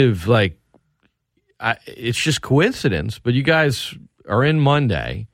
[0.00, 0.58] of like
[1.60, 3.94] I, it's just coincidence, but you guys
[4.28, 5.26] are in Monday,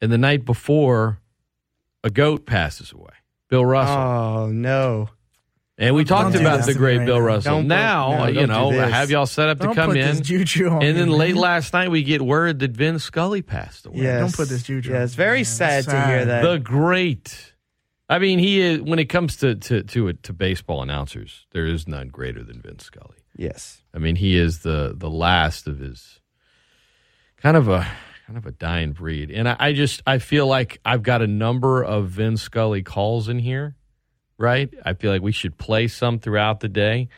[0.00, 1.20] and the night before,
[2.02, 3.12] a goat passes away,
[3.48, 3.96] Bill Russell.
[3.96, 5.08] Oh no!
[5.78, 7.24] And we talked do about the great me Bill now.
[7.26, 7.52] Russell.
[7.54, 9.96] Don't put- now, no, you know, do have y'all set up Don't to come put
[9.98, 10.06] in.
[10.16, 11.42] this juju on And me, then late man.
[11.42, 13.98] last night, we get word that Vin Scully passed away.
[14.02, 14.20] Yes.
[14.20, 15.44] Don't put this juju Yeah, it's very man.
[15.44, 16.42] sad, It's to hear that.
[16.42, 17.52] The great.
[18.08, 21.86] I mean, he is when it comes to to to, to baseball announcers, there is
[21.88, 23.16] none greater than Vin Scully.
[23.36, 23.82] Yes.
[23.94, 26.20] I mean, he is the the last of his
[27.36, 27.86] kind of a
[28.26, 29.30] kind of a dying breed.
[29.30, 33.28] And I, I just I feel like I've got a number of Vin Scully calls
[33.28, 33.76] in here,
[34.38, 34.72] right?
[34.84, 37.08] I feel like we should play some throughout the day.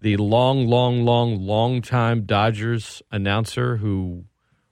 [0.00, 4.24] The long, long, long, long time Dodgers announcer who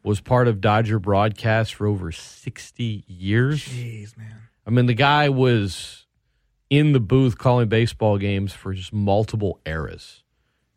[0.04, 3.64] was part of Dodger broadcast for over sixty years.
[3.64, 4.42] Jeez, man.
[4.66, 6.06] I mean, the guy was
[6.70, 10.22] in the booth calling baseball games for just multiple eras.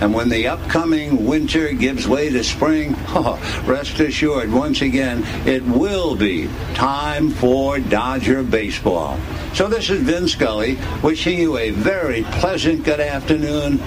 [0.00, 5.62] And when the upcoming winter gives way to spring, oh, rest assured, once again, it
[5.62, 9.18] will be time for Dodger baseball.
[9.54, 13.78] So this is Vin Scully wishing you a very pleasant good afternoon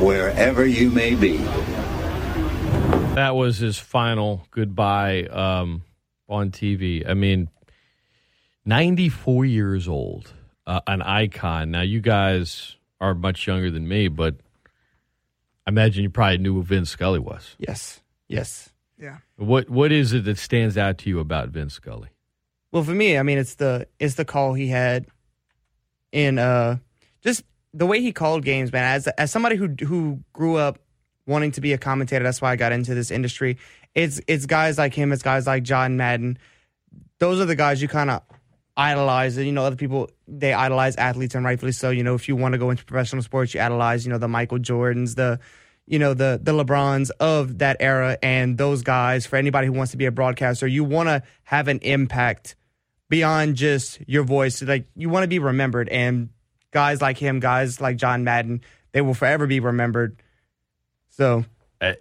[0.00, 1.36] wherever you may be.
[3.14, 5.82] That was his final goodbye um,
[6.28, 7.06] on TV.
[7.06, 7.50] I mean,
[8.64, 10.32] 94 years old,
[10.66, 11.70] uh, an icon.
[11.70, 14.36] Now, you guys are much younger than me, but
[15.70, 17.54] I imagine you probably knew who Vin Scully was.
[17.60, 18.00] Yes.
[18.26, 18.72] Yes.
[18.98, 19.18] Yeah.
[19.36, 22.08] What What is it that stands out to you about Vin Scully?
[22.72, 25.06] Well, for me, I mean, it's the it's the call he had
[26.10, 26.78] in uh
[27.22, 28.82] just the way he called games, man.
[28.82, 30.80] As as somebody who who grew up
[31.24, 33.56] wanting to be a commentator, that's why I got into this industry.
[33.94, 36.36] It's it's guys like him, it's guys like John Madden.
[37.20, 38.22] Those are the guys you kind of
[38.76, 39.36] idolize.
[39.36, 41.90] And you know, other people they idolize athletes, and rightfully so.
[41.90, 44.04] You know, if you want to go into professional sports, you idolize.
[44.04, 45.38] You know, the Michael Jordans, the
[45.90, 49.26] you know the the LeBrons of that era, and those guys.
[49.26, 52.54] For anybody who wants to be a broadcaster, you want to have an impact
[53.08, 54.62] beyond just your voice.
[54.62, 56.28] Like you want to be remembered, and
[56.70, 58.60] guys like him, guys like John Madden,
[58.92, 60.22] they will forever be remembered.
[61.08, 61.44] So
[61.80, 61.96] I,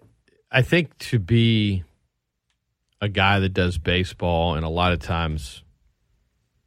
[0.52, 1.84] I think to be
[3.02, 5.64] a guy that does baseball and a lot of times,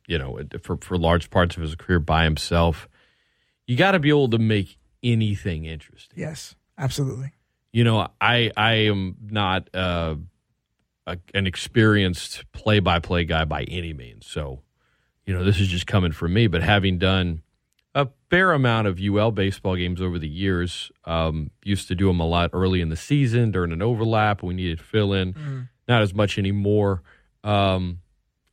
[0.09, 2.89] you know, for for large parts of his career by himself,
[3.69, 6.19] you got to be able to make anything interesting.
[6.19, 7.33] Yes, absolutely.
[7.73, 10.17] You know, I I am not uh,
[11.07, 14.61] a, an experienced play by play guy by any means, so
[15.27, 16.47] you know this is just coming from me.
[16.47, 17.43] But having done
[17.95, 20.91] a fair amount of UL baseball games over the years.
[21.05, 24.43] Um, used to do them a lot early in the season during an overlap.
[24.43, 25.69] We needed to fill in.
[25.89, 27.03] Not as much anymore,
[27.43, 28.01] um,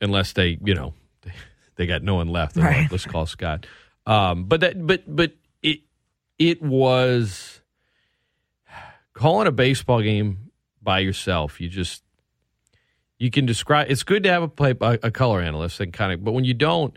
[0.00, 1.32] unless they, you know, they,
[1.76, 2.54] they got no one left.
[2.54, 3.66] They're like, Let's call Scott.
[4.04, 5.32] Um, but that, but but
[5.62, 5.80] it
[6.38, 7.59] it was
[9.20, 10.50] calling a baseball game
[10.82, 11.60] by yourself.
[11.60, 12.02] You just
[13.18, 13.90] you can describe.
[13.90, 16.44] It's good to have a play a, a color analyst and kind of, but when
[16.44, 16.96] you don't,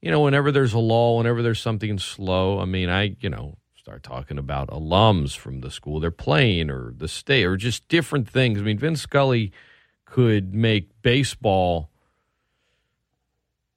[0.00, 3.56] you know, whenever there's a lull, whenever there's something slow, I mean, I, you know,
[3.76, 8.28] start talking about alums from the school they're playing or the state or just different
[8.28, 8.60] things.
[8.60, 9.50] I mean, Vin Scully
[10.04, 11.90] could make baseball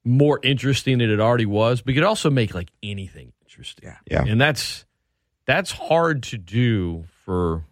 [0.04, 3.88] more interesting than it already was, but could also make like anything interesting.
[3.88, 3.96] Yeah.
[4.08, 4.30] Yeah.
[4.30, 4.84] And that's
[5.44, 7.64] that's hard to do for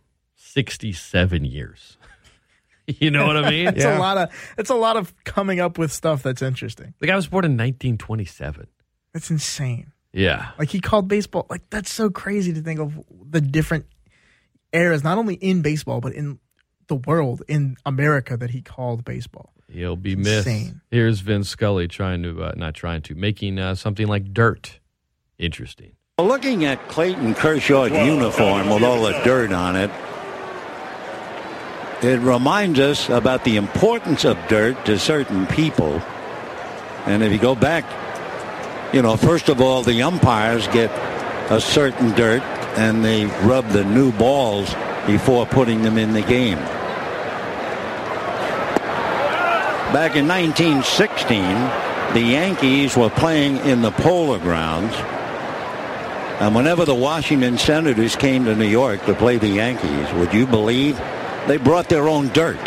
[0.59, 1.97] 67 years.
[2.89, 3.69] you know what I mean?
[3.69, 3.97] It's Yeah.
[3.97, 6.95] a lot of it's a lot of coming up with stuff that's interesting.
[6.99, 8.67] The guy was born in 1927.
[9.13, 9.93] That's insane.
[10.13, 10.51] Yeah.
[10.59, 12.99] Like he called baseball like that's so crazy to think of
[13.31, 13.87] the different
[14.73, 16.41] eras, not only in baseball but in
[16.89, 19.53] the world, in America that he called baseball.
[19.71, 20.49] He'll be missed.
[20.49, 20.81] Insane.
[20.91, 24.81] Here's Vin Scully trying to, uh, not trying to, making uh, something like dirt
[25.39, 25.93] interesting.
[26.19, 29.91] Looking at Clayton Kershaw's uniform with all the dirt on it,
[32.03, 36.01] it reminds us about the importance of dirt to certain people.
[37.07, 37.85] And if you go back,
[38.95, 40.91] you know, first of all, the umpires get
[41.51, 42.43] a certain dirt
[42.77, 44.73] and they rub the new balls
[45.07, 46.59] before putting them in the game.
[49.93, 51.41] Back in 1916,
[52.15, 54.95] the Yankees were playing in the Polo Grounds.
[56.41, 60.47] And whenever the Washington Senators came to New York to play the Yankees, would you
[60.47, 61.01] believe
[61.49, 62.61] they brought their own dirt?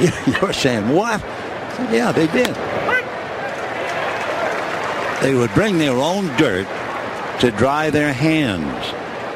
[0.40, 1.20] You're saying, what?
[1.90, 2.54] Yeah, they did.
[5.22, 6.66] They would bring their own dirt
[7.40, 8.84] to dry their hands.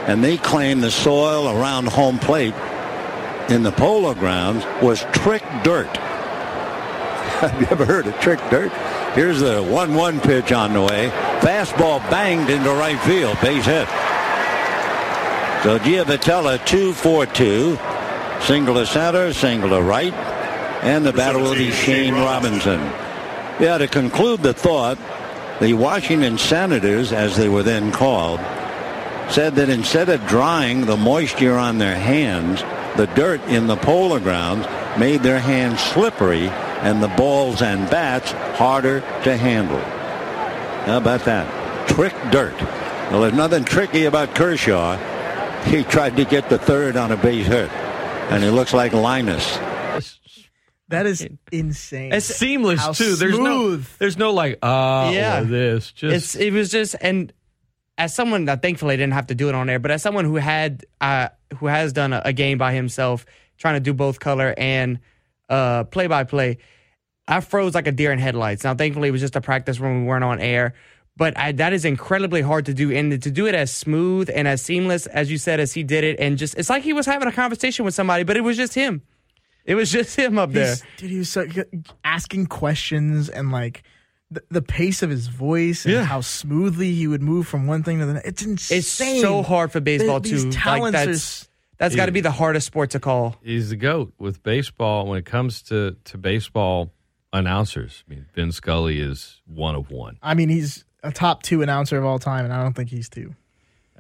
[0.09, 2.55] And they claimed the soil around home plate
[3.49, 5.97] in the polo grounds was trick dirt.
[7.41, 8.71] Have you ever heard of trick dirt?
[9.15, 11.11] Here's the 1-1 pitch on the way.
[11.41, 13.37] Fastball banged into right field.
[13.41, 13.89] Base hit.
[15.65, 17.90] So Giavotella 2-4-2.
[18.43, 20.13] Single to center, single to right.
[20.83, 22.81] And the batter will be Shane Robinson.
[23.61, 24.99] Yeah, to conclude the thought,
[25.61, 28.41] the Washington Senators, as they were then called,
[29.31, 32.63] said that instead of drying the moisture on their hands,
[32.97, 34.67] the dirt in the polo grounds
[34.99, 39.79] made their hands slippery and the balls and bats harder to handle.
[40.87, 41.89] How about that?
[41.89, 42.59] Trick dirt.
[43.11, 44.97] Well, there's nothing tricky about Kershaw.
[45.65, 47.71] He tried to get the third on a base hit,
[48.31, 49.59] and he looks like Linus.
[50.89, 52.13] That is insane.
[52.13, 53.15] It's seamless How too.
[53.15, 55.41] There's no there's no like uh Yeah.
[55.41, 55.93] or this.
[55.93, 57.33] Just It's it was just and
[57.97, 60.37] as someone that thankfully didn't have to do it on air, but as someone who
[60.37, 61.29] had uh
[61.59, 63.25] who has done a, a game by himself,
[63.57, 64.99] trying to do both color and
[65.49, 66.59] uh play by play,
[67.29, 68.65] I froze like a deer in headlights.
[68.65, 70.75] Now thankfully it was just a practice when we weren't on air.
[71.21, 74.49] But I, that is incredibly hard to do, and to do it as smooth and
[74.49, 77.05] as seamless as you said as he did it, and just it's like he was
[77.05, 79.03] having a conversation with somebody, but it was just him.
[79.67, 80.65] It was just him up there.
[80.69, 81.47] He's- dude, he was so,
[82.05, 83.83] asking questions and like
[84.31, 86.05] the, the pace of his voice and Yeah.
[86.05, 88.27] how smoothly he would move from one thing to the next.
[88.27, 88.79] It's insane.
[88.79, 90.51] It's so hard for baseball These too.
[90.51, 93.37] Like talents are that's that's got to be the hardest sport to call.
[93.43, 95.07] he's the goat with baseball.
[95.07, 96.95] When it comes to to baseball
[97.35, 100.17] announcers, I mean, Vin Scully is one of one.
[100.23, 103.09] I mean, he's a top two announcer of all time, and I don't think he's
[103.09, 103.35] two.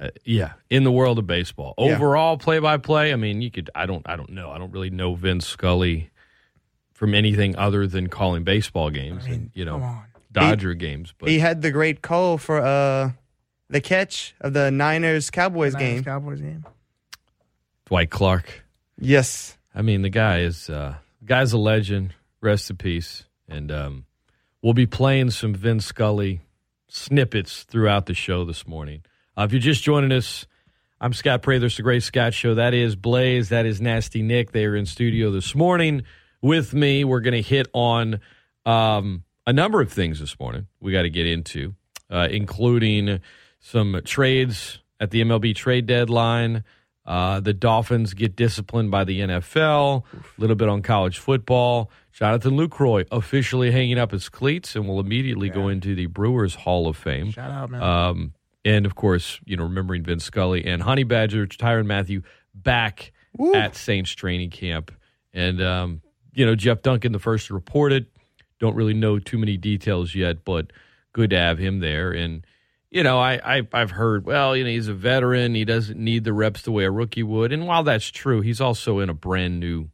[0.00, 1.94] Uh, yeah, in the world of baseball, Yeah.
[1.94, 3.12] overall play by play.
[3.12, 3.68] I mean, you could.
[3.74, 4.02] I don't.
[4.08, 4.50] I don't know.
[4.50, 6.10] I don't really know Vin Scully
[6.92, 10.04] from anything other than calling baseball games and you know on.
[10.32, 11.12] Dodger games.
[11.18, 13.10] But He had the great call for uh
[13.68, 16.02] the catch of the Niners Cowboys game.
[16.04, 16.64] Cowboys game.
[17.86, 18.64] Dwight Clark.
[18.98, 19.56] Yes.
[19.74, 20.94] I mean, the guy is uh,
[21.24, 22.14] guy's a legend.
[22.40, 23.24] Rest in peace.
[23.48, 24.06] And um,
[24.62, 26.40] we'll be playing some Vin Scully
[26.90, 29.02] snippets throughout the show this morning.
[29.36, 30.46] Uh, if you're just joining us,
[31.00, 31.66] I'm Scott Prather.
[31.66, 32.54] It's the Great Scott Show.
[32.54, 33.48] That is Blaise.
[33.48, 34.52] That is Nasty Nick.
[34.52, 36.02] They are in studio this morning
[36.42, 37.04] with me.
[37.04, 38.20] We're going to hit on
[38.66, 40.66] um, a number of things this morning.
[40.80, 41.74] We got to get into,
[42.10, 43.20] uh, including
[43.60, 46.64] some trades at the MLB trade deadline.
[47.10, 50.04] Uh, the Dolphins get disciplined by the NFL.
[50.14, 51.90] A little bit on college football.
[52.12, 56.86] Jonathan Lucroy officially hanging up his cleats and will immediately go into the Brewers Hall
[56.86, 57.32] of Fame.
[57.32, 57.82] Shout out, man.
[57.82, 58.32] Um,
[58.64, 62.22] and of course, you know, remembering Vin Scully and Honey Badger, Tyrann Mathieu
[62.54, 63.10] back
[63.56, 64.92] at Saints training camp.
[65.34, 66.02] And, um,
[66.32, 68.06] you know, Jeff Duncan, the first to report it.
[68.60, 70.72] Don't really know too many details yet, but
[71.12, 72.12] good to have him there.
[72.12, 72.46] And,
[72.90, 75.54] you know, I, I, I've heard, well, you know, he's a veteran.
[75.54, 77.52] He doesn't need the reps the way a rookie would.
[77.52, 79.90] And while that's true, he's also in a brand new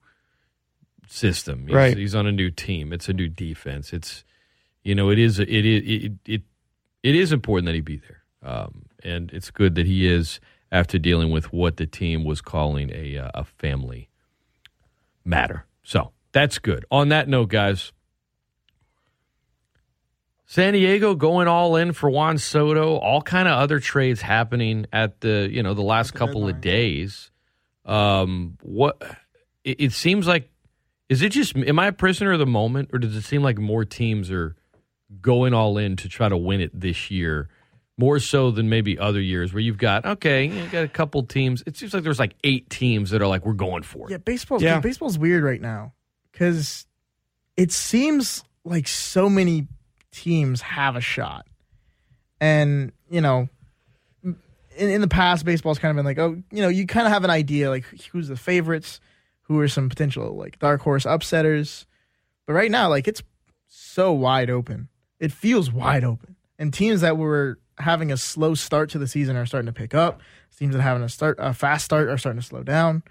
[1.07, 1.67] system.
[1.67, 1.97] He's, Right.
[1.97, 2.93] He's on a new team.
[2.93, 3.93] It's a new defense.
[3.93, 4.25] It's,
[4.83, 6.43] you know, it is, it is, it, it,
[7.03, 8.23] it is important that he be there.
[8.43, 10.41] Um, and it's good that he is
[10.73, 14.09] after dealing with what the team was calling a, uh, a family
[15.25, 15.67] matter.
[15.83, 16.85] So that's good.
[16.91, 17.93] On that note, guys,
[20.49, 22.97] San Diego going all in for Juan Soto.
[22.97, 27.31] All kind of other trades happening at the you know the last couple of days.
[27.85, 29.01] Um, what
[29.65, 30.49] it, it seems like
[31.09, 33.59] is it just am I a prisoner of the moment, or does it seem like
[33.59, 34.55] more teams are
[35.21, 37.49] going all in to try to win it this year?
[37.99, 41.63] More so than maybe other years where you've got okay, you got a couple teams.
[41.67, 44.11] It seems like there's like eight teams that are like we're going for it.
[44.13, 44.79] Yeah, baseball's Yeah.
[44.81, 45.93] baseball's weird right now
[46.31, 46.87] because
[47.57, 49.67] it seems like so many
[50.17, 51.47] teams have a shot,
[52.41, 53.49] and you know,
[54.23, 54.37] in,
[54.77, 57.25] in the past, baseball's kind of been like, oh, you know, you kind of have
[57.25, 59.01] an idea like who's the favorites,
[59.43, 61.87] who are some potential like dark horse upsetters,
[62.47, 63.23] but right now, like it's
[63.67, 64.89] so wide open.
[65.19, 69.37] It feels wide open, and teams that were having a slow start to the season
[69.37, 70.21] are starting to pick up.
[70.59, 73.03] Teams that having a start a fast start are starting to slow down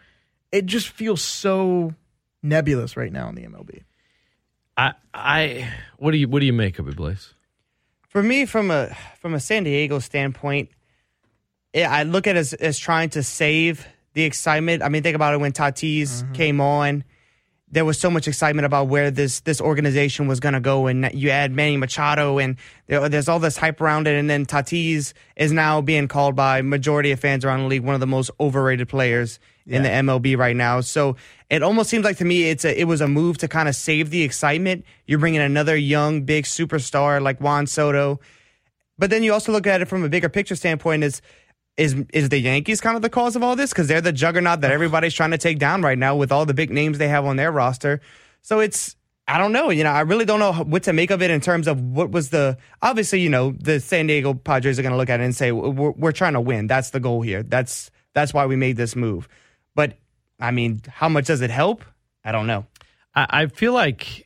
[0.55, 1.93] it just feels so
[2.41, 3.83] nebulous right now in the MLB.
[4.77, 7.33] I I what do you what do you make of it, Blaise?
[8.07, 10.69] For me, from a from a San Diego standpoint,
[11.73, 14.83] yeah, I look at it as, as trying to save the excitement.
[14.83, 16.33] I mean, think about it when Tatis mm-hmm.
[16.33, 17.03] came on.
[17.67, 21.09] There was so much excitement about where this this organization was going to go, and
[21.13, 24.17] you add Manny Machado, and there, there's all this hype around it.
[24.17, 27.95] And then Tatis is now being called by majority of fans around the league one
[27.95, 30.81] of the most overrated players in the MLB right now.
[30.81, 31.15] So
[31.49, 33.75] it almost seems like to me it's a it was a move to kind of
[33.75, 34.85] save the excitement.
[35.05, 38.19] You're bringing another young big superstar like Juan Soto,
[38.97, 41.03] but then you also look at it from a bigger picture standpoint.
[41.03, 41.21] Is
[41.77, 44.61] is is the Yankees kind of the cause of all this because they're the juggernaut
[44.61, 47.25] that everybody's trying to take down right now with all the big names they have
[47.25, 48.01] on their roster.
[48.41, 48.95] So it's
[49.27, 49.71] I don't know.
[49.71, 52.11] You know, I really don't know what to make of it in terms of what
[52.11, 53.21] was the obviously.
[53.21, 55.91] You know, the San Diego Padres are going to look at it and say we're,
[55.91, 56.67] we're trying to win.
[56.67, 57.41] That's the goal here.
[57.41, 59.27] That's that's why we made this move.
[59.75, 59.97] But
[60.39, 61.83] I mean, how much does it help?
[62.23, 62.65] I don't know.
[63.13, 64.25] I, I feel like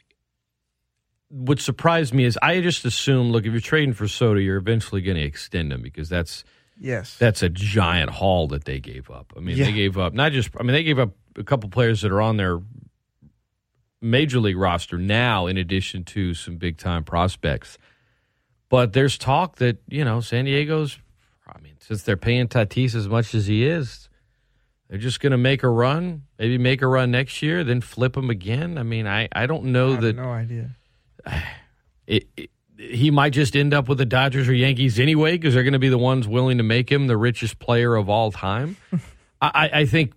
[1.29, 5.01] what surprised me is I just assume, look, if you're trading for Soto, you're eventually
[5.01, 6.43] going to extend him because that's
[6.81, 7.17] Yes.
[7.17, 9.33] that's a giant haul that they gave up.
[9.35, 9.65] I mean, Yeah.
[9.65, 10.49] they gave up not just.
[10.57, 12.59] I mean, they gave up a couple players that are on their
[14.01, 17.77] major league roster now, in addition to some big time prospects.
[18.69, 20.97] But there's talk that you know San Diego's.
[21.47, 24.08] I mean, since they're paying Tatis as much as he is,
[24.89, 26.23] they're just going to make a run.
[26.39, 28.77] Maybe make a run next year, then flip him again.
[28.77, 30.71] I mean, I I don't know I have that no idea.
[32.07, 35.63] it, it, he might just end up with the Dodgers or Yankees anyway because they're
[35.63, 38.77] going to be the ones willing to make him the richest player of all time.
[39.41, 40.13] I, I- I think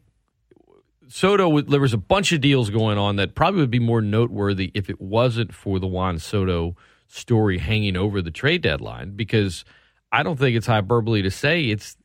[1.09, 4.71] Soto, there was a bunch of deals going on that probably would be more noteworthy
[4.75, 6.75] if it wasn't for the Juan Soto
[7.09, 9.65] story hanging over the trade deadline because
[10.11, 11.97] I don't think it's hyperbole to say it's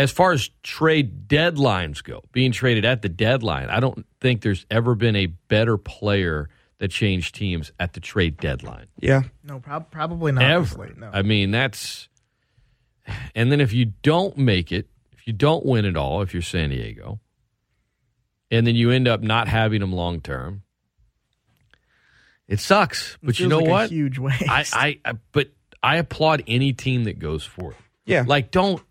[0.00, 4.66] as far as trade deadlines go, being traded at the deadline, I don't think there's
[4.70, 8.86] ever been a better player that changed teams at the trade deadline.
[8.98, 9.22] Yeah.
[9.44, 10.40] No, prob- probably not.
[10.40, 10.82] this Ever.
[10.86, 11.10] late, No.
[11.12, 12.08] I mean, that's.
[13.34, 16.42] And then if you don't make it, if you don't win it all, if you're
[16.42, 17.20] San Diego,
[18.50, 20.62] and then you end up not having them long term,
[22.48, 23.18] it sucks.
[23.22, 23.90] But you Feels know like a what?
[23.90, 24.48] huge waste.
[24.48, 25.50] I, I, I, but
[25.82, 27.76] I applaud any team that goes for it.
[28.06, 28.24] Yeah.
[28.26, 28.82] Like, don't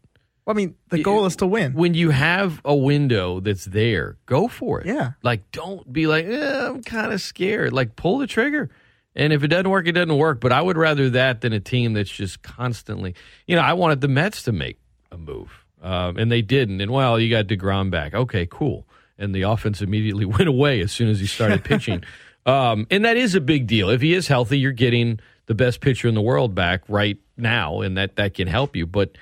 [0.50, 1.74] Well, I mean, the goal is to win.
[1.74, 4.88] when you have a window that's there, go for it.
[4.88, 5.12] Yeah.
[5.22, 7.72] Like, don't be like, eh, I'm kind of scared.
[7.72, 8.72] Like, pull the trigger.
[9.14, 10.40] And if it doesn't work, it doesn't work.
[10.40, 13.14] But I would rather that than a team that's just constantly,
[13.46, 14.80] you know, I wanted the Mets to make
[15.12, 15.52] a move.
[15.84, 16.82] Um, and they didn't.
[16.82, 18.16] And, well, you got DeGrom back.
[18.16, 18.88] Okay, cool.
[19.20, 22.04] And the offense immediately went away as soon as he started pitching.
[22.46, 23.90] Um, and that is a big deal.
[23.90, 27.82] If he is healthy, you're getting the best pitcher in the world back right now,
[27.82, 28.88] and that, that can help you.
[28.88, 29.18] But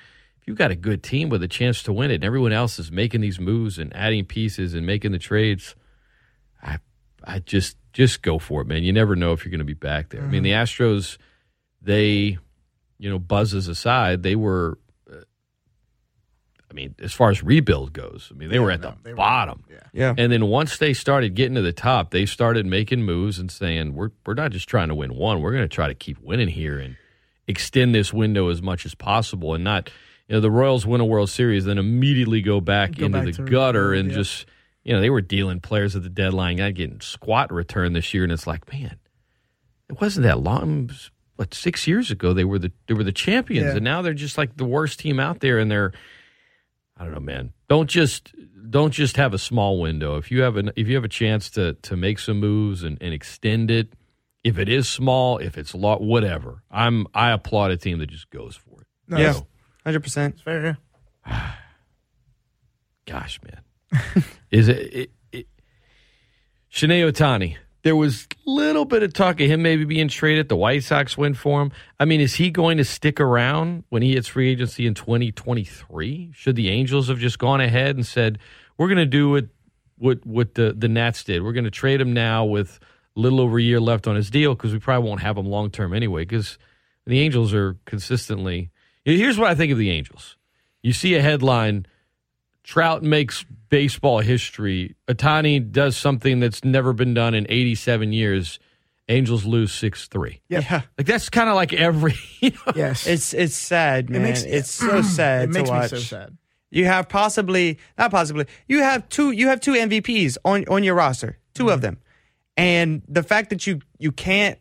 [0.48, 2.90] you've got a good team with a chance to win it, and everyone else is
[2.90, 5.76] making these moves and adding pieces and making the trades,
[6.62, 6.78] I
[7.22, 8.82] I just just go for it, man.
[8.82, 10.22] You never know if you're going to be back there.
[10.22, 11.18] I mean, the Astros,
[11.82, 12.38] they,
[12.98, 14.78] you know, buzzes aside, they were.
[15.12, 15.16] uh,
[16.70, 19.10] I mean, as far as rebuild goes, I mean, they were at no, the they
[19.10, 19.64] were- bottom.
[19.70, 19.76] yeah.
[19.92, 20.14] Yeah.
[20.16, 23.94] And then once they started getting to the top, they started making moves and saying,
[23.94, 25.40] "We're we're not just trying to win one.
[25.42, 26.96] We're going to try to keep winning here and
[27.46, 29.90] extend this window as much as possible, and not,
[30.28, 33.34] you know, the Royals win a World Series, then immediately go back Go into back
[33.34, 34.16] the gutter and yeah.
[34.16, 34.46] just,
[34.84, 38.22] you know, they were dealing players at the deadline, not getting squat return this year,
[38.24, 38.96] and it's like, man,
[39.88, 40.88] it wasn't that long.
[40.88, 43.76] Was, what six years ago they were the they were the champions, Yeah.
[43.76, 45.92] and now they're just like the worst team out there, and they're
[46.96, 47.52] I don't know, man.
[47.68, 48.32] Don't just
[48.70, 50.16] don't just have a small window.
[50.16, 52.98] If you have an if you have a chance to to make some moves and,
[53.00, 53.92] and extend it,
[54.42, 56.62] if it is small, if it's a lot, whatever.
[56.70, 58.86] I'm I applaud a team that just goes for it.
[59.06, 59.30] No, Yeah.
[59.30, 59.44] it's-
[59.84, 60.34] Hundred percent.
[60.34, 60.78] it's fair.
[61.26, 61.52] Yeah.
[63.06, 65.46] Gosh, man, is it, it, it
[66.70, 67.56] Shohei Ohtani?
[67.82, 70.48] There was a little bit of talk of him maybe being traded.
[70.50, 71.72] The White Sox went for him.
[71.98, 76.32] I mean, is he going to stick around when he hits free agency in 2023?
[76.34, 78.38] Should the Angels have just gone ahead and said,
[78.76, 79.46] "We're going to do what
[79.96, 81.42] what what the the Nats did.
[81.42, 82.78] We're going to trade him now with
[83.16, 85.46] a little over a year left on his deal because we probably won't have him
[85.46, 86.58] long term anyway." Because
[87.06, 88.70] the Angels are consistently.
[89.16, 90.36] Here's what I think of the Angels.
[90.82, 91.86] You see a headline
[92.62, 94.94] Trout makes baseball history.
[95.08, 98.58] Ohtani does something that's never been done in 87 years.
[99.08, 100.42] Angels lose 6 3.
[100.50, 100.82] Yeah.
[100.98, 102.14] Like, that's kind of like every.
[102.40, 103.06] You know, Yes.
[103.06, 104.22] It's it's sad, man.
[104.22, 106.36] makes- it's so sad it to makes me so sad.
[106.70, 108.44] You have possibly not possibly.
[108.66, 109.30] You have two.
[109.30, 111.38] You have two MVPs on on your roster.
[111.54, 111.72] 2 Mm-hmm.
[111.72, 111.98] of them,
[112.58, 114.58] and the fact that you you can't.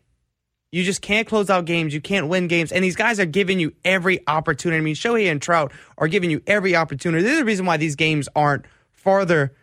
[0.71, 1.93] You just can't close out games.
[1.93, 2.71] You can't win games.
[2.71, 4.77] And these guys are giving you every opportunity.
[4.79, 7.23] I mean, Shohei and Trout are giving you every opportunity.
[7.23, 9.53] There's a reason why these games aren't farther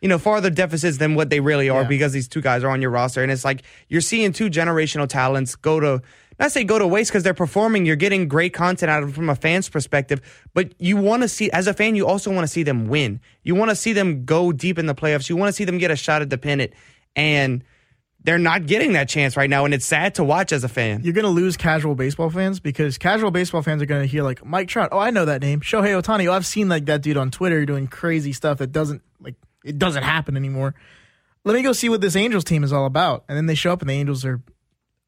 [0.00, 1.86] you know farther deficits than what they really are Yeah.
[1.88, 5.08] because these two guys are on your roster, and it's like you're seeing two generational
[5.08, 6.02] talents go to.
[6.40, 7.86] Not say go to waste because they're performing.
[7.86, 10.20] You're getting great content out of them from a fan's perspective,
[10.54, 13.20] but you want to see, as a fan, you also want to see them win.
[13.44, 15.28] You want to see them go deep in the playoffs.
[15.28, 16.72] You want to see them get a shot at the pennant,
[17.14, 17.62] and
[18.24, 21.02] they're not getting that chance right now, and it's sad to watch as a fan.
[21.02, 24.22] You're going to lose casual baseball fans because casual baseball fans are going to hear
[24.22, 24.90] like Mike Trout.
[24.92, 25.60] Oh, I know that name.
[25.60, 26.28] Shohei Ohtani.
[26.28, 29.78] Oh, I've seen like that dude on Twitter doing crazy stuff that doesn't like it
[29.78, 30.74] doesn't happen anymore.
[31.44, 33.24] Let me go see what this Angels team is all about.
[33.28, 34.40] And then they show up and the Angels are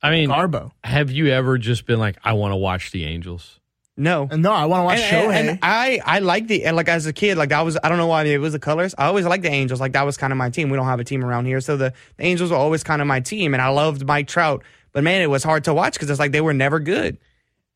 [0.02, 0.72] I mean, Garbo.
[0.82, 3.60] have you ever just been like, I want to watch the Angels?
[3.96, 5.34] No, no, I want to watch and, Shohei.
[5.36, 7.88] and- and I I like the and like as a kid like I was I
[7.88, 10.16] don't know why it was the colors I always liked the Angels like that was
[10.16, 12.50] kind of my team we don't have a team around here so the, the Angels
[12.50, 15.44] were always kind of my team and I loved Mike Trout but man it was
[15.44, 17.18] hard to watch because it's like they were never good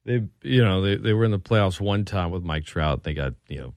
[0.04, 3.04] They, you know, they, they were in the playoffs one time with Mike Trout.
[3.04, 3.74] They got, you know,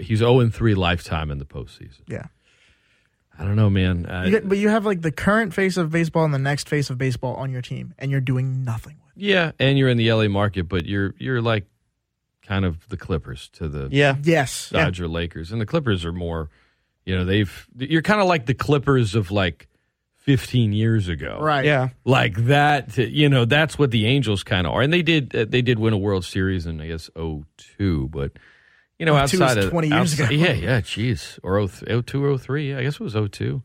[0.00, 2.00] he's 0 and 3 lifetime in the postseason.
[2.08, 2.26] yeah.
[3.38, 4.04] I don't know, man.
[4.06, 6.68] Uh, You get, but you have like the current face of baseball and the next
[6.68, 9.07] face of baseball on your team, and you're doing nothing with.
[9.18, 9.24] It.
[9.24, 11.66] yeah, and you're in the LA market, but you're you're like
[12.46, 14.70] kind of the Clippers to the yeah Yes.
[14.70, 16.48] Dodger Lakers, and the Clippers are more,
[17.04, 19.68] you know, they've you're kind of like the Clippers of like
[20.24, 21.64] 15 years ago, Right.
[21.64, 25.34] yeah Like that, you know, that's what the Angels kind of are, and they did
[25.34, 28.32] uh, they did win a World Series in I guess 02, but
[28.98, 30.42] you know, 02 outside was of 20 years outside- ago.
[30.44, 33.62] yeah, yeah, jeez, or 02, 02, 03, yeah, I guess it was 02.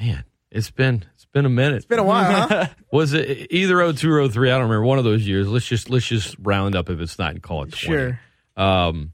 [0.00, 1.76] Man, it's been it's been a minute.
[1.76, 2.66] It's been a while, huh?
[2.92, 4.50] Was it either 02 or 03?
[4.50, 4.84] I don't remember.
[4.84, 5.48] One of those years.
[5.48, 7.76] Let's just let's just round up if it's not and call it 20.
[7.76, 8.20] Sure.
[8.56, 9.12] Um,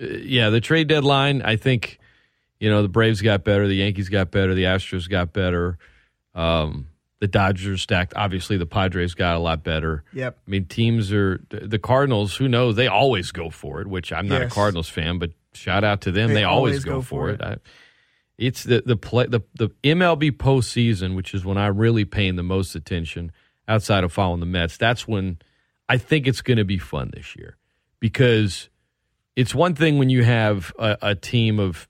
[0.00, 1.42] uh, yeah, the trade deadline.
[1.42, 1.98] I think
[2.60, 5.78] you know the Braves got better, the Yankees got better, the Astros got better.
[6.34, 6.88] Um,
[7.20, 8.12] the Dodgers stacked.
[8.14, 10.04] Obviously, the Padres got a lot better.
[10.12, 10.38] Yep.
[10.46, 12.36] I mean, teams are the Cardinals.
[12.36, 12.76] Who knows?
[12.76, 13.88] They always go for it.
[13.88, 16.28] Which I'm not a Cardinals fan, but shout out to them.
[16.28, 17.42] They They, always, always go, go for for it.
[17.42, 17.56] I,
[18.38, 22.42] it's the the play the the MLB postseason, which is when I'm really paying the
[22.42, 23.32] most attention
[23.66, 24.76] outside of following the Mets.
[24.76, 25.38] That's when
[25.88, 27.56] I think it's going to be fun this year
[28.00, 28.68] because
[29.36, 31.88] it's one thing when you have a, a team of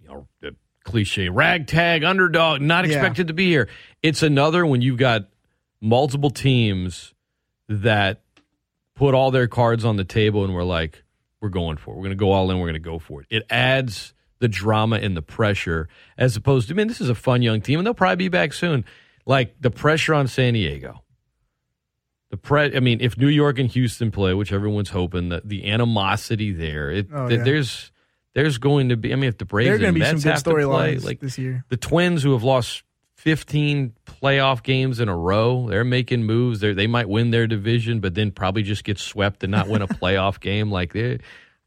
[0.00, 0.54] you know the
[0.84, 2.96] cliche ragtag underdog not Yeah.
[2.96, 3.68] expected to be here.
[4.02, 5.28] It's another when you've got
[5.80, 7.14] multiple teams
[7.68, 8.22] that
[8.94, 11.02] put all their cards on the table and we're like,
[11.40, 11.96] we're going for it.
[11.96, 12.58] We're going to go all in.
[12.58, 13.26] We're going to go for it.
[13.30, 17.14] It adds the drama and the pressure as opposed to, I mean, this is a
[17.14, 18.84] fun young team and they'll probably be back soon.
[19.24, 21.02] Like the pressure on San Diego.
[22.30, 25.70] The pre, I mean, if New York and Houston play, which everyone's hoping, that the
[25.70, 27.42] animosity there, it, Oh, yeah.
[27.42, 27.92] there's
[28.34, 29.12] there's going to be.
[29.12, 30.50] I mean, if the Braves There are going to be some Mets good have to
[30.50, 30.62] play,
[30.96, 31.64] storylines like this year.
[31.68, 32.82] the Twins who have lost
[33.14, 36.60] 15 playoff games in a row, they're making moves.
[36.60, 39.80] They they might win their division, but then probably just get swept and not win
[39.82, 40.70] a playoff game.
[40.70, 40.94] Like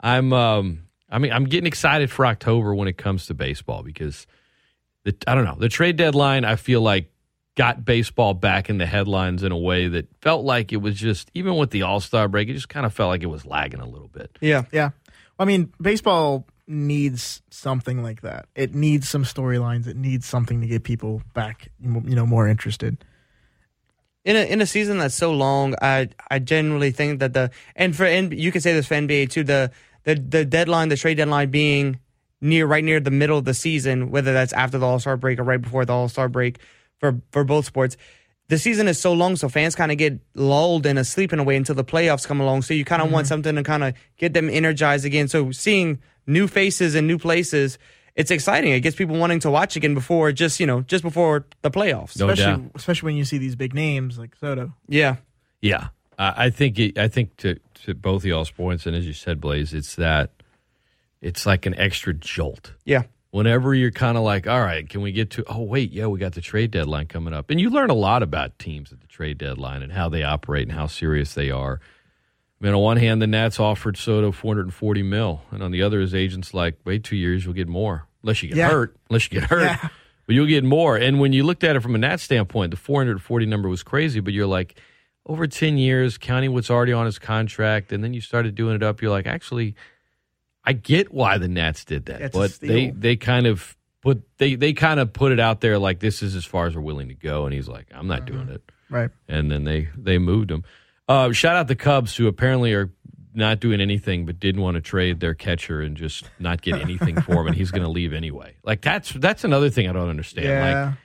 [0.01, 4.27] I'm, um, I mean, I'm getting excited for October when it comes to baseball because
[5.03, 6.45] the I don't know the trade deadline.
[6.45, 7.11] I feel like
[7.55, 11.29] got baseball back in the headlines in a way that felt like it was just
[11.33, 13.81] even with the All Star break, it just kind of felt like it was lagging
[13.81, 14.37] a little bit.
[14.41, 14.91] yeah Yeah.
[15.37, 18.47] I mean, baseball needs something like that.
[18.55, 19.87] It needs some storylines.
[19.87, 23.03] It needs something to get people back, you know, more interested.
[24.25, 27.95] in a in a season that's so long, I I genuinely think that the and
[27.95, 29.71] for and you can say this for NBA too the
[30.09, 31.99] the the deadline the trade deadline being
[32.41, 35.39] near right near the middle of the season, whether that's after the All Star break
[35.39, 36.59] or right before the All Star break
[36.99, 37.97] for for both sports.
[38.47, 41.43] The season is so long, so fans kind of get lulled and asleep in a
[41.43, 42.63] way until the playoffs come along.
[42.63, 43.29] So you kind of want mm-hmm.
[43.29, 45.27] something to kind of get them energized again.
[45.27, 47.77] So seeing new faces and new places,
[48.15, 48.71] it's exciting.
[48.71, 52.17] It gets people wanting to watch again before just you know just before the playoffs.
[52.17, 52.71] No especially, doubt.
[52.73, 54.73] especially when you see these big names like Soto.
[54.87, 55.17] Yeah,
[55.61, 55.89] Yeah,
[56.19, 57.55] I I think it, I think to,
[57.85, 60.29] to both of y'all's points, and as you said, Blaise, it's that
[61.21, 62.73] it's like an extra jolt.
[62.85, 63.03] yeah.
[63.31, 65.43] Whenever you're kind of like, all right, can we get to?
[65.47, 68.23] Oh wait, yeah, we got the trade deadline coming up, and you learn a lot
[68.23, 71.79] about teams at the trade deadline and how they operate and how serious they are.
[72.59, 75.99] I mean, on one hand, the Nats offered Soto 440 mil, and on the other,
[76.01, 78.69] his agent's like, wait two years, you'll get more, unless you get Yeah.
[78.71, 79.61] hurt, unless you get hurt.
[79.61, 79.89] Yeah.
[80.25, 80.97] But you'll get more.
[80.97, 84.19] And when you looked at it from a Nat standpoint, the 440 number was crazy,
[84.21, 84.79] but you're like,
[85.29, 88.81] over 10 years, counting what's already on his contract, and then you started doing it
[88.81, 89.75] up, you're like, actually,
[90.65, 92.21] I get why the Nats did that.
[92.21, 95.77] A but they, they kind of put they, they kind of put it out there
[95.77, 97.45] like this is as far as we're willing to go.
[97.45, 98.63] And he's like, I'm not doing it.
[98.89, 99.11] Right.
[99.27, 100.63] And then they they moved him.
[101.07, 102.91] Uh, shout out the Cubs who apparently are
[103.35, 107.21] not doing anything but didn't want to trade their catcher and just not get anything
[107.21, 108.55] for him and he's going to leave anyway.
[108.63, 110.47] Like that's that's another thing I don't understand.
[110.47, 110.85] Yeah.
[110.85, 110.95] Like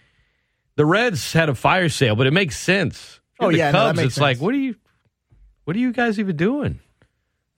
[0.77, 3.21] the Reds had a fire sale, but it makes sense.
[3.41, 4.77] Oh, yeah, no, that Cubs, makes it's like what are you
[5.65, 6.81] what are you guys even doing?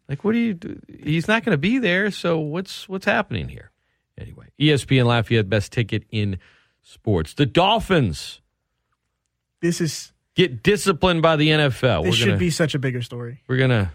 [0.09, 0.81] Like what are you do?
[1.03, 3.71] He's not going to be there, so what's what's happening here?
[4.19, 6.39] Anyway, ESPN Lafayette best ticket in
[6.83, 7.35] sports.
[7.35, 8.41] The Dolphins
[9.61, 12.05] This is get disciplined by the NFL.
[12.05, 13.43] this we're should gonna, be such a bigger story.
[13.49, 13.93] We're gonna.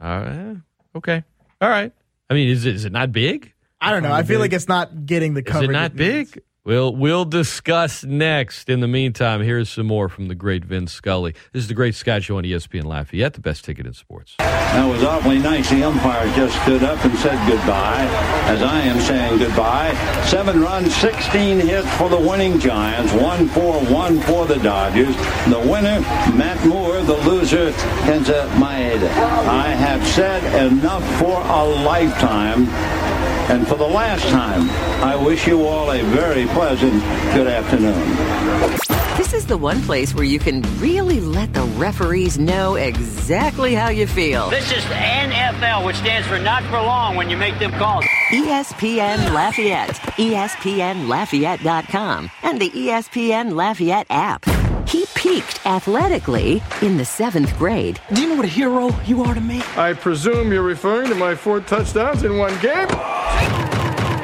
[0.00, 0.54] Uh,
[0.96, 1.22] okay.
[1.60, 1.92] All right.
[2.28, 3.52] I mean, is it is it not big?
[3.80, 4.12] I don't know.
[4.12, 5.70] I feel like it's not getting the Is coverage.
[5.70, 6.32] it not needs.
[6.32, 6.42] big?
[6.64, 8.68] We'll we'll discuss next.
[8.68, 11.34] In the meantime, here's some more from the great Vin Scully.
[11.52, 14.36] This is the Great Scott Show on ESPN Lafayette, the best ticket in sports.
[14.38, 15.68] That was awfully nice.
[15.70, 18.06] The umpire just stood up and said goodbye,
[18.46, 19.92] as I am saying goodbye.
[20.26, 23.12] Seven runs, 16 hits for the winning Giants.
[23.12, 25.16] One for one for the Dodgers.
[25.48, 26.00] The winner,
[26.36, 27.02] Matt Moore.
[27.02, 27.72] The loser,
[28.06, 29.08] Kenta Maeda.
[29.08, 32.68] I have said enough for a lifetime.
[33.50, 34.70] And for the last time,
[35.02, 36.92] I wish you all a very pleasant
[37.34, 37.98] good afternoon.
[39.16, 43.88] This is the one place where you can really let the referees know exactly how
[43.88, 44.48] you feel.
[44.50, 48.04] This is NFL, which stands for not for long when you make them calls.
[48.30, 54.46] ESPN Lafayette, ESPNLafayette.com, and the ESPN Lafayette app.
[54.86, 58.00] He peaked athletically in the seventh grade.
[58.12, 59.62] Do you know what a hero you are to me?
[59.76, 62.88] I presume you're referring to my four touchdowns in one game?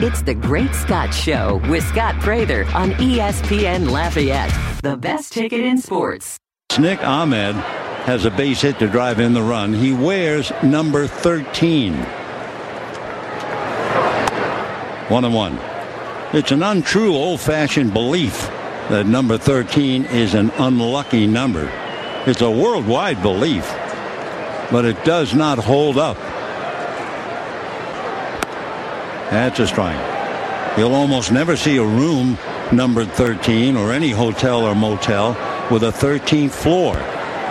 [0.00, 5.78] It's the Great Scott Show with Scott Prather on ESPN Lafayette, the best ticket in
[5.78, 6.38] sports.
[6.78, 7.54] Nick Ahmed
[8.04, 9.72] has a base hit to drive in the run.
[9.72, 11.94] He wears number 13.
[15.08, 15.58] One and one.
[16.32, 18.50] It's an untrue old fashioned belief
[18.90, 21.70] that number 13 is an unlucky number.
[22.26, 23.66] It's a worldwide belief,
[24.70, 26.16] but it does not hold up.
[29.30, 30.78] That's a strike.
[30.78, 32.38] You'll almost never see a room
[32.72, 35.36] numbered 13 or any hotel or motel
[35.70, 36.94] with a 13th floor.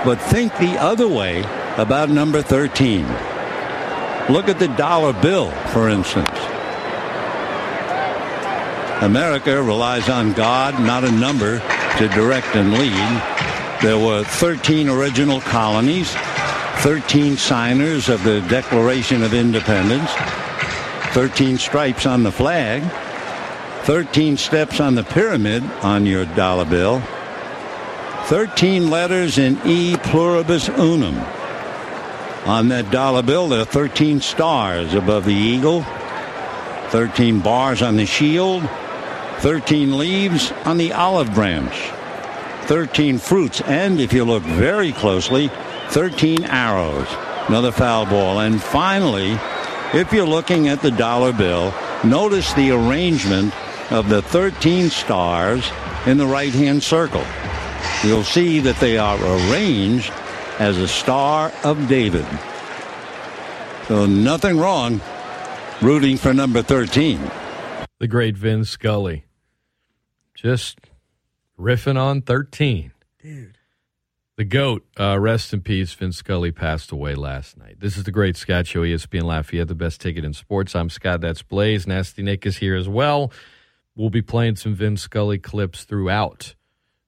[0.05, 1.41] But think the other way
[1.77, 3.05] about number 13.
[4.29, 6.56] Look at the dollar bill, for instance.
[9.01, 11.59] America relies on God, not a number,
[11.97, 13.81] to direct and lead.
[13.81, 16.11] There were 13 original colonies,
[16.77, 20.09] 13 signers of the Declaration of Independence,
[21.13, 22.81] 13 stripes on the flag,
[23.83, 26.99] 13 steps on the pyramid on your dollar bill,
[28.25, 31.17] 13 letters in E pluribus unum.
[32.47, 35.83] On that dollar bill, there are 13 stars above the eagle,
[36.89, 38.67] 13 bars on the shield,
[39.39, 41.73] 13 leaves on the olive branch,
[42.67, 45.49] 13 fruits, and if you look very closely,
[45.89, 47.07] 13 arrows.
[47.47, 48.39] Another foul ball.
[48.39, 49.37] And finally,
[49.93, 51.73] if you're looking at the dollar bill,
[52.03, 53.53] notice the arrangement
[53.91, 55.69] of the 13 stars
[56.05, 57.23] in the right hand circle.
[58.03, 60.11] You'll see that they are arranged
[60.59, 62.25] as a Star of David.
[63.87, 64.99] So nothing wrong
[65.81, 67.31] rooting for number 13.
[67.99, 69.26] The great Vin Scully.
[70.37, 70.79] Just
[71.59, 72.91] riffing on 13.
[73.19, 73.57] Dude.
[74.35, 77.79] The GOAT, uh, rest in peace, Vin Scully passed away last night.
[77.79, 80.75] This is the Great Scott Show, ESPN Lafayette, the best ticket in sports.
[80.75, 81.87] I'm Scott, that's Blaise.
[81.87, 83.31] Nasty Nick is here as well.
[83.95, 86.53] We'll be playing some Vin Scully clips throughout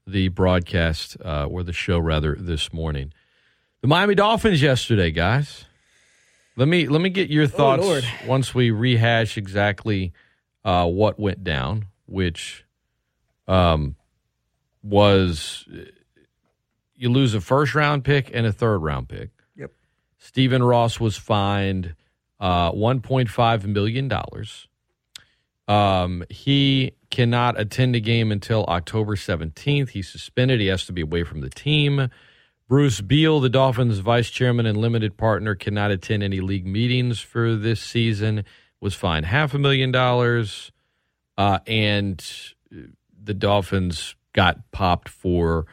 [0.07, 3.13] the broadcast, uh, or the show rather, this morning.
[3.81, 5.65] The Miami Dolphins yesterday, guys.
[6.55, 8.03] Let me let me get your thoughts Lord.
[8.25, 10.13] once we rehash exactly
[10.65, 12.65] uh, what went down, which
[13.49, 13.95] um,
[14.83, 15.67] was
[16.95, 19.31] you lose a first round pick and a third round pick.
[19.55, 19.71] Yep.
[20.17, 21.95] Stephen Ross was fined
[22.39, 24.11] uh, $1.5 million.
[25.67, 29.89] Um, he cannot attend a game until October 17th.
[29.89, 30.59] He's suspended.
[30.59, 32.09] He has to be away from the team.
[32.67, 37.55] Bruce Beal, the Dolphins vice chairman and limited partner, cannot attend any league meetings for
[37.55, 38.45] this season,
[38.79, 40.71] was fined half a million dollars.
[41.37, 42.23] Uh, and
[43.29, 45.67] the Dolphins got popped for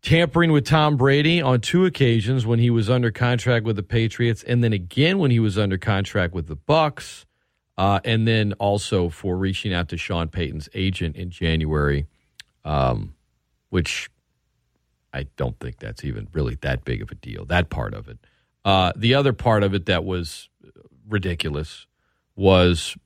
[0.00, 4.42] tampering with Tom Brady on two occasions when he was under contract with the Patriots,
[4.42, 7.26] and then again when he was under contract with the Bucks,
[7.76, 12.06] uh, and then also for reaching out to Sean Payton's agent in January,
[12.64, 13.14] um,
[13.68, 14.08] which
[15.12, 17.44] I don't think that's even really that big of a deal.
[17.44, 18.16] That part of it.
[18.64, 20.48] Uh, the other part of it that was
[21.06, 21.86] ridiculous
[22.34, 22.96] was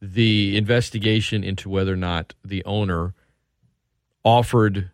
[0.00, 3.14] the investigation into whether or not the owner
[4.24, 4.90] offered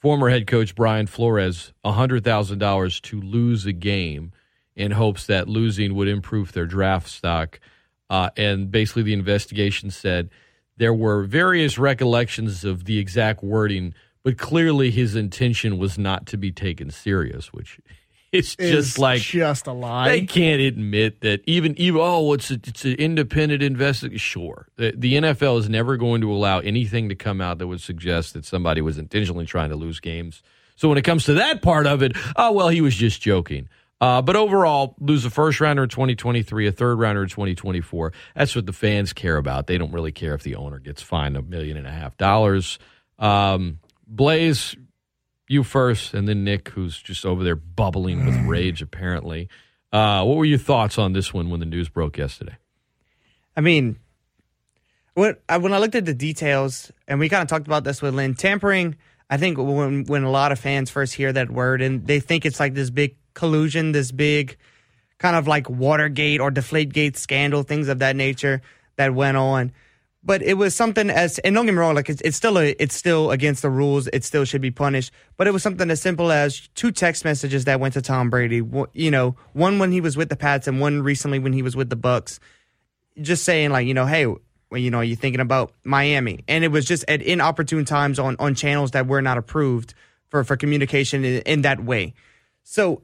[0.00, 4.32] former head coach Brian Flores $100,000 to lose a game
[4.76, 7.58] in hopes that losing would improve their draft stock.
[8.08, 10.30] Uh, and basically, the investigation said
[10.76, 16.36] there were various recollections of the exact wording, but clearly his intention was not to
[16.36, 17.80] be taken serious, which
[18.32, 20.08] it's just like just a lie.
[20.08, 24.18] they can't admit that even even oh it's a, it's an independent investigation.
[24.18, 27.80] Sure, the, the NFL is never going to allow anything to come out that would
[27.80, 30.42] suggest that somebody was intentionally trying to lose games.
[30.74, 33.68] So when it comes to that part of it, oh well, he was just joking.
[34.00, 38.12] Uh, but overall, lose a first rounder in 2023, a third rounder in 2024.
[38.34, 39.68] That's what the fans care about.
[39.68, 42.78] They don't really care if the owner gets fined a million and a half dollars.
[43.18, 44.76] Um, Blaise,
[45.48, 49.48] you first, and then Nick, who's just over there bubbling with rage, apparently.
[49.92, 52.56] Uh, what were your thoughts on this one when the news broke yesterday?
[53.56, 53.98] I mean,
[55.14, 58.02] when I, when I looked at the details, and we kind of talked about this
[58.02, 58.96] with Lynn, tampering.
[59.28, 62.44] I think when when a lot of fans first hear that word and they think
[62.44, 64.56] it's like this big collusion, this big
[65.18, 68.60] kind of like Watergate or Deflategate scandal, things of that nature
[68.96, 69.72] that went on.
[70.26, 72.74] But it was something as, and don't get me wrong, like it's, it's still a,
[72.80, 74.08] it's still against the rules.
[74.08, 75.12] It still should be punished.
[75.36, 78.60] But it was something as simple as two text messages that went to Tom Brady.
[78.92, 81.76] You know, one when he was with the Pats and one recently when he was
[81.76, 82.40] with the Bucks.
[83.22, 84.26] Just saying like, you know, hey,
[84.72, 88.56] you know, you're thinking about Miami, and it was just at inopportune times on on
[88.56, 89.94] channels that were not approved
[90.28, 92.14] for for communication in, in that way.
[92.64, 93.02] So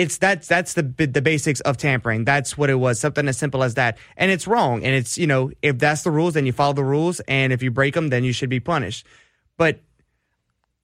[0.00, 2.24] it's that's that's the the basics of tampering.
[2.24, 2.98] That's what it was.
[2.98, 4.82] Something as simple as that, and it's wrong.
[4.82, 7.62] And it's you know if that's the rules, then you follow the rules, and if
[7.62, 9.06] you break them, then you should be punished.
[9.58, 9.80] But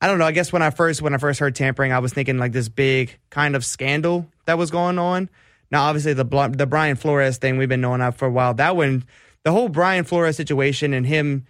[0.02, 0.26] I don't know.
[0.26, 2.68] I guess when I first when I first heard tampering, I was thinking like this
[2.68, 5.30] big kind of scandal that was going on.
[5.70, 6.24] Now, obviously, the
[6.54, 8.52] the Brian Flores thing we've been knowing of for a while.
[8.52, 9.04] That one,
[9.44, 11.46] the whole Brian Flores situation and him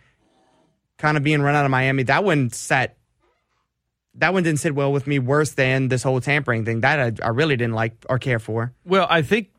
[0.98, 2.96] kind of being run out of Miami, that one sat.
[4.16, 6.80] That one didn't sit well with me worse than this whole tampering thing.
[6.80, 8.72] That I, I really didn't like or care for.
[8.84, 9.50] Well, I think,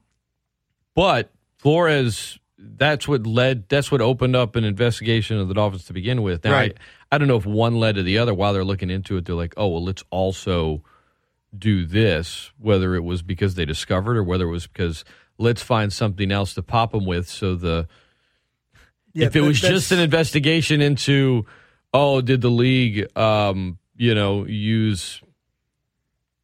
[0.95, 5.93] but Flores, that's what led, that's what opened up an investigation of the Dolphins to
[5.93, 6.43] begin with.
[6.43, 6.75] Now, Right.
[7.11, 8.33] I, I don't know if one led to the other.
[8.33, 10.83] While they're looking into it, they're like, oh, well, let's also
[11.57, 15.05] do this, whether it was because they discovered or whether it was because
[15.37, 17.29] let's find something else to pop them with.
[17.29, 17.87] So the,
[19.13, 21.45] Yeah, if it that- was just an investigation into,
[21.93, 25.21] oh, did the league, um, you know, use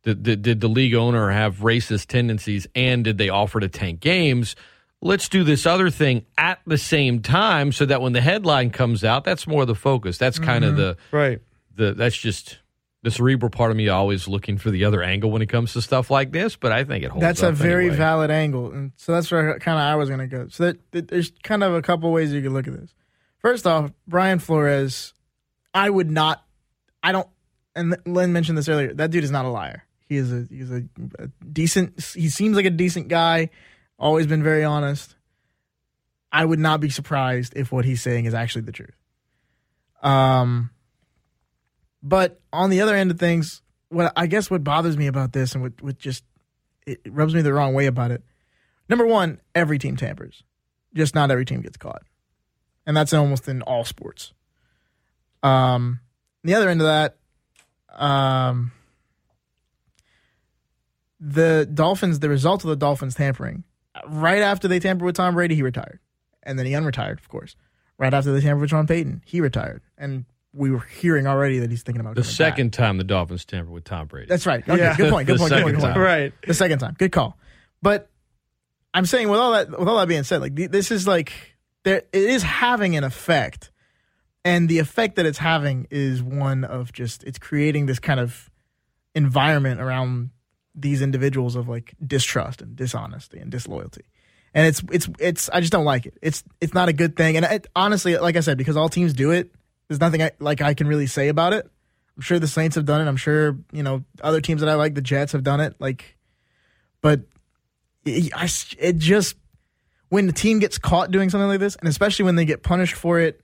[0.04, 4.02] did, did, did the league owner have racist tendencies and did they offer to tank
[4.02, 4.56] games?
[5.02, 9.04] Let's do this other thing at the same time so that when the headline comes
[9.04, 10.18] out, that's more the focus.
[10.18, 10.82] That's kind of mm-hmm.
[10.82, 11.42] the Right.
[11.76, 12.60] the that's just
[13.02, 15.82] the cerebral part of me always looking for the other angle when it comes to
[15.82, 17.98] stuff like this, but I think it holds That's a very anyway.
[17.98, 20.48] valid angle, and so that's where kind of I was going to go.
[20.48, 22.96] So that, that- there's kind of a couple ways you could look at this.
[23.40, 25.14] First off, Brian Flores,
[25.74, 26.46] I would not,
[27.04, 27.28] I don't,
[27.76, 28.94] and Len mentioned this earlier.
[28.94, 29.84] That dude is not a liar.
[30.08, 30.84] He is a he's a,
[31.20, 32.02] a decent.
[32.14, 33.50] He seems like a decent guy.
[33.98, 35.16] Always been very honest.
[36.32, 38.98] I would not be surprised if what he's saying is actually the truth.
[40.02, 40.72] Um,
[42.02, 45.54] but on the other end of things, what I guess what bothers me about this
[45.54, 46.24] and what, what just
[46.86, 48.24] it rubs me the wrong way about it.
[48.90, 50.44] Number one, every team tampers,
[50.94, 52.04] just not every team gets caught,
[52.86, 54.34] and that's almost in all sports.
[55.42, 56.02] Um,
[56.44, 57.18] the other end of that,
[57.94, 58.72] um,
[61.20, 63.64] the Dolphins, the result of the Dolphins tampering,
[64.08, 66.00] right after they tampered with Tom Brady, he retired,
[66.44, 67.56] and then he unretired, of course.
[67.98, 71.70] Right after they tampered with Sean Payton, he retired, and we were hearing already that
[71.70, 72.36] he's thinking about The coming back.
[72.36, 74.28] second time the Dolphins tampered with Tom Brady.
[74.28, 74.68] That's right.
[74.68, 74.96] Okay, Yeah.
[74.98, 75.28] good point.
[75.28, 75.50] Good point.
[75.52, 75.76] Good point.
[75.76, 75.98] Good point.
[75.98, 76.34] Right.
[76.46, 76.96] The second time.
[76.98, 77.38] Good call.
[77.82, 78.10] But
[78.94, 81.32] I'm saying with all that with all that being said, like this is like
[81.84, 83.72] there it is having an effect.
[84.46, 88.50] And the effect that it's having is one of just it's creating this kind of
[89.16, 90.32] environment around
[90.76, 94.04] these individuals of like distrust and dishonesty and disloyalty.
[94.54, 96.18] And it's it's it's I just don't like it.
[96.22, 97.38] It's it's not a good thing.
[97.38, 99.54] And it, honestly, like I said, because all teams do it,
[99.88, 101.70] there's nothing I, like I can really say about it.
[102.16, 103.08] I'm sure the Saints have done it.
[103.08, 105.76] I'm sure you know other teams that I like, the Jets have done it.
[105.80, 106.18] Like,
[107.02, 107.22] but
[108.06, 109.38] it, I, it just
[110.10, 112.94] when the team gets caught doing something like this, and especially when they get punished
[112.94, 113.42] for it,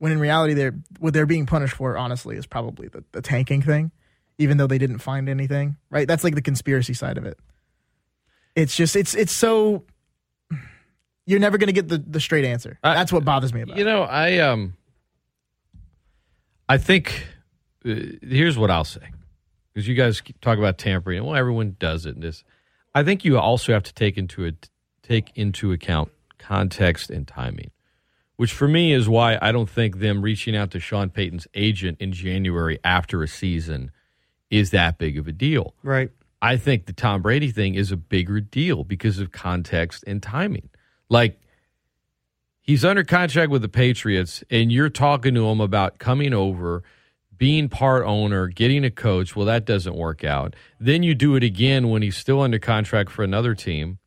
[0.00, 3.62] when in reality they're what they're being punished for, honestly, is probably the, the tanking
[3.62, 3.92] thing,
[4.38, 5.76] even though they didn't find anything.
[5.90, 6.08] Right?
[6.08, 7.38] That's like the conspiracy side of it.
[8.56, 9.84] It's just it's it's so
[11.26, 12.78] you're never going to get the the straight answer.
[12.82, 13.76] That's what bothers me about.
[13.76, 14.74] You know, I um,
[16.68, 17.26] I think
[17.84, 19.02] uh, here's what I'll say
[19.72, 21.22] because you guys talk about tampering.
[21.24, 22.14] Well, everyone does it.
[22.14, 22.42] And this,
[22.94, 24.70] I think you also have to take into it
[25.02, 27.70] take into account context and timing,
[28.40, 31.98] which for me is why I don't think them reaching out to Sean Payton's agent
[32.00, 33.90] in January after a season
[34.48, 35.74] is that big of a deal.
[35.82, 36.10] Right.
[36.40, 40.70] I think the Tom Brady thing is a bigger deal because of context and timing.
[41.10, 41.38] Like
[42.62, 46.82] he's under contract with the Patriots, and you're talking to him about coming over,
[47.36, 49.36] being part owner, getting a coach.
[49.36, 50.56] Well, that doesn't work out.
[50.78, 53.98] Then you do it again when he's still under contract for another team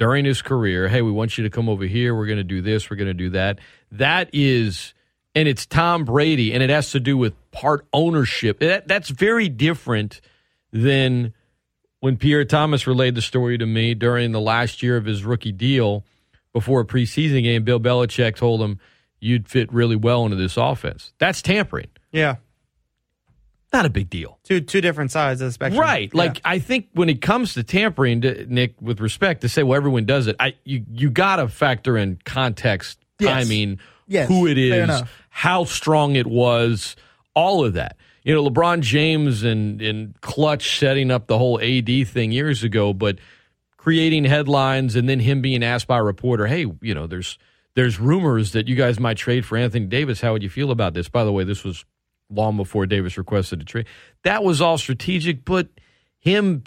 [0.00, 0.88] during his career.
[0.88, 2.14] Hey, we want you to come over here.
[2.14, 2.90] We're going to do this.
[2.90, 3.58] We're going to do that.
[3.92, 4.94] That is,
[5.34, 8.60] and it's Tom Brady, and it has to do with part ownership.
[8.60, 10.22] That, that's very different
[10.72, 11.34] than
[12.00, 15.52] when Pierre Thomas relayed the story to me during the last year of his rookie
[15.52, 16.06] deal
[16.54, 17.62] before a preseason game.
[17.64, 18.80] Bill Belichick told him,
[19.22, 21.12] You'd fit really well into this offense.
[21.18, 21.88] That's tampering.
[22.10, 22.36] Yeah.
[23.72, 24.38] Not a big deal.
[24.42, 25.80] Two two different sides of the spectrum.
[25.80, 26.12] Right.
[26.12, 29.76] Like I think when it comes to tampering, to, Nick, with respect, to say well
[29.76, 33.46] everyone does it, I you you got to factor in context, Yes.
[33.46, 33.78] timing,
[34.08, 36.96] Yes, who it is, how strong it was,
[37.34, 37.96] all of that.
[38.24, 42.92] You know, LeBron James and and Klutch setting up the whole AD thing years ago,
[42.92, 43.18] but
[43.76, 47.38] creating headlines and then him being asked by a reporter, "Hey, you know, there's
[47.76, 50.20] there's rumors that you guys might trade for Anthony Davis.
[50.20, 51.84] How would you feel about this?" By the way, this was
[52.30, 53.86] long before Davis requested a trade.
[54.22, 55.68] That was all strategic, but
[56.18, 56.64] him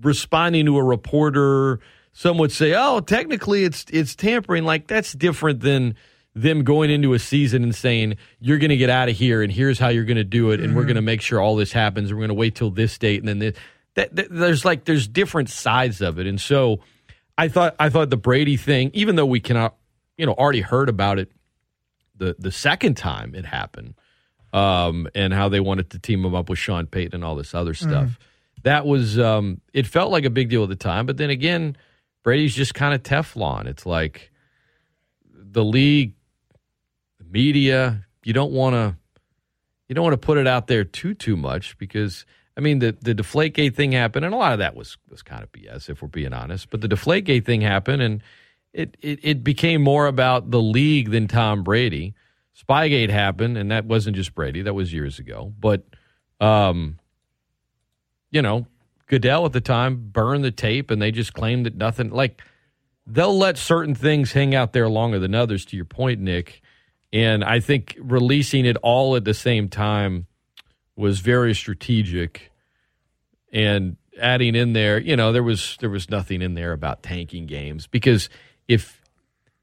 [0.00, 1.80] responding to a reporter,
[2.12, 5.94] some would say, "Oh, technically it's it's tampering." Like that's different than
[6.34, 9.52] them going into a season and saying, "You're going to get out of here, and
[9.52, 10.88] here's how you're going to do it, and we're mm-hmm.
[10.88, 12.10] going to make sure all this happens.
[12.10, 13.56] And we're going to wait till this date, and then this."
[13.94, 16.80] That, that, there's like there's different sides of it, and so
[17.36, 19.74] I thought I thought the Brady thing, even though we cannot,
[20.16, 21.30] you know, already heard about it
[22.16, 23.94] the the second time it happened,
[24.52, 27.54] um, and how they wanted to team him up with Sean Payton and all this
[27.54, 28.18] other stuff.
[28.64, 31.76] That was um, it felt like a big deal at the time, but then again,
[32.22, 33.66] Brady's just kind of Teflon.
[33.66, 34.30] It's like
[35.32, 36.14] the league,
[37.18, 38.06] the media.
[38.24, 38.96] You don't want to
[39.88, 42.24] you don't want to put it out there too too much because
[42.56, 45.42] I mean the the Deflategate thing happened, and a lot of that was was kind
[45.42, 46.70] of BS if we're being honest.
[46.70, 48.22] But the Deflategate thing happened, and
[48.72, 52.14] it it, it became more about the league than Tom Brady.
[52.58, 55.52] Spygate happened, and that wasn't just Brady; that was years ago.
[55.58, 55.84] But
[56.40, 56.98] um,
[58.30, 58.66] you know,
[59.06, 62.40] Goodell at the time burned the tape, and they just claimed that nothing like
[63.06, 65.64] they'll let certain things hang out there longer than others.
[65.66, 66.62] To your point, Nick,
[67.12, 70.26] and I think releasing it all at the same time
[70.96, 72.50] was very strategic,
[73.52, 77.46] and adding in there, you know, there was there was nothing in there about tanking
[77.46, 78.28] games because
[78.68, 79.01] if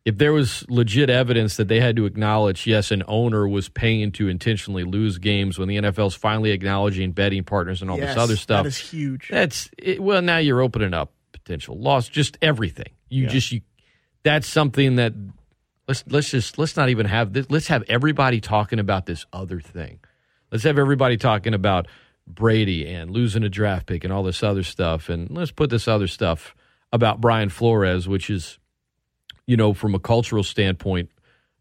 [0.06, 4.12] if there was legit evidence that they had to acknowledge, yes, an owner was paying
[4.14, 8.24] to intentionally lose games when the NFL's finally acknowledging betting partners and all Yes, this
[8.24, 8.64] other stuff.
[8.64, 9.30] That is huge.
[9.30, 10.22] That's it, well.
[10.22, 12.08] Now you're opening up potential loss.
[12.08, 12.94] Just everything.
[13.10, 13.62] You just you.
[14.24, 15.14] That's something that
[15.88, 17.48] let's let's just let's not even have this.
[17.50, 20.00] Let's have everybody talking about this other thing.
[20.52, 21.88] Let's have everybody talking about
[22.26, 25.10] Brady and losing a draft pick and all this other stuff.
[25.10, 26.56] And let's put this other stuff
[26.92, 28.58] about Brian Flores, which is,
[29.50, 31.10] you know, from a cultural standpoint,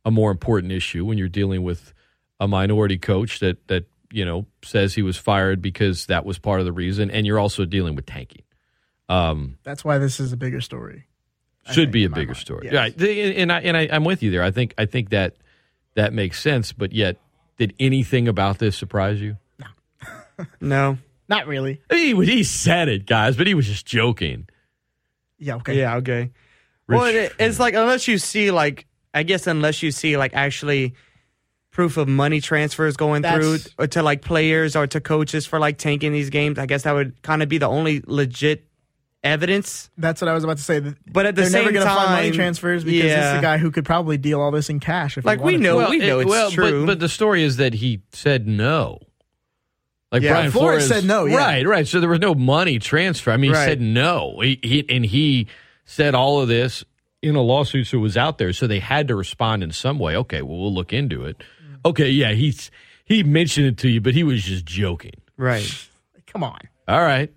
[0.05, 1.95] a more important issue when you're dealing with
[2.39, 6.61] a minority coach that that you know says he was fired because that was part
[6.61, 8.43] of the reason, and you're also dealing with tanking.
[9.09, 11.07] Um, That's why this is a bigger story.
[11.67, 12.37] I should think, be a bigger mind.
[12.37, 12.75] story, Yes.
[12.75, 13.01] right?
[13.03, 14.43] And I and I, I'm with you there.
[14.43, 15.37] I think I think that
[15.95, 16.73] that makes sense.
[16.75, 17.17] But yet,
[17.57, 19.39] did anything about this surprise you?
[19.59, 19.67] No,
[20.61, 20.99] no.
[21.27, 21.81] Not really.
[21.91, 24.47] He he said it, guys, but he was just joking.
[25.39, 25.57] Yeah.
[25.57, 25.79] Okay.
[25.79, 26.31] Yeah, okay.
[26.89, 30.33] Rich- well, it, it's like unless you see like I guess unless you see like
[30.35, 30.95] actually
[31.71, 35.59] proof of money transfers going That's- through or to like players or to coaches for
[35.61, 38.65] like tanking these games, I guess that would kind of be the only legit
[39.23, 39.91] evidence.
[39.99, 40.81] That's what I was about to say.
[40.81, 43.37] But at the they're same never going to find money transfers because this is yeah.
[43.37, 45.19] the guy who could probably deal all this in cash.
[45.19, 45.77] If he Like, we know- to.
[45.79, 46.81] Well, we know it's well, true.
[46.83, 48.99] But, but the story is that he said no.
[50.11, 51.37] Like Yeah, Brian Flores Flores, said no, yeah.
[51.37, 51.87] Right, right.
[51.87, 53.31] So there was no money transfer.
[53.31, 53.67] I mean, he Right.
[53.67, 54.41] said no.
[54.41, 55.49] He, he and he
[55.89, 56.85] said all of this
[57.23, 58.53] in a lawsuit, so it was out there.
[58.53, 60.17] So they had to respond in some way.
[60.17, 61.39] Okay, well, we'll look into it.
[61.39, 61.75] Mm-hmm.
[61.87, 62.71] Okay, yeah, he's
[63.05, 65.15] he mentioned it to you, but he was just joking.
[65.37, 65.89] Right.
[66.27, 66.59] Come on.
[66.87, 67.33] All right.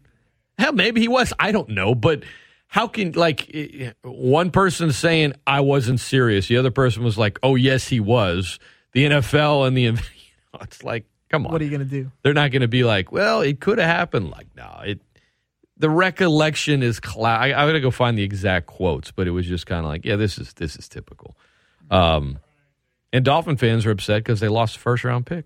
[0.58, 1.32] Hell, maybe he was.
[1.40, 1.96] I don't know.
[1.96, 2.24] But
[2.68, 6.48] how can, like, one person saying, I wasn't serious.
[6.48, 8.60] The other person was like, oh, yes, he was.
[8.92, 11.54] The NFL and the, you know, it's like, come on.
[11.54, 12.12] What are you going to do?
[12.22, 14.30] They're not going to be like, well, it could have happened.
[14.30, 15.00] Like, no, it,
[15.82, 17.42] the recollection is cloud.
[17.42, 19.90] I, I got to go find the exact quotes, but it was just kind of
[19.90, 21.36] like, yeah, this is, this is typical.
[21.90, 22.38] Um,
[23.12, 25.46] and Dolphin fans are upset because they lost the first round pick.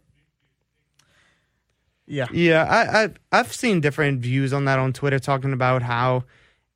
[2.06, 2.28] Yeah.
[2.34, 6.26] Yeah, I, I I've seen different views on that on Twitter, talking about how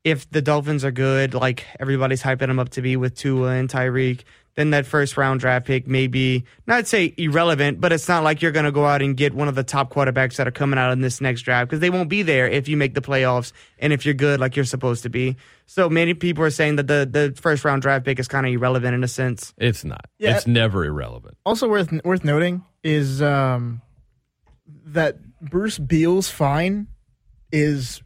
[0.05, 3.69] if the Dolphins are good, like everybody's hyping them up to be with Tua and
[3.69, 4.21] Tyreek,
[4.59, 8.41] then that first round draft pick may be not say irrelevant, but it's not like
[8.41, 10.77] you're going to go out and get one of the top quarterbacks that are coming
[10.77, 13.53] out in this next draft because they won't be there if you make the playoffs
[13.79, 15.37] and if you're good like you're supposed to be.
[15.65, 18.51] So many people are saying that the the first round draft pick is kind of
[18.51, 19.53] irrelevant in a sense.
[19.57, 20.05] It's not.
[20.17, 20.35] Yeah.
[20.35, 21.37] It's never irrelevant.
[21.45, 23.81] Also worth worth noting is um,
[24.87, 26.87] that Bruce Beal's fine
[27.51, 28.01] is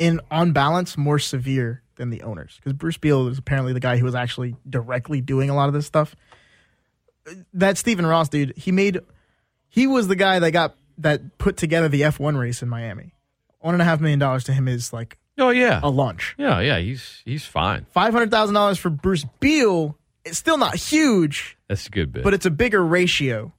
[0.00, 3.98] in on balance more severe than the owners because Bruce Beal is apparently the guy
[3.98, 6.16] who was actually directly doing a lot of this stuff.
[7.52, 8.98] That Stephen Ross dude, he made
[9.68, 13.12] he was the guy that got that put together the F1 race in Miami.
[13.60, 16.34] One and a half million dollars to him is like Oh yeah, a lunch.
[16.38, 16.78] yeah, yeah.
[16.78, 17.86] He's he's fine.
[17.90, 19.96] Five hundred thousand dollars for Bruce Beal.
[20.24, 22.22] It's still not huge, That's a good bit.
[22.24, 23.52] but it's a bigger ratio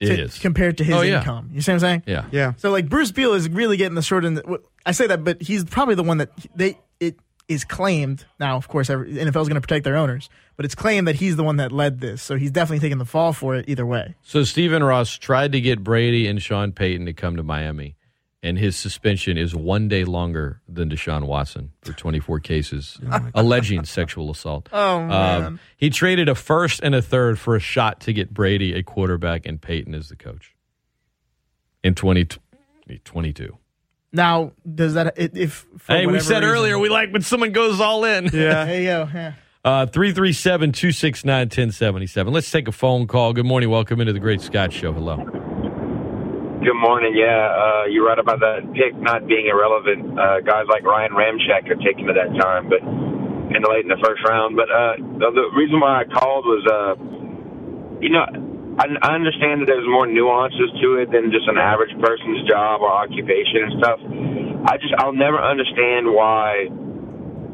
[0.00, 0.38] it to- is.
[0.38, 1.18] compared to his Oh, yeah.
[1.18, 1.50] income.
[1.52, 2.02] You see what I'm saying?
[2.06, 2.24] yeah.
[2.32, 2.52] Yeah.
[2.56, 4.40] So like Bruce Beal is really getting the short end.
[4.86, 6.78] I say that, but he's probably the one that they it
[7.48, 8.26] is claimed.
[8.38, 11.16] Now, of course, every, NFL is going to protect their owners, but it's claimed that
[11.16, 12.22] he's the one that led this.
[12.22, 14.14] So he's definitely taking the fall for it either way.
[14.22, 17.96] So Stephen Ross tried to get Brady and Sean Payton to come to Miami,
[18.42, 23.00] and his suspension is one day longer than Deshaun Watson for 24 cases
[23.34, 24.68] alleging sexual assault.
[24.72, 28.32] Oh man, Um, he traded a first and a third for a shot to get
[28.34, 30.54] Brady a quarterback and Peyton as the coach
[31.82, 33.56] in 2022.
[34.12, 37.80] Now does that if for Hey, we said reason- earlier we like when someone goes
[37.80, 38.24] all in.
[38.32, 38.64] Yeah.
[38.64, 39.08] There you go.
[39.12, 39.32] Yeah.
[39.64, 42.32] Uh, 337 269 1077.
[42.32, 43.32] Let's take a phone call.
[43.34, 43.68] Good morning.
[43.68, 44.92] Welcome into the Great Scott Show.
[44.94, 45.16] Hello.
[45.16, 47.14] Good morning.
[47.14, 50.18] Yeah, uh, you're right about that pick not being irrelevant.
[50.18, 53.88] Uh, guys like Ryan Ramczyk are taken at that time, but in the late in
[53.88, 54.56] the first round.
[54.56, 56.94] But uh, the, the reason why I called was, uh,
[58.00, 58.26] you know,
[58.78, 62.80] I, I understand that there's more nuances to it than just an average person's job
[62.80, 63.98] or occupation and stuff.
[64.70, 66.70] I just I'll never understand why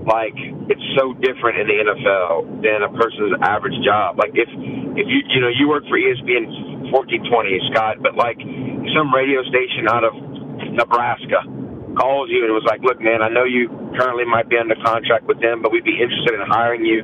[0.04, 0.36] like
[0.68, 4.20] it's so different in the NFL than a person's average job.
[4.20, 8.36] Like if if you you know you work for ESPN 1420 Scott, but like
[8.92, 10.12] some radio station out of
[10.76, 11.40] Nebraska
[11.96, 15.24] calls you and was like, "Look, man, I know you currently might be under contract
[15.24, 17.00] with them, but we'd be interested in hiring you.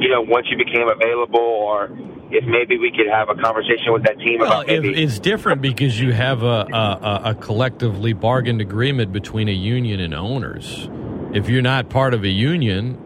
[0.00, 1.88] You know, once you became available, or
[2.32, 5.60] if maybe we could have a conversation with that team Well, about maybe." it's different
[5.62, 10.88] because you have a, a, a- a collectively bargained agreement between a union and owners.
[11.32, 12.98] If you're not part of a union,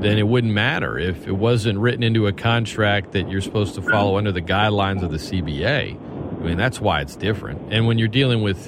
[0.00, 0.98] then it wouldn't matter.
[0.98, 5.02] If it wasn't written into a contract that you're supposed to follow under the guidelines
[5.02, 5.96] of the CBA,
[6.40, 7.72] I mean, that's why it's different.
[7.72, 8.66] And when you're dealing with,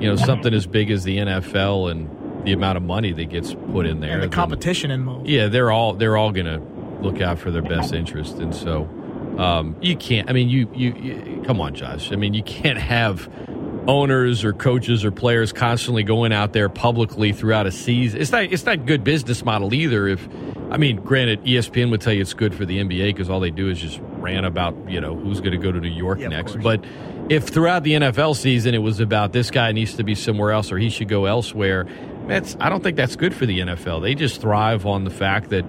[0.00, 3.54] you know, something as big as the NFL and the amount of money that gets
[3.72, 5.28] put in there, And the then- competition involved.
[5.28, 6.60] yeah, they're all they're all going to
[7.00, 8.88] look out for their best interest, and so
[9.38, 10.28] um, you can't.
[10.30, 12.12] I mean, you, you you come on, Josh.
[12.12, 13.28] I mean, you can't have
[13.88, 18.20] owners or coaches or players constantly going out there publicly throughout a season.
[18.20, 20.08] It's not it's not good business model either.
[20.08, 20.26] If
[20.70, 23.50] I mean, granted, ESPN would tell you it's good for the NBA because all they
[23.50, 26.28] do is just rant about you know who's going to go to New York Yeah,
[26.28, 26.56] next.
[26.56, 26.84] But
[27.28, 30.72] if throughout the NFL season it was about this guy needs to be somewhere else
[30.72, 31.86] or he should go elsewhere,
[32.26, 34.02] that's I don't think that's good for the NFL.
[34.02, 35.64] They just thrive on the fact that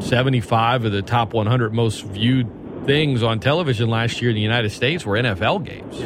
[0.00, 2.48] 75 of the top 100 most viewed
[2.88, 6.00] things on television last year in the United States were NFL games.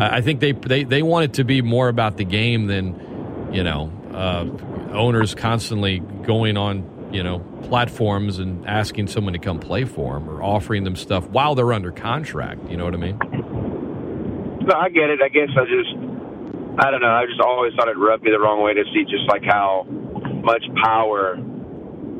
[0.00, 3.50] I I think they, they they want it to be more about the game than
[3.52, 4.46] you know uh,
[4.94, 10.30] owners constantly going on you know platforms and asking someone to come play for them
[10.30, 12.70] or offering them stuff while they're under contract.
[12.70, 13.18] You know what I mean?
[13.18, 15.20] No, I get it.
[15.20, 15.90] I guess I just,
[16.78, 17.10] I don't know.
[17.10, 19.84] I just always thought it rubbed me the wrong way to see just like how
[20.44, 21.38] much power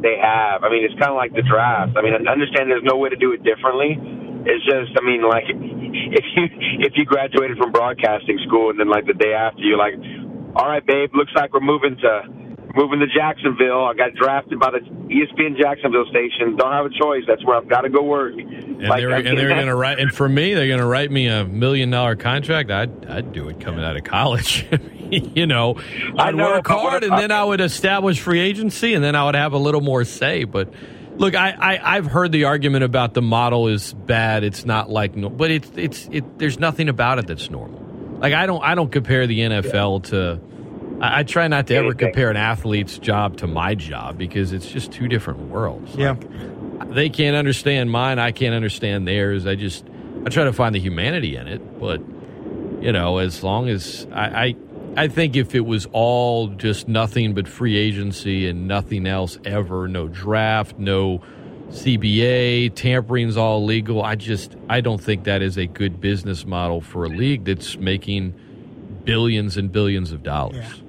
[0.03, 0.65] they have.
[0.65, 1.97] I mean, it's kind of like the draft.
[1.97, 3.97] I mean, I understand there's no way to do it differently.
[4.49, 6.45] It's just, I mean, like if you
[6.81, 9.95] if you graduated from broadcasting school and then like the day after you're like,
[10.57, 12.40] all right, babe, looks like we're moving to
[12.75, 13.85] moving to Jacksonville.
[13.85, 16.57] I got drafted by the ESPN Jacksonville station.
[16.57, 17.25] Don't have a choice.
[17.27, 18.35] That's where I've got to go work.
[18.35, 21.27] And they're, and they're going to write, and for me, they're going to write me
[21.27, 22.71] a million dollar contract.
[22.71, 24.67] I'd, I'd do it coming out of college.
[25.11, 25.81] you know,
[26.17, 29.35] I'd know, work hard, and then I would establish free agency, and then I would
[29.35, 30.45] have a little more say.
[30.45, 30.73] But
[31.17, 34.45] look, I, I I've heard the argument about the model is bad.
[34.45, 36.39] It's not like, no, but it's it's it.
[36.39, 37.81] There's nothing about it that's normal.
[38.21, 40.41] Like I don't I don't compare the NFL to.
[41.01, 44.67] I, I try not to ever compare an athlete's job to my job because it's
[44.67, 45.95] just two different worlds.
[45.95, 46.13] Yeah.
[46.13, 48.19] Like, they can't understand mine.
[48.19, 49.47] I can't understand theirs.
[49.47, 49.85] I just
[50.27, 51.81] I try to find the humanity in it.
[51.81, 52.01] But
[52.81, 54.57] you know, as long as I, I
[54.97, 59.87] I think if it was all just nothing but free agency and nothing else ever,
[59.87, 61.23] no draft, no
[61.69, 64.03] CBA, tampering's all legal.
[64.03, 67.77] I just I don't think that is a good business model for a league that's
[67.77, 68.35] making
[69.05, 70.80] billions and billions of dollars.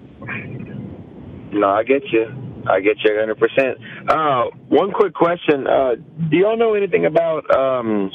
[1.53, 2.25] No, I get you.
[2.69, 4.07] I get you 100%.
[4.07, 5.67] Uh, one quick question.
[5.67, 5.95] Uh,
[6.29, 8.11] do y'all know anything about um,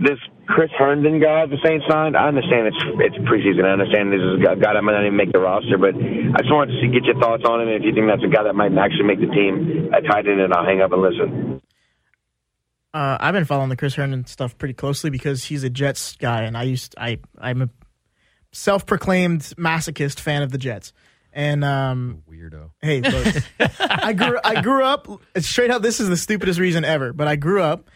[0.00, 2.16] this Chris Herndon guy the Saints signed?
[2.16, 3.64] I understand it's it's preseason.
[3.64, 6.38] I understand this is a guy that might not even make the roster, but I
[6.42, 7.68] just wanted to see, get your thoughts on him.
[7.68, 10.26] And if you think that's a guy that might actually make the team at tight
[10.26, 11.60] end, and I'll hang up and listen.
[12.92, 16.42] uh, I've been following the Chris Herndon stuff pretty closely because he's a Jets guy,
[16.42, 17.68] and I used I I'm a
[18.52, 20.92] self-proclaimed masochist fan of the Jets.
[21.36, 22.70] And um, Weirdo.
[22.80, 23.34] hey, look,
[23.80, 25.08] I grew I grew up
[25.38, 25.82] straight up.
[25.82, 27.90] This is the stupidest reason ever, but I grew up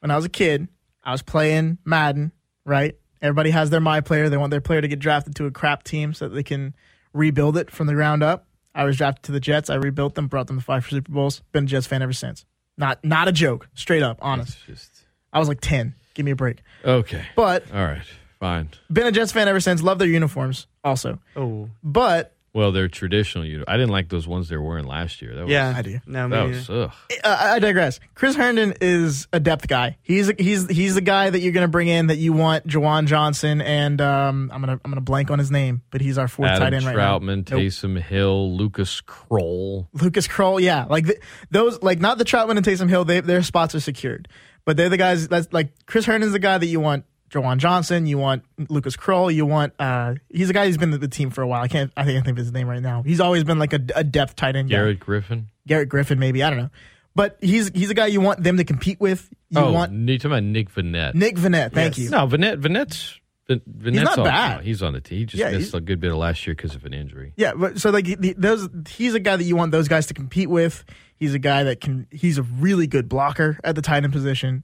[0.00, 0.68] when I was a kid.
[1.02, 2.32] I was playing Madden,
[2.66, 2.94] right?
[3.22, 4.28] Everybody has their my player.
[4.28, 6.74] They want their player to get drafted to a crap team so that they can
[7.14, 8.46] rebuild it from the ground up.
[8.74, 9.70] I was drafted to the Jets.
[9.70, 11.42] I rebuilt them, brought them to five Super Bowls.
[11.52, 12.44] Been a Jets fan ever since.
[12.76, 13.68] Not not a joke.
[13.74, 14.58] Straight up, honest.
[14.66, 14.90] Just
[15.32, 15.94] I was like ten.
[16.14, 16.58] Give me a break.
[16.84, 17.24] okay.
[17.36, 18.02] But All right.
[18.38, 18.68] Fine.
[18.92, 19.82] been a Jets fan ever since.
[19.82, 21.18] Love their uniforms also.
[21.36, 23.46] Oh, But Well, they're traditional.
[23.46, 23.64] You.
[23.66, 25.34] I didn't like those ones they were wearing last year.
[25.34, 25.72] That was, yeah.
[25.74, 26.00] I do.
[26.06, 26.92] No, me That was ugh.
[27.24, 27.98] uh, I digress.
[28.14, 29.96] Chris Herndon is a depth guy.
[30.02, 32.66] He's he's he's the guy that you're going to bring in that you want.
[32.66, 36.28] Juwan Johnson and um, I'm gonna I'm gonna blank on his name, but he's our
[36.28, 37.56] fourth tight Adam end right Trautman, now.
[37.56, 37.60] Nope.
[37.64, 39.88] Taysom Hill, Lucas Krull.
[39.94, 43.06] Lucas Krull, yeah, like th- those, like not the Trautman and Taysom Hill.
[43.06, 44.28] They, their spots are secured,
[44.66, 45.26] but they're the guys.
[45.26, 47.06] That's like Chris Herndon's the guy that you want.
[47.32, 49.72] Juwan Johnson, you want Lucas Krull, you want.
[49.78, 51.62] uh He's a guy who's been with the team for a while.
[51.62, 51.90] I can't.
[51.96, 53.02] I think I think of his name right now.
[53.02, 54.68] He's always been like a, a depth tight end.
[54.68, 54.76] guy.
[54.76, 55.48] Garrett Griffin.
[55.66, 56.70] Garrett Griffin, maybe I don't know,
[57.14, 59.28] but he's he's a guy you want them to compete with.
[59.50, 61.14] You oh, want you talking about Nick Vannett?
[61.14, 61.72] Nick Vannett.
[61.72, 62.04] Thank Yes.
[62.04, 62.10] you.
[62.10, 62.60] No, Vannett.
[62.60, 63.18] Vannett's.
[63.48, 64.56] Vin- Vannett's not on, bad.
[64.58, 65.18] no, he's on the team.
[65.18, 67.32] He just Yeah, missed a good bit of last year because of an injury.
[67.36, 70.14] Yeah, but so like the, those, he's a guy that you want those guys to
[70.14, 70.84] compete with.
[71.16, 72.06] He's a guy that can.
[72.12, 74.62] He's a really good blocker at the tight end position.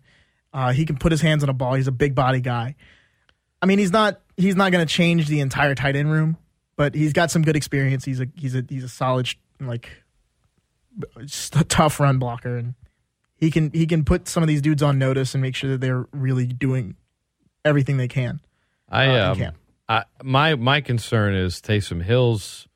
[0.52, 1.74] Uh, he can put his hands on a ball.
[1.74, 2.74] He's a big body guy.
[3.60, 4.20] I mean, he's not.
[4.36, 6.36] He's not going to change the entire tight end room,
[6.76, 8.04] but he's got some good experience.
[8.04, 9.28] He's a he's a he's a solid
[9.60, 9.90] like
[11.20, 12.74] just a tough run blocker, and
[13.36, 15.80] he can he can put some of these dudes on notice and make sure that
[15.80, 16.96] they're really doing
[17.64, 18.40] everything they can.
[18.88, 19.56] I Uh, um, camp.
[19.88, 22.66] I my my concern is Taysom Hill's.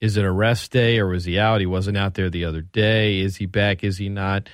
[0.00, 1.60] Is it a rest day or was he out?
[1.60, 3.20] He wasn't out there the other day.
[3.20, 3.84] Is he back?
[3.84, 4.48] Is he not?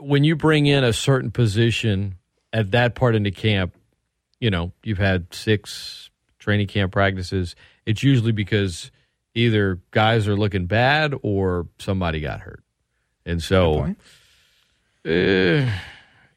[0.00, 2.16] When you bring in a certain position
[2.52, 3.74] at that part into camp,
[4.40, 7.54] you know you've had six training camp practices.
[7.86, 8.90] It's usually because
[9.34, 12.62] either guys are looking bad or somebody got hurt,
[13.24, 13.94] and so
[15.04, 15.70] uh,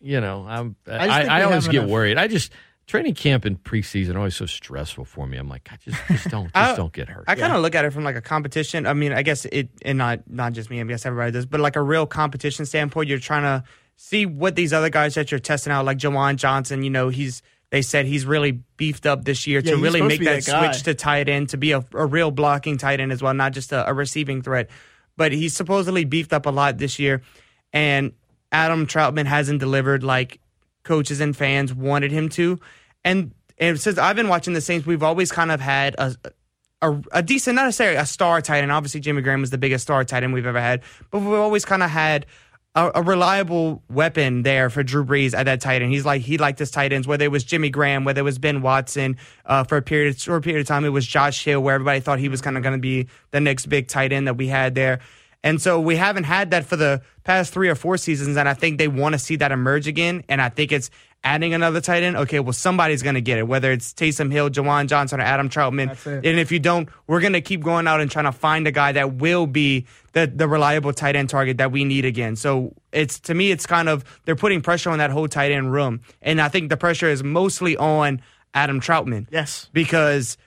[0.02, 2.18] you know, I'm, I I, I, always get enough- worried.
[2.18, 2.52] I just
[2.88, 5.38] training camp and preseason always so stressful for me.
[5.38, 7.26] I'm like, God, just just don't just I- don't get hurt.
[7.28, 8.86] I kind of look at it from like a competition.
[8.86, 10.80] I mean, I guess it, and not not just me.
[10.82, 13.64] I guess everybody does, but like a real competition standpoint, you're trying to
[13.98, 16.84] see what these other guys that you're testing out, like Juwan Johnson.
[16.84, 20.20] You know, he's they said he's really beefed up this year Yeah, to really make
[20.20, 23.12] to that, that switch to tight end to be a, a real blocking tight end
[23.12, 24.70] as well, not just a, a receiving threat.
[25.18, 27.22] But he's supposedly beefed up a lot this year,
[27.74, 28.12] and
[28.52, 30.40] Adam Trautman hasn't delivered like
[30.86, 32.60] coaches and fans wanted him to.
[33.04, 36.16] And and since I've been watching the Saints, we've always kind of had a
[36.82, 38.72] a, a decent, not necessarily a star tight end.
[38.72, 40.82] Obviously, Jimmy Graham was the biggest star tight end we've ever had,
[41.12, 42.26] but we've always kind of had
[42.76, 45.92] a, a reliable weapon there for Drew Brees at that tight end.
[45.92, 48.38] He's like he liked his tight ends, whether it was Jimmy Graham, whether it was
[48.38, 49.18] Ben Watson.
[49.46, 52.20] Uh, for a period, short period of time, it was Josh Hill, where everybody thought
[52.20, 54.76] he was kind of going to be the next big tight end that we had
[54.76, 55.00] there.
[55.46, 58.54] And so we haven't had that for the past three or four seasons, and I
[58.56, 60.24] think they want to see that emerge again.
[60.28, 60.90] And I think it's
[61.24, 62.18] adding another tight end.
[62.18, 65.48] Okay, well somebody's going to get it, whether it's Taysom Hill, Juwan Johnson, or Adam
[65.50, 65.90] Trautman.
[66.06, 68.72] And if you don't, we're going to keep going out and trying to find a
[68.72, 72.36] guy that will be the the reliable tight end target that we need again.
[72.36, 75.72] So it's to me, it's kind of they're putting pressure on that whole tight end
[75.72, 78.20] room, and I think the pressure is mostly on
[78.56, 79.70] Adam Trautman Yes.
[79.74, 80.38] because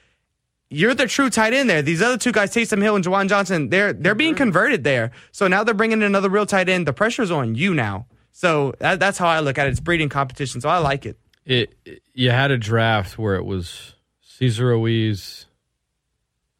[0.70, 1.82] you're the true tight end there.
[1.82, 4.44] These other two guys, Taysom Hill and Juwan Johnson, they're they're being mm-hmm.
[4.44, 5.12] converted there.
[5.32, 6.86] So now they're bringing in another real tight end.
[6.86, 8.06] The pressure's on you now.
[8.32, 9.70] So that, that's how I look at it.
[9.70, 10.60] It's breeding competition.
[10.60, 11.18] So I like it.
[11.44, 15.46] it, it- you had a draft where it was Cesar Ruiz,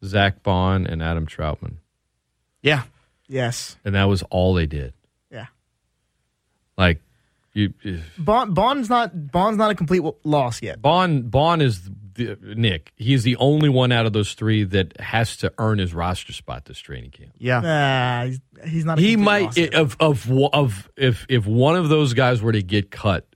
[0.05, 1.77] Zach Baun, and Adam Trautman,
[2.63, 2.85] Yeah.
[3.27, 3.77] Yes.
[3.85, 4.95] and that was all they did.
[5.31, 5.47] Yeah.
[6.77, 7.01] Like
[7.53, 7.75] you,
[8.17, 10.81] Baun Baun's not Baun's not a complete loss yet.
[10.81, 12.93] Baun Baun is the, Nick.
[12.97, 16.66] He's the only one out of those three that has to earn his roster spot
[16.66, 17.33] this training camp.
[17.39, 17.61] Yeah.
[17.61, 18.41] Nah, he's,
[18.71, 18.99] he's not.
[18.99, 19.75] A He might loss yet.
[19.75, 23.27] of of of if if one of those guys were to get cut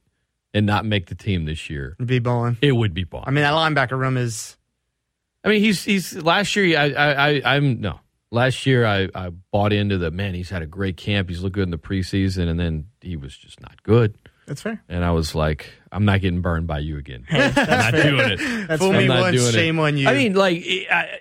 [0.54, 2.58] and not make the team this year, It'd Be balling.
[2.60, 3.24] it would be Baun.
[3.26, 4.58] I mean, that linebacker room is.
[5.44, 6.78] I mean, he's he's last year.
[6.78, 8.86] I I, I I'm no last year.
[8.86, 10.34] I I bought into the man.
[10.34, 11.28] He's had a great camp.
[11.28, 14.16] He's looked good in the preseason, and then he was just not good.
[14.52, 14.82] That's fair.
[14.86, 17.24] And I was like, I'm not getting burned by you again.
[17.30, 18.66] I'm not doing it.
[18.68, 18.98] That's Fool fair.
[18.98, 19.52] me I'm not once, doing it.
[19.52, 20.06] shame on you.
[20.06, 21.20] I mean, like I,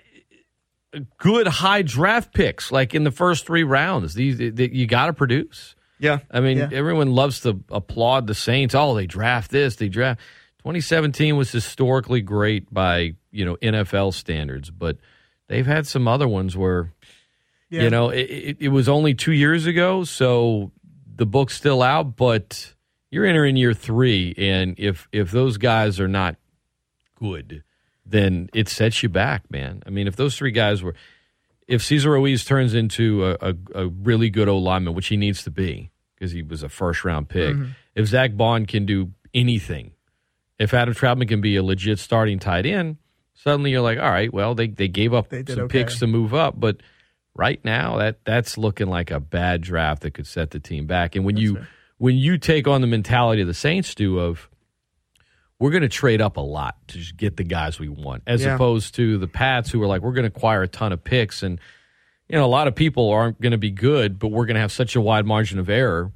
[1.16, 4.12] good high draft picks, like in the first three rounds.
[4.12, 5.74] These that you got to produce.
[5.98, 6.18] yeah.
[6.30, 6.68] I mean, Yeah.
[6.72, 8.74] everyone loves to applaud the Saints.
[8.74, 10.20] Oh, they draft this, they draft.
[10.58, 14.98] 2017 was historically great by you know NFL standards, but
[15.48, 16.92] they've had some other ones where
[17.70, 17.84] Yeah.
[17.84, 20.70] you know it, it, it was only two years ago, so
[21.14, 22.74] the book's still out, but
[23.12, 26.34] you're entering year three, and if if those guys are not
[27.14, 27.62] good,
[28.04, 29.82] then it sets you back, man.
[29.86, 30.94] I mean, if those three guys were,
[31.68, 33.54] if Cesar Ruiz turns into a, a,
[33.84, 37.04] a really good O lineman, which he needs to be because he was a first
[37.04, 37.70] round pick, Mm-hmm.
[37.94, 39.92] if Zach Baun can do anything,
[40.58, 42.96] if Adam Trautman can be a legit starting tight end,
[43.34, 45.80] suddenly you're like, all right, well, they they gave up They some okay.
[45.80, 46.78] picks to move up, but
[47.34, 51.14] right now that that's looking like a bad draft that could set the team back.
[51.16, 51.58] And when you
[52.02, 54.48] when you take on the mentality of the Saints do of
[55.60, 58.42] we're going to trade up a lot to just get the guys we want, as
[58.42, 58.56] Yeah.
[58.56, 61.44] opposed to the Pats who are like we're going to acquire a ton of picks,
[61.44, 61.60] and
[62.28, 64.60] you know a lot of people aren't going to be good, but we're going to
[64.60, 66.10] have such a wide margin of error.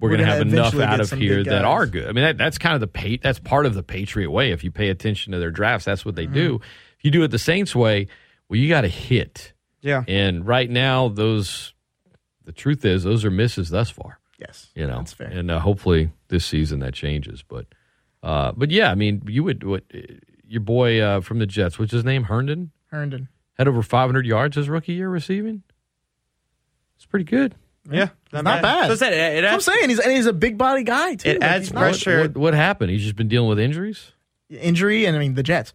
[0.00, 2.08] We're, We're going to have enough out of here that are good.
[2.08, 4.50] I mean, that, that's kind of the pa- that's part of the Patriot way.
[4.50, 6.34] If you pay attention to their drafts, that's what they Mm-hmm.
[6.34, 6.60] do.
[6.98, 8.08] If you do it the Saints way,
[8.48, 9.52] well, you got to hit.
[9.80, 10.02] Yeah.
[10.08, 11.72] And right now, those
[12.44, 14.18] the truth is those are misses thus far.
[14.38, 15.26] Yes, You know, that's fair.
[15.28, 17.42] and uh, hopefully this season that changes.
[17.42, 17.66] But,
[18.22, 19.82] uh, but yeah, I mean, you would what
[20.46, 23.28] your boy uh, from the Jets, what's his name, Herndon, Herndon.
[23.54, 25.62] had over 500 yards his rookie year receiving.
[26.96, 27.54] It's pretty good.
[27.90, 28.10] Yeah.
[28.32, 28.88] Not bad.
[28.88, 29.88] So said, it, it adds, I'm saying.
[29.88, 31.30] He's and he's a big body guy too.
[31.30, 32.22] It Like, adds pressure.
[32.22, 32.90] What, what happened?
[32.90, 34.12] He's just been dealing with injuries.
[34.50, 35.72] injury, and I mean the Jets.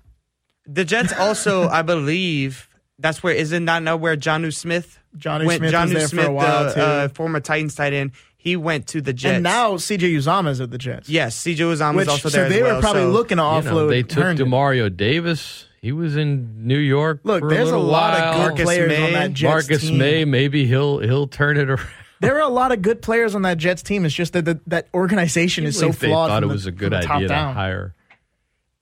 [0.67, 5.59] the Jets also, I believe, that's where isn't that now where Jonnu Smith Johnny went?
[5.59, 6.81] Smith Jonnu was there Smith, for a while the too.
[6.81, 8.11] uh, former Titans tight end,
[8.43, 9.35] he went to the Jets.
[9.35, 11.07] and now CJ Uzomah's at the Jets.
[11.07, 12.49] yes, CJ Uzomah which was also so there.
[12.49, 13.63] they as were probably so- looking to You offload.
[13.65, 14.47] know, they took Herndon.
[14.49, 15.67] Demario Davis.
[15.81, 17.21] He was in New York.
[17.23, 18.27] Look, for there's a, little lot while.
[18.29, 19.05] of good Marcus players Maye.
[19.05, 19.97] on that Jets Marcus team.
[19.97, 20.25] Maye.
[20.25, 21.87] Maybe he'll he'll turn it around.
[22.21, 24.05] There are a lot of good players on that Jets team.
[24.05, 26.65] It's just that the, that organization is so Believe they thought from it the- was
[26.65, 27.53] a good idea to down.
[27.53, 27.93] hire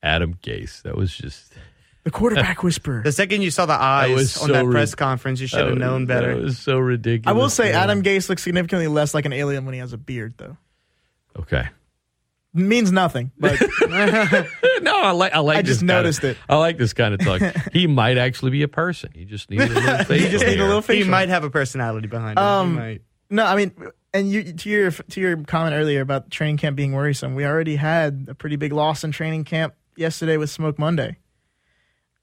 [0.04, 0.82] Adam Gase.
[0.84, 1.54] That was just
[2.04, 3.02] The quarterback whisperer.
[3.04, 5.68] The second you saw the eyes was on so that rid- press conference, you should
[5.68, 6.32] have known better.
[6.32, 7.30] It was so ridiculous.
[7.36, 7.76] I will say man.
[7.84, 10.58] Adam Gase looks significantly less like an alien when he has a beard, though.
[11.38, 11.68] Okay.
[12.54, 13.60] means nothing, but
[14.82, 15.34] no, I like.
[15.34, 15.58] I like.
[15.58, 16.38] I this just kinda- noticed it.
[16.50, 17.42] I like this kind of talk.
[17.74, 19.12] he might actually be a person.
[19.14, 20.16] He just needs a little.
[20.18, 21.04] You just need a little face.
[21.06, 22.44] he might have a personality behind him.
[22.44, 23.02] Um, he might.
[23.30, 23.72] No, I mean,
[24.14, 27.36] and you to your to your comment earlier about training camp being worrisome.
[27.36, 31.18] We already had a pretty big loss in training camp yesterday with Smoke Monday.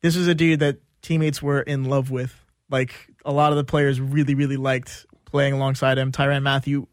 [0.03, 2.35] This was a dude that teammates were in love with.
[2.71, 2.95] Like
[3.25, 6.13] a lot of the players really, really liked playing alongside him.
[6.13, 6.87] Tyrann Mathieu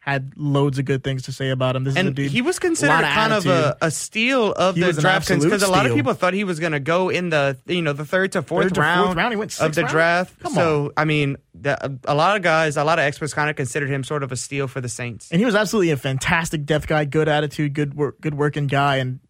[0.00, 1.84] had loads of good things to say about him.
[1.84, 2.30] This is a And dude.
[2.30, 5.70] he was considered of kind of a, a steal of He the draft because a
[5.70, 8.32] lot of people thought he was going to go in the you know the third
[8.32, 9.32] to fourth, Third to fourth round, round.
[9.32, 9.92] He went of the round?
[9.92, 10.38] draft.
[10.40, 13.56] Come so I mean, the, a lot of guys, a lot of experts kind of
[13.56, 15.30] considered him sort of a steal for the Saints.
[15.30, 18.96] and he was absolutely a fantastic depth guy, good attitude, good work, good working guy,
[18.96, 19.20] and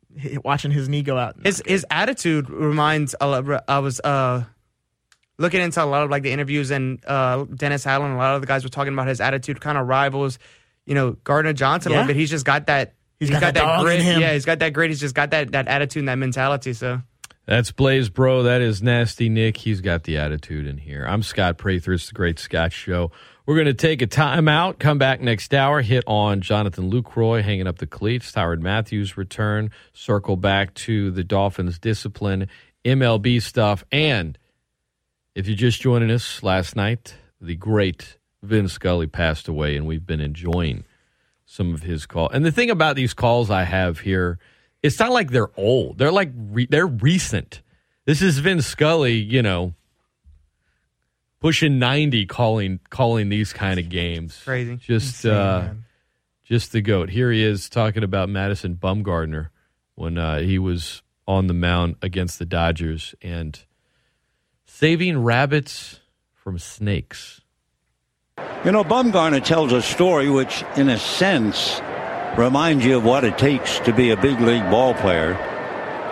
[0.45, 1.37] watching his knee go out.
[1.45, 3.65] His his attitude reminds a lot.
[3.69, 4.45] I was uh
[5.39, 8.13] looking into a lot of like the interviews and uh Dennis Allen.
[8.13, 10.39] A lot of the guys were talking about his attitude kind of rivals,
[10.87, 12.01] you know, Gardner Johnson a Yeah.
[12.01, 12.17] little bit.
[12.17, 12.95] He's just got that.
[13.21, 14.01] He's got that dog grit.
[14.01, 14.21] him.
[14.21, 14.91] Yeah, he's got that grit.
[14.91, 16.73] He's just got that that attitude and that mentality.
[16.73, 17.03] So
[17.47, 18.45] That's Blaise Bro.
[18.45, 19.57] That is Nasty Nick.
[19.57, 21.05] He's got the attitude in here.
[21.09, 21.93] I'm Scott Prather.
[21.95, 23.11] It's the Great Scott Show.
[23.49, 27.43] We're going to take a time out, come back next hour, hit on Jonathan Lucroy
[27.43, 32.49] hanging up the cleats, Howard Matthews return, circle back to the Dolphins discipline,
[32.85, 34.37] MLB stuff, and
[35.35, 40.05] if you're just joining us last night, the great Vin Scully passed away, and we've
[40.05, 40.85] been enjoying
[41.47, 42.33] some of his calls.
[42.35, 44.39] And the thing about these calls I have here,
[44.83, 45.97] it's not like they're old.
[45.97, 47.63] They're like re- they're recent.
[48.05, 49.73] This is Vin Scully, you know,
[51.41, 54.41] pushing 90 calling calling these kind of games.
[54.45, 54.77] Crazy.
[54.77, 55.85] Just Insane, uh man.
[56.45, 57.11] just the goat.
[57.11, 59.49] Here he is talking about Madison Bumgarner
[59.95, 63.59] when uh, he was on the mound against the Dodgers and
[64.67, 66.01] saving rabbits
[66.35, 67.41] from snakes.
[68.65, 71.81] You know, Bumgarner tells a story which, in a sense,
[72.37, 75.37] reminds you of what it takes to be a big league ball player.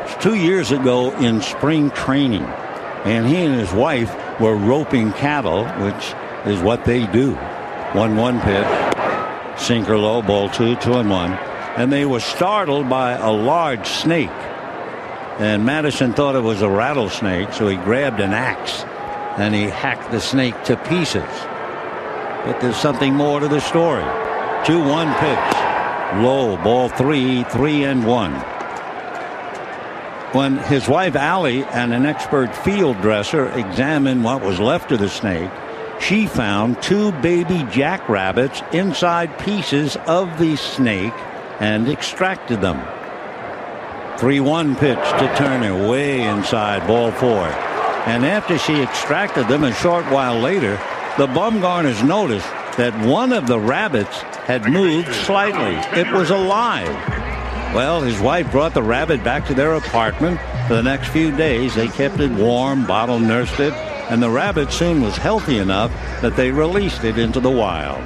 [0.05, 4.11] It's two years ago in spring training, and he and his wife
[4.41, 6.15] were roping cattle, which
[6.45, 7.35] is what they do.
[7.93, 11.33] One one pitch, sinker low, ball two, two and one,
[11.77, 14.31] and they were startled by a large snake.
[15.39, 18.85] And Madison thought it was a rattlesnake, so he grabbed an axe
[19.39, 21.29] and he hacked the snake to pieces.
[22.45, 24.05] But there's something more to the story.
[24.65, 26.23] 2 1 pitch.
[26.23, 28.33] Low, ball three, three and one.
[30.37, 35.09] When his wife Allie and an expert field dresser examined what was left of the
[35.09, 35.51] snake,
[35.99, 41.15] she found two baby jackrabbits inside pieces of the snake
[41.59, 42.87] and extracted them.
[44.19, 47.47] 3 1 pitch to Turner, way inside, ball four.
[48.05, 50.79] And after she extracted them, a short while later,
[51.17, 55.77] the Bumgarners noticed that one of the rabbits had moved slightly.
[55.99, 57.26] It was alive.
[57.75, 60.41] Well, his wife brought the rabbit back to their apartment.
[60.67, 63.73] For the next few days, they kept it warm, bottle nursed it,
[64.11, 65.93] and the rabbit soon was healthy enough
[66.23, 68.03] that they released it into the wild.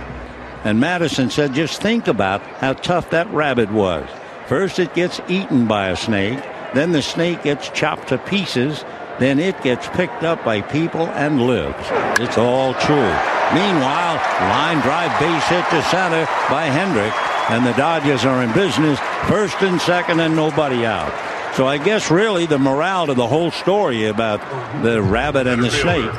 [0.64, 4.08] And Madison said, just think about how tough that rabbit was.
[4.46, 6.42] First, it gets eaten by a snake,
[6.74, 8.84] then the snake gets chopped to pieces,
[9.18, 11.86] then it gets picked up by people and lives.
[12.20, 13.14] It's all true.
[13.54, 14.16] Meanwhile,
[14.48, 17.12] line drive base hit to center by Hendrick,
[17.50, 21.12] and the Dodgers are in business, first and second, and nobody out.
[21.56, 24.40] So I guess really the morale to the whole story about
[24.84, 26.10] the rabbit and the snake,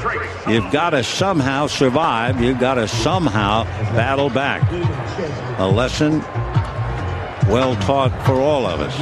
[0.48, 2.42] you've got to somehow survive.
[2.42, 3.64] You've got to somehow
[3.96, 4.62] battle back.
[5.58, 6.20] A lesson
[7.50, 8.94] well taught for all of us.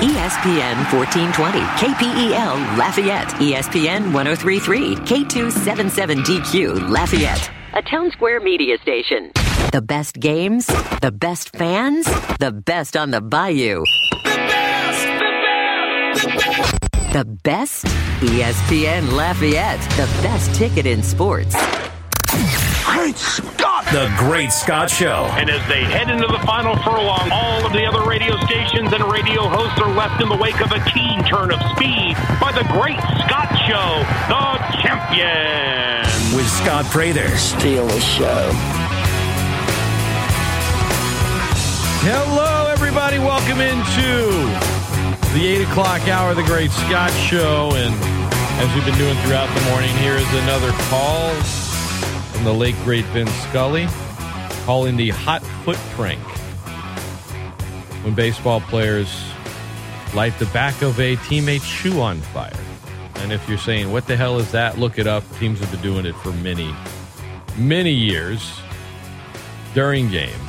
[0.00, 9.32] ESPN 1420, KPEL Lafayette, ESPN 1033, K277DQ Lafayette, a Town Square media station.
[9.70, 10.66] The best games,
[11.02, 12.06] the best fans,
[12.40, 13.84] the best on the bayou.
[14.24, 15.06] The best
[16.18, 17.12] The best!
[17.12, 17.84] The best?
[18.20, 21.54] ESPN Lafayette, the best ticket in sports.
[22.86, 23.84] Great Scott!
[23.92, 25.28] The Great Scott Show.
[25.36, 29.04] And as they head into the final furlong, all of the other radio stations and
[29.12, 32.64] radio hosts are left in the wake of a keen turn of speed by the
[32.72, 32.98] Great
[33.28, 34.00] Scott Show,
[34.32, 36.34] the champion.
[36.34, 37.28] With Scott Prather.
[37.36, 38.97] Steal the show.
[42.10, 43.18] Hello, everybody.
[43.18, 44.32] Welcome into
[45.34, 47.68] the 8 o'clock hour of the Great Scott Show.
[47.74, 47.94] And
[48.62, 51.34] as we've been doing throughout the morning, here is another call
[52.32, 53.88] from the late, great Vince Scully
[54.64, 56.22] calling the hot foot prank.
[58.02, 59.14] When baseball players
[60.14, 62.50] light the back of a teammate's shoe on fire.
[63.16, 64.78] And if you're saying, what the hell is that?
[64.78, 65.24] Look it up.
[65.38, 66.74] Teams have been doing it for many,
[67.58, 68.58] many years
[69.74, 70.47] during games.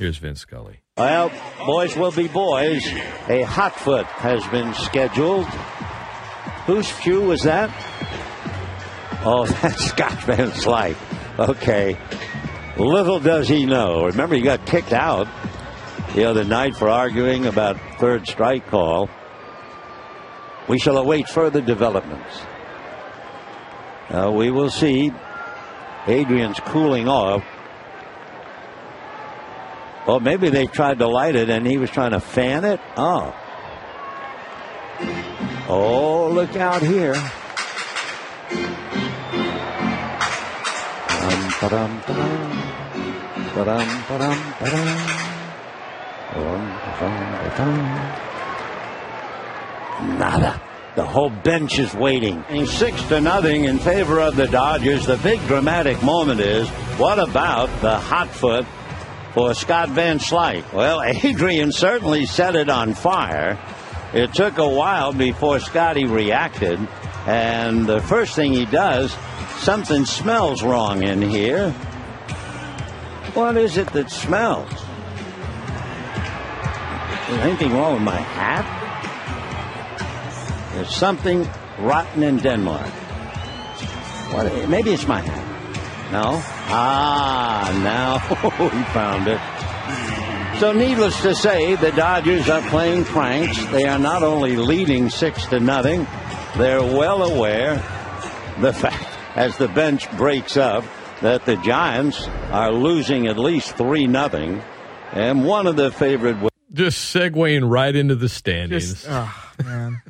[0.00, 0.80] Here's Vince Scully.
[0.96, 1.30] Well,
[1.66, 2.86] boys will be boys.
[3.28, 5.44] A hot foot has been scheduled.
[6.64, 7.68] Whose cue was that?
[9.22, 10.96] Oh, that's Scott Van Slyke.
[11.38, 11.98] Okay.
[12.78, 14.06] Little does he know.
[14.06, 15.28] Remember, he got kicked out
[16.14, 19.10] the other night for arguing about third strike call.
[20.66, 22.40] We shall await further developments.
[24.10, 25.12] We will see.
[26.06, 27.44] Adrian's cooling off.
[30.06, 32.80] Well, maybe they tried to light it and he was trying to fan it.
[32.96, 33.34] Oh.
[35.68, 37.14] Oh, look out here.
[50.18, 50.62] Nada.
[50.96, 52.42] The whole bench is waiting.
[52.66, 55.06] Six to nothing in favor of the Dodgers.
[55.06, 58.66] The big dramatic moment is what about the hot foot
[59.32, 60.72] for Scott Van Slyke?
[60.72, 63.58] Well, Adrian certainly set it on fire.
[64.12, 66.80] It took a while before Scotty reacted,
[67.26, 69.14] and the first thing he does,
[69.58, 71.70] something smells wrong in here.
[73.34, 74.70] What is it that smells?
[77.30, 78.66] Is anything wrong with my hat?
[80.74, 82.90] There's something rotten in Denmark.
[84.32, 84.68] What?
[84.68, 85.46] Maybe it's my hat.
[86.10, 86.42] No?
[86.72, 88.18] Ah, now
[88.70, 90.60] he found it.
[90.60, 93.64] So, needless to say, the Dodgers are playing pranks.
[93.66, 96.06] They are not only leading six to nothing,
[96.56, 97.76] they're well aware
[98.60, 100.84] the fact as the bench breaks up
[101.22, 104.62] that the Giants are losing at least three nothing,
[105.12, 106.36] and one of the favorite.
[106.72, 108.90] Just segueing right into the standings.
[108.90, 110.02] Just, oh, man.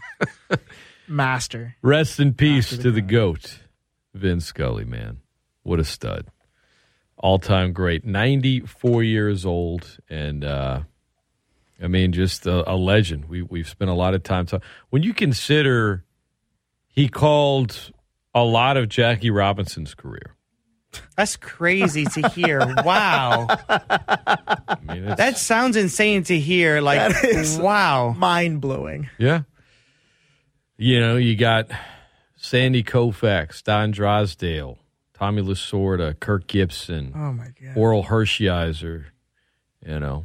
[1.08, 1.76] Master.
[1.82, 3.60] Rest in peace to the goat,
[4.14, 5.18] Vin Scully, man.
[5.62, 6.26] What a stud.
[7.20, 8.04] All time great.
[8.04, 9.98] 94 years old.
[10.08, 10.80] And, uh,
[11.82, 13.26] I mean, just a, a legend.
[13.28, 14.66] We, we've spent a lot of time talking.
[14.88, 16.04] When you consider
[16.88, 17.92] he called
[18.34, 20.34] a lot of Jackie Robinson's career.
[21.16, 22.58] That's crazy to hear.
[22.84, 23.46] Wow.
[23.68, 26.80] I mean, That sounds insane to hear.
[26.80, 28.10] Like, That is wow.
[28.10, 29.08] Mind blowing.
[29.18, 29.42] Yeah.
[30.76, 31.70] You know, you got
[32.36, 34.78] Sandy Koufax, Don Drysdale,
[35.20, 37.76] Tommy Lasorda, Kirk Gibson, Oh, my God.
[37.76, 39.04] Orel Hershiser,
[39.86, 40.24] you know,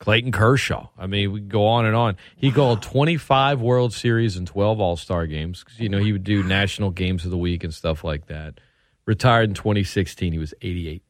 [0.00, 0.88] Clayton Kershaw.
[0.98, 2.16] I mean, we go on and on.
[2.34, 5.62] He called 25 World Series and 12 All Star games.
[5.62, 8.58] 'cause, You know, he would do national games of the week and stuff like that.
[9.06, 10.32] Retired in 2016.
[10.32, 11.02] He was 88.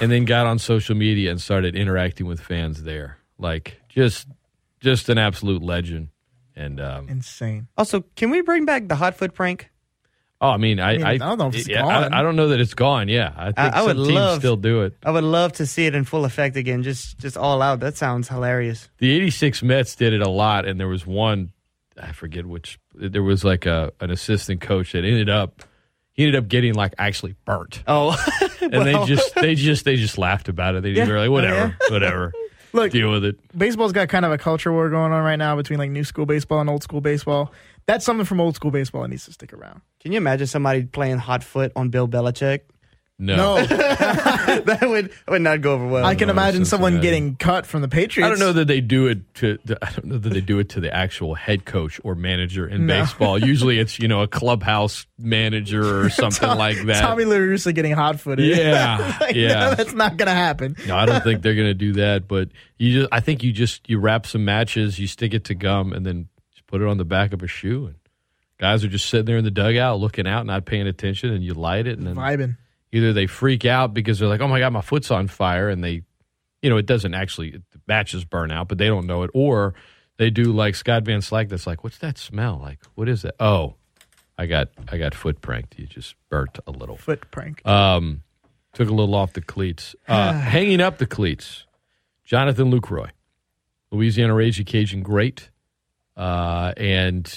[0.00, 3.18] And then got on social media and started interacting with fans there.
[3.38, 4.28] Like, just,
[4.80, 6.08] just an absolute legend.
[6.54, 7.68] And um, Insane.
[7.76, 9.70] Also, can we bring back the hot foot prank?
[10.40, 12.12] Oh, I mean, I, I mean, I don't know if it's yeah, gone.
[12.12, 13.08] I, I don't know that it's gone.
[13.08, 14.94] Yeah, I think I, I would teams love still do it.
[15.04, 17.80] I would love to see it in full effect again, just just all out.
[17.80, 18.90] That sounds hilarious.
[18.98, 21.52] The '86 Mets did it a lot, and there was one,
[22.00, 22.78] I forget which.
[22.94, 25.62] There was like a an assistant coach that ended up,
[26.12, 28.14] he ended up getting like actually burnt, Oh,
[28.60, 30.82] and they just they just they just laughed about it.
[30.82, 31.08] They Yeah.
[31.08, 32.32] were like, Oh, whatever, whatever,
[32.74, 33.38] Look, deal with it.
[33.56, 36.26] baseball's got kind of a culture war going on right now between like new school
[36.26, 37.52] baseball and old school baseball.
[37.86, 39.80] That's something from old school baseball that needs to stick around.
[40.00, 42.60] can you imagine somebody playing hot foot on Bill Belichick?
[43.18, 43.66] No, No.
[43.66, 46.04] that would that would not go over well.
[46.04, 46.68] I can no, imagine Cincinnati.
[46.68, 48.26] someone getting cut from the Patriots.
[48.26, 49.56] I don't know that they do it to.
[49.80, 52.84] I don't know that they do it to the actual head coach or manager in
[52.84, 53.00] No.
[53.00, 53.38] baseball.
[53.38, 57.00] Usually, it's you know a clubhouse manager or something Tom- like that.
[57.00, 58.54] Tommy La Russa getting hot footed.
[58.54, 59.74] Yeah, yeah.
[59.74, 60.76] that's not gonna happen.
[60.86, 62.28] No, I don't think they're going to do that.
[62.28, 65.54] But you just, I think you just you wrap some matches, you stick it to
[65.54, 66.35] gum, and then just
[66.66, 67.96] put it on the back of a shoe, and
[68.58, 71.54] guys are just sitting there in the dugout looking out, not paying attention, and you
[71.54, 72.56] light it, and then Vibing.
[72.92, 75.82] either they freak out because they're like, "Oh my god, my foot's on fire," and
[75.82, 76.02] they,
[76.62, 79.74] you know, it doesn't actually the matches burn out, but they don't know it, or
[80.16, 81.48] they do like Scott Van Slyke.
[81.48, 82.58] That's like, "What's that smell?
[82.62, 83.74] Like, what is that?" Oh,
[84.38, 85.78] I got I got foot pranked.
[85.78, 86.96] You just burnt a little.
[86.96, 87.66] Foot prank.
[87.66, 88.22] Um,
[88.72, 89.94] took a little off the cleats.
[90.06, 91.66] Uh, hanging up the cleats,
[92.24, 93.10] Jonathan Lucroy,
[93.90, 95.50] Louisiana Raging Cajun great,
[96.16, 97.32] uh, and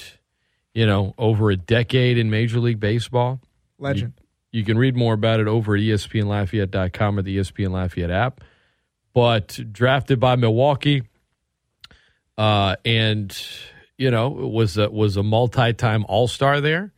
[0.73, 3.41] you know over a decade in Major League Baseball.
[3.77, 4.13] Legend.
[4.51, 8.41] You can read more about it over at ESPNLafayette.com or the ESPN Lafayette app.
[9.13, 11.03] But drafted by Milwaukee,
[12.37, 13.35] uh, and
[13.97, 16.93] you know was a, was a multi-time All Star there,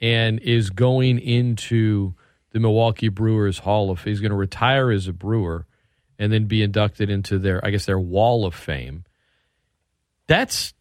[0.00, 2.14] and is going into
[2.52, 4.00] the Milwaukee Brewers Hall of.
[4.00, 4.12] Fame.
[4.12, 5.66] He's going to retire as a Brewer,
[6.18, 9.04] and then be inducted into their, I guess, their Wall of Fame.
[10.26, 10.74] That's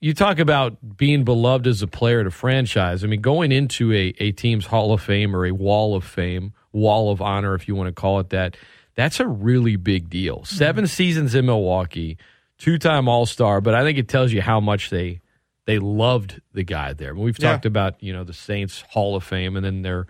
[0.00, 3.02] you talk about being beloved as a player at a franchise.
[3.02, 6.52] I mean, going into a, a team's Hall of Fame or a Wall of Fame,
[6.72, 8.56] Wall of Honor, if you want to call it that,
[8.94, 10.38] that's a really big deal.
[10.38, 10.56] Mm-hmm.
[10.56, 12.16] 7 seasons in Milwaukee,
[12.58, 15.20] two time All Star, but I think it tells you how much they
[15.66, 17.14] they loved the guy there.
[17.14, 17.52] We've Yeah.
[17.52, 20.06] talked about you know the Saints Hall of Fame and then their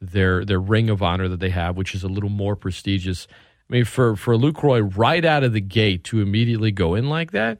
[0.00, 3.26] their their Ring of Honor that they have, which is a little more prestigious.
[3.68, 7.32] I mean, for for Lucroy right out of the gate to immediately go in like
[7.32, 7.58] that,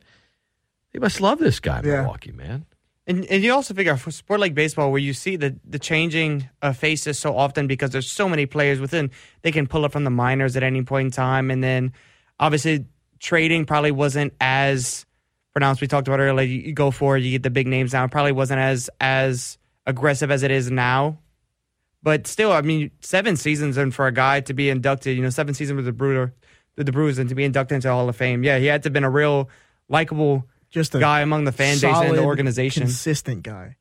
[0.97, 2.01] they must love this guy, Yeah.
[2.01, 2.65] Milwaukee man.
[3.07, 5.79] And, and you also figure for a sport like baseball, where you see the the
[5.79, 9.11] changing of faces so often because there's so many players within,
[9.43, 11.93] they can pull up from the minors at any point in time, and then
[12.41, 12.87] obviously
[13.19, 15.05] trading probably wasn't as
[15.53, 15.83] pronounced.
[15.83, 16.47] We talked about earlier.
[16.47, 18.05] You, you go for it, you get the big names now.
[18.05, 21.19] It probably wasn't as as aggressive as it is now,
[22.03, 25.31] but still, I mean, seven seasons and for a guy to be inducted, you know,
[25.31, 26.33] seven seasons with the Brewer,
[26.77, 28.87] the Brewers, and to be inducted into the Hall of Fame, yeah, he had to
[28.87, 29.51] have been a real
[29.89, 32.83] likable Just a guy among the fan base and the organization.
[32.83, 33.77] Consistent guy.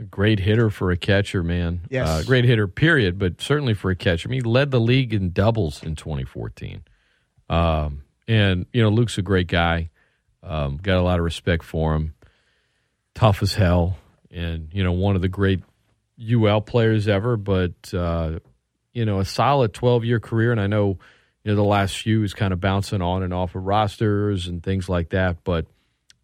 [0.00, 1.82] A great hitter for a catcher, man.
[1.88, 2.08] Yes.
[2.08, 4.28] Uh, great hitter, period, but certainly for a catcher.
[4.28, 6.82] I mean, he led the league in doubles in 2014.
[7.48, 9.90] Um, and, you know, Luke's a great guy.
[10.42, 12.14] Um, got a lot of respect for him.
[13.14, 13.96] Tough as hell.
[14.32, 15.62] And, you know, one of the great
[16.20, 18.40] UL players ever, but, uh,
[18.92, 20.50] you know, a solid 12 year career.
[20.50, 20.98] And I know,
[21.44, 24.60] you know, the last few is kind of bouncing on and off of rosters and
[24.60, 25.44] things like that.
[25.44, 25.66] But,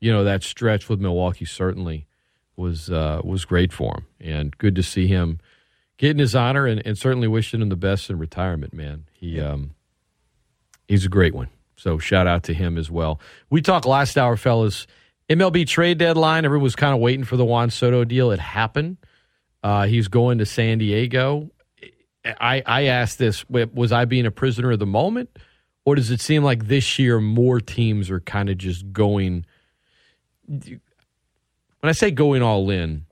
[0.00, 2.06] you know, that stretch with Milwaukee certainly
[2.56, 5.38] was uh, was great for him, and good to see him
[5.98, 8.72] getting his honor, and, and certainly wishing him the best in retirement.
[8.72, 9.74] Man, he um,
[10.88, 11.48] he's a great one.
[11.76, 13.20] So shout out to him as well.
[13.48, 14.86] We talked last hour, fellas.
[15.28, 16.44] MLB trade deadline.
[16.44, 18.32] Everyone was kind of waiting for the Juan Soto deal.
[18.32, 18.96] It happened.
[19.62, 21.50] Uh, he's going to San Diego.
[22.24, 25.38] I, I asked this: Was I being a prisoner of the moment,
[25.84, 29.46] or does it seem like this year more teams are kind of just going?
[30.50, 33.06] When I say going all in,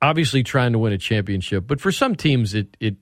[0.00, 2.96] obviously trying to win a championship, but for some teams, it it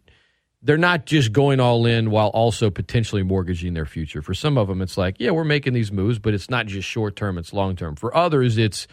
[0.62, 4.22] they're not just going all in while also potentially mortgaging their future.
[4.22, 6.86] For some of them, it's like, yeah, we're making these moves, but it's not just
[6.86, 7.96] short term; it's long term.
[7.96, 8.86] For others, it's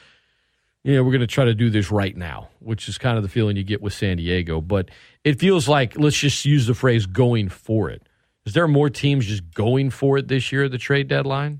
[0.84, 3.24] you know, we're going to try to do this right now, which is kind of
[3.24, 4.62] the feeling you get with San Diego.
[4.62, 4.90] But
[5.24, 8.08] it feels like, let's just use the phrase going for it.
[8.46, 11.60] Is there more teams just going for it this year at the trade deadline?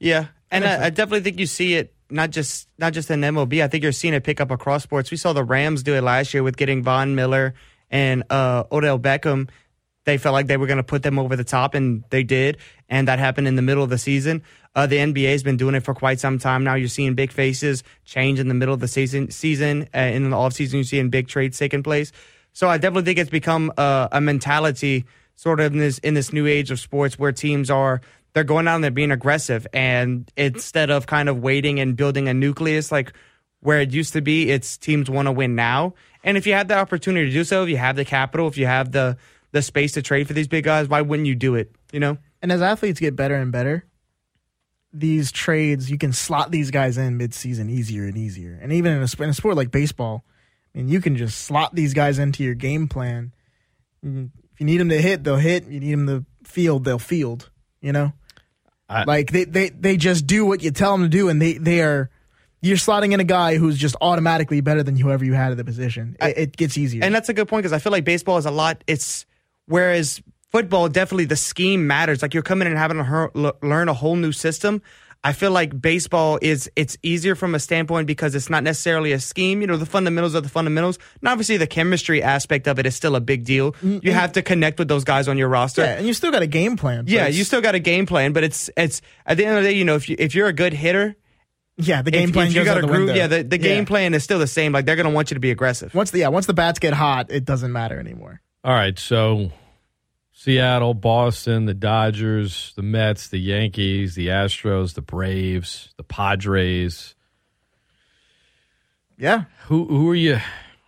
[0.00, 3.62] Yeah, and I, I definitely think you see it not just not just in MLB.
[3.62, 5.10] I think you're seeing it pick up across sports.
[5.10, 7.54] We saw the Rams do it last year with getting Von Miller
[7.90, 9.48] and uh, Odell Beckham.
[10.04, 12.58] They felt like they were going to put them over the top, and they did.
[12.90, 14.42] And that happened in the middle of the season.
[14.74, 16.74] Uh, the NBA has been doing it for quite some time now.
[16.74, 19.30] You're seeing big faces change in the middle of the season.
[19.30, 22.12] Season uh, in the offseason, you're seeing big trades taking place.
[22.52, 26.32] So I definitely think it's become uh, a mentality, sort of in this in this
[26.32, 28.00] new age of sports, where teams are
[28.34, 32.28] they're going out and they're being aggressive, and instead of kind of waiting and building
[32.28, 33.12] a nucleus, like
[33.60, 35.94] where it used to be it's teams want to win now.
[36.22, 38.58] And if you have the opportunity to do so, if you have the capital, if
[38.58, 39.16] you have the
[39.52, 41.72] the space to trade for these big guys, why wouldn't you do it?
[41.92, 42.18] You know?
[42.42, 43.84] And as athletes get better and better,
[44.92, 48.58] these trades you can slot these guys in mid-season easier and easier.
[48.60, 50.24] And even in a, in a sport like baseball,
[50.74, 53.32] I mean, you can just slot these guys into your game plan.
[54.04, 55.64] Mm, If you need them to hit, they'll hit.
[55.64, 57.50] If you need them to field, they'll field.
[57.80, 58.12] You know,
[58.88, 61.54] I- like they, they they just do what you tell them to do, and they
[61.54, 62.10] they are.
[62.60, 65.64] You're slotting in a guy who's just automatically better than whoever you had at the
[65.66, 66.16] position.
[66.22, 67.04] It, it gets easier.
[67.04, 68.82] And that's a good point because I feel like baseball is a lot.
[68.86, 69.26] It's
[69.66, 72.22] whereas football definitely the scheme matters.
[72.22, 74.80] Like you're coming in and having to learn a whole new system.
[75.26, 79.18] I feel like baseball is it's easier from a standpoint because it's not necessarily a
[79.18, 79.62] scheme.
[79.62, 80.98] You know, the fundamentals are the fundamentals.
[81.22, 83.72] And obviously, the chemistry aspect of it is still a big deal.
[83.72, 85.82] Mm, you have to connect with those guys on your roster.
[85.82, 87.04] yeah, and you still got a game plan.
[87.06, 89.70] Yeah, you still got a game plan, but it's it's at the end of the
[89.70, 91.16] day, you know, if you if you're a good hitter,
[91.78, 93.42] yeah the game if, plan if you goes got out a the group, yeah, the,
[93.42, 94.72] the game plan is still the same.
[94.72, 95.94] Like they're gonna want you to be aggressive.
[95.94, 98.42] Once the yeah, once the bats get hot, it doesn't matter anymore.
[98.62, 99.50] All right, so
[100.44, 107.14] Seattle, Boston, the Dodgers, the Mets, the Yankees, the Astros, the Braves, the Padres.
[109.16, 110.38] Yeah, Who who are you?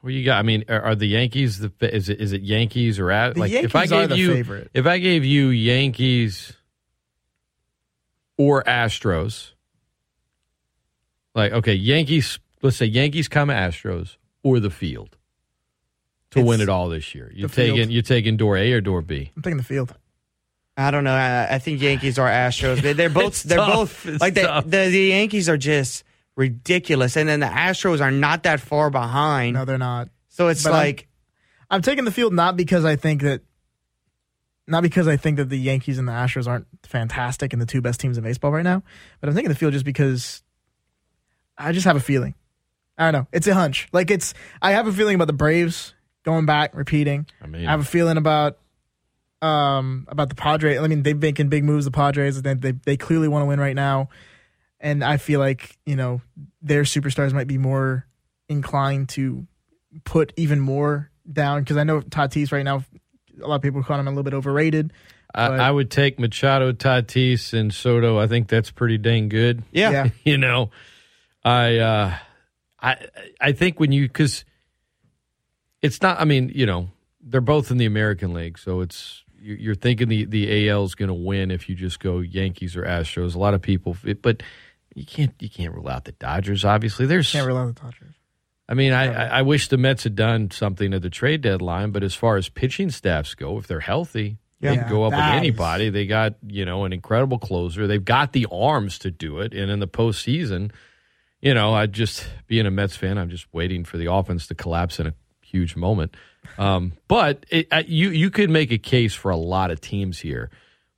[0.03, 0.41] Who you got?
[0.41, 3.41] I mean, are, are the Yankees the is it is it Yankees or at The
[3.41, 4.71] like if I Yankees are gave the you favorite.
[4.75, 6.53] if I gave you Yankees
[8.37, 9.53] or Astros,
[11.35, 12.39] like okay, Yankees.
[12.61, 15.16] Let's say Yankees, come Astros or the field
[16.37, 17.31] to win it all this year.
[17.35, 17.77] You the field.
[17.79, 19.33] taking you taking door A or door B?
[19.37, 19.95] I'm taking the field.
[20.77, 21.15] I don't know.
[21.15, 22.83] I, I think Yankees are Astros.
[22.83, 23.43] They, they're both.
[23.43, 24.05] They're tough.
[24.05, 26.05] both It's like the, the the Yankees are just
[26.37, 29.55] ridiculous, and then the Astros are not that far behind.
[29.55, 30.09] No, they're not.
[30.29, 31.09] so it's but I'm- like
[31.71, 33.41] I'm taking the field not because I think that,
[34.69, 37.81] not because I think that the Yankees and the Astros aren't fantastic and the two
[37.81, 38.83] best teams in baseball right now,
[39.21, 40.43] but I'm taking the field just because
[41.59, 42.35] I just have a feeling.
[42.99, 43.27] I don't know.
[43.33, 43.89] It's a hunch.
[43.93, 44.33] Like it's.
[44.63, 45.95] I have a feeling about the Braves
[46.27, 47.27] going back, repeating.
[47.41, 48.59] I mean, I have a feeling about
[49.41, 50.79] um about the Padres.
[50.79, 51.87] I mean, they've been making big moves.
[51.87, 54.11] The Padres, they they, they clearly want to win right now,
[54.81, 56.21] and I feel like you know
[56.61, 58.07] their superstars might be more
[58.49, 59.47] inclined to
[60.05, 62.85] put even more down because I know Tatis right now.
[63.43, 64.93] A lot of people call him a little bit overrated.
[65.35, 68.19] I, I would take Machado, Tatis, and Soto.
[68.19, 69.63] I think that's pretty dang good.
[69.71, 69.91] yeah.
[69.91, 70.09] Yeah.
[70.25, 70.71] you know,
[71.45, 72.15] I uh,
[72.81, 73.07] I
[73.41, 74.45] I think when you because
[75.83, 76.21] it's not.
[76.21, 76.89] I mean, you know,
[77.21, 80.95] they're both in the American League, so it's you're you're thinking the the AL is
[80.95, 83.35] going to win if you just go Yankees or Astros.
[83.35, 84.43] A lot of people, but
[84.95, 86.65] you can't you can't rule out the Dodgers.
[86.65, 88.15] Obviously, there's Can't rely on the Dodgers.
[88.69, 92.03] I mean, I, I wish the Mets had done something at the trade deadline, but
[92.03, 95.21] as far as pitching staffs go, if they're healthy, they Yeah, can go up with
[95.21, 95.89] that is- anybody.
[95.91, 97.87] They got you know an incredible closer.
[97.87, 100.73] They've got the arms to do it, and in the postseason,
[101.41, 104.55] you know, I just being a Mets fan, I'm just waiting for the offense to
[104.57, 105.15] collapse in a
[105.51, 106.17] huge moment.
[106.59, 110.19] Um, but it, uh, you you could make a case for a lot of teams
[110.21, 110.51] here,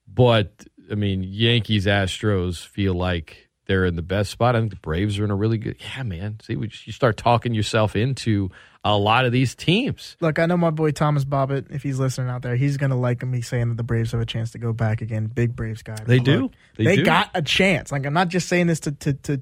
[0.07, 4.57] but I mean, Yankees, Astros feel like they're in the best spot.
[4.57, 5.77] I think the Braves are in a really good.
[5.81, 6.39] Yeah, man.
[6.43, 8.51] See, we, you start talking yourself into
[8.85, 10.17] a lot of these teams.
[10.21, 11.71] Look, I know my boy Thomas Bobbitt.
[11.71, 14.27] If he's listening out there, he's gonna like me saying that the Braves have a
[14.27, 15.27] chance to go back again.
[15.27, 15.97] Big Braves guy.
[16.07, 16.41] They But do.
[16.43, 17.05] look, They They, do.
[17.05, 17.91] got a chance.
[17.93, 19.41] Like I'm not just saying this to to to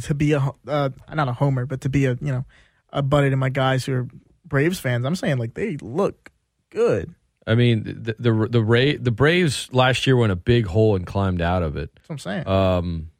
[0.00, 2.44] to be a uh, not a homer, but to be a you know
[2.90, 4.08] a buddy to my guys who are
[4.52, 5.06] Braves fans.
[5.06, 6.30] I'm saying like they look
[6.68, 7.14] good.
[7.46, 11.06] I mean, the the the, Ray, the Braves last year went a big hole and
[11.06, 11.90] climbed out of it.
[11.96, 12.46] That's what I'm saying.
[12.46, 13.10] Um,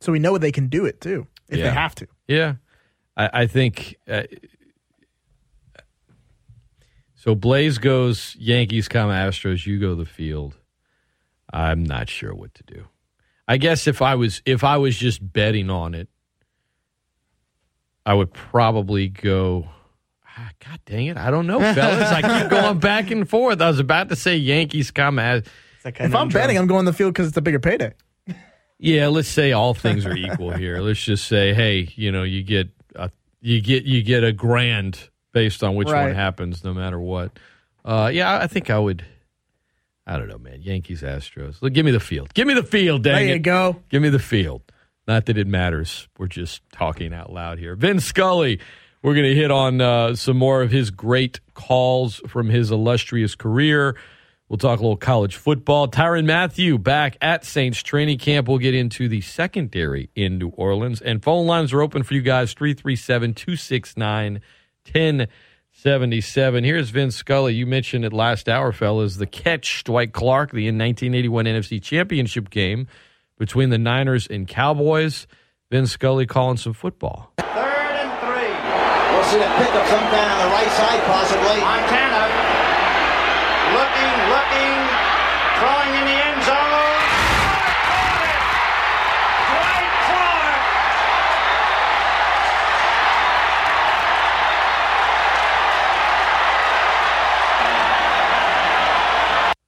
[0.00, 1.64] so we know they can do it too if Yeah.
[1.64, 2.08] they have to.
[2.26, 2.54] Yeah,
[3.16, 3.96] I, I think.
[4.10, 4.24] Uh,
[7.14, 9.64] so Blaise goes Yankees, come Astros.
[9.64, 10.54] You go the field.
[11.52, 12.84] I'm not sure what to do.
[13.46, 16.08] I guess if I was if I was just betting on it,
[18.04, 19.68] I would probably go.
[20.66, 21.16] God dang it!
[21.16, 22.10] I don't know, fellas.
[22.10, 23.60] I keep going back and forth.
[23.60, 25.46] I was about to say Yankees, come Astros.
[25.76, 27.92] It's like If I'm betting, I'm going the field because it's a bigger payday.
[28.78, 30.80] Yeah, let's say all things are equal here.
[30.80, 33.10] Let's just say, hey, you know, you get a,
[33.40, 37.38] you get you get a grand based on which one happens, no matter what.
[37.84, 39.04] Uh, yeah, I think I would.
[40.06, 40.60] I don't know, man.
[40.62, 41.62] Yankees, Astros.
[41.62, 42.34] Look, give me the field.
[42.34, 43.02] Give me the field.
[43.04, 43.38] Dang There you it.
[43.40, 43.76] go.
[43.88, 44.62] Give me the field.
[45.06, 46.08] Not that it matters.
[46.18, 47.74] We're just talking out loud here.
[47.74, 48.60] Vin Scully.
[49.04, 53.34] We're going to hit on uh, some more of his great calls from his illustrious
[53.34, 53.96] career.
[54.48, 55.88] We'll talk a little college football.
[55.88, 58.48] Tyrann Mathieu back at Saints training camp.
[58.48, 61.02] We'll get into the secondary in New Orleans.
[61.02, 64.40] And phone lines are open for you guys 337 269
[64.90, 66.64] 1077.
[66.64, 67.52] Here's Vin Scully.
[67.52, 69.16] You mentioned it last hour, fellas.
[69.16, 72.86] The catch, Dwight Clark, the in 1981 NFC Championship game
[73.36, 75.26] between the Niners and Cowboys.
[75.70, 77.34] Vin Scully calling some football.
[79.24, 81.60] Third we'll see a pickup sometime on the right side, possibly.
[81.60, 82.28] Montana
[83.72, 84.76] looking, looking,
[85.58, 87.00] throwing in the end zone.
[89.48, 90.60] Dwight Clark.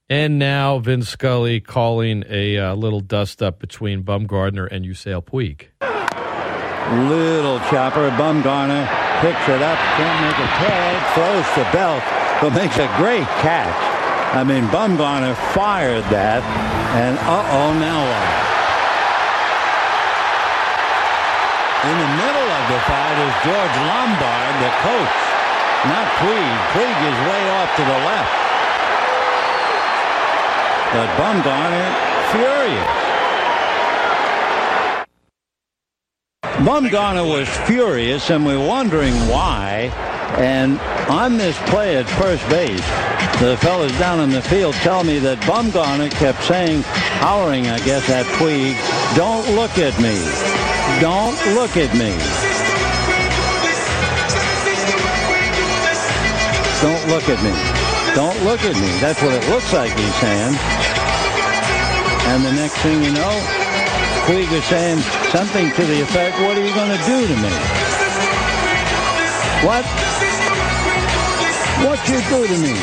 [0.09, 5.69] And now Vin Scully calling a uh, little dust up between Bumgarner and Yasiel Puig.
[7.09, 12.03] Little chopper, Bumgarner picks it up, can't make a tag, throws to Belt,
[12.41, 13.73] but makes a great catch.
[14.37, 16.45] I mean, Bumgarner fired that,
[16.93, 18.27] and uh-oh, now what?
[21.87, 25.17] In the middle of the fight is George Lombard, the coach,
[25.89, 26.53] not Puig.
[26.77, 28.37] Puig is way off to the left.
[30.93, 31.89] But Bumgarner,
[32.29, 33.06] furious.
[36.57, 39.91] Bumgarner was furious, and we're wondering why.
[40.37, 42.81] And on this play at first base,
[43.39, 46.81] the fellas down in the field tell me that Bumgarner kept saying,
[47.21, 48.73] hollering, I guess, at Puig,
[49.15, 50.17] don't look at me.
[50.97, 52.17] Don't look at me.
[56.81, 57.53] Don't look at me.
[58.15, 58.89] Don't look at me.
[58.99, 60.57] That's what it looks like he's saying.
[62.33, 63.66] And the next thing you know,
[64.27, 64.99] Puig saying
[65.31, 67.53] something to the effect, what are you going to do to me?
[69.63, 69.85] What?
[71.87, 72.75] What you do to me?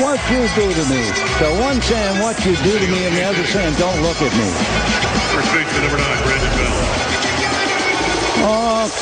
[0.00, 1.04] What you do to me?
[1.36, 4.32] So one saying what you do to me and the other saying don't look at
[4.32, 4.48] me.
[5.36, 6.96] First baseman number nine, Brandon Belt.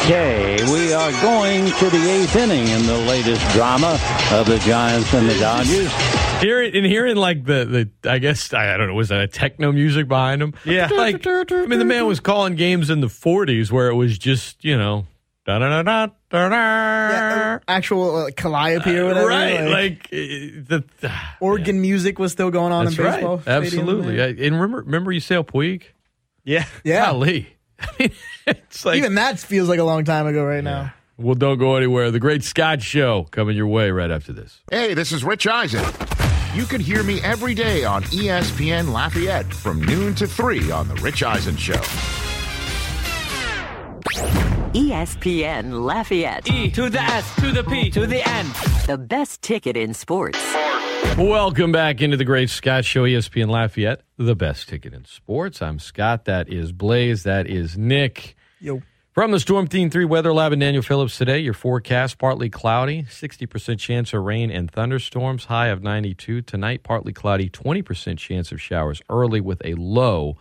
[0.03, 4.01] Okay, we are going to the eighth inning in the latest drama
[4.33, 5.93] of the Giants and the Dodgers.
[6.41, 9.27] Hearing and hearing like the, the I guess I, I don't know was that a
[9.29, 10.53] techno music behind him?
[10.67, 10.89] Yeah.
[10.93, 14.63] like I mean the man was calling games in the 40s where it was just
[14.63, 15.07] you know
[15.47, 19.27] da da da da da Yeah, actual uh, calliope or whatever.
[19.29, 20.17] right like, like, uh,
[20.69, 23.39] the organ music was still going on that's in right baseball.
[23.39, 24.27] stadiums absolutely there.
[24.27, 25.85] I- and remember remember you say Puig
[26.45, 26.67] Yeah.
[26.85, 27.07] Yeah.
[27.07, 28.11] golly I mean
[28.47, 30.93] it's like Even that feels like a long time ago right now.
[31.17, 34.61] well don't go anywhere the Great Scott Show coming your way right after this.
[34.71, 35.83] Hey, this is Rich Eisen.
[36.55, 40.95] You can hear me every day on ESPN Lafayette from noon to 3 on The
[40.95, 41.81] Rich Eisen Show.
[44.73, 46.49] ESPN Lafayette.
[46.49, 48.47] E to the S to the P to the N.
[48.87, 50.39] The best ticket in sports.
[51.19, 55.61] Welcome back into the Great Scott Show, ESPN Lafayette, the best ticket in sports.
[55.61, 56.25] I'm Scott.
[56.27, 57.25] That is Blaise.
[57.25, 58.37] That is Nick.
[58.61, 58.81] Yo.
[59.15, 63.05] From the Storm Team 3 Weather Lab and Daniel Phillips today, your forecast partly cloudy,
[63.05, 66.43] 60% chance of rain and thunderstorms, high of 92.
[66.43, 70.37] Tonight, partly cloudy, 20% chance of showers early with a low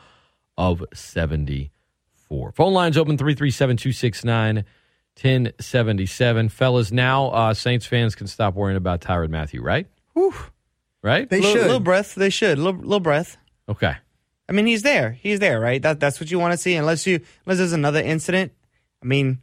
[0.57, 2.51] of 74.
[2.53, 6.49] Phone lines open 337 269 1077.
[6.49, 9.86] Fellas, now uh, Saints fans can stop worrying about Tyrann Mathieu, right?
[10.13, 10.34] Whew.
[11.03, 11.30] Right?
[11.30, 11.61] They little, should.
[11.61, 12.15] little breath.
[12.15, 12.57] They should.
[12.57, 13.38] Little, little breath.
[13.69, 13.95] Okay.
[14.49, 15.11] I mean, he's there.
[15.11, 15.80] He's there, right?
[15.80, 16.74] That that's what you want to see.
[16.74, 18.51] Unless you unless there's another incident.
[19.03, 19.41] I mean,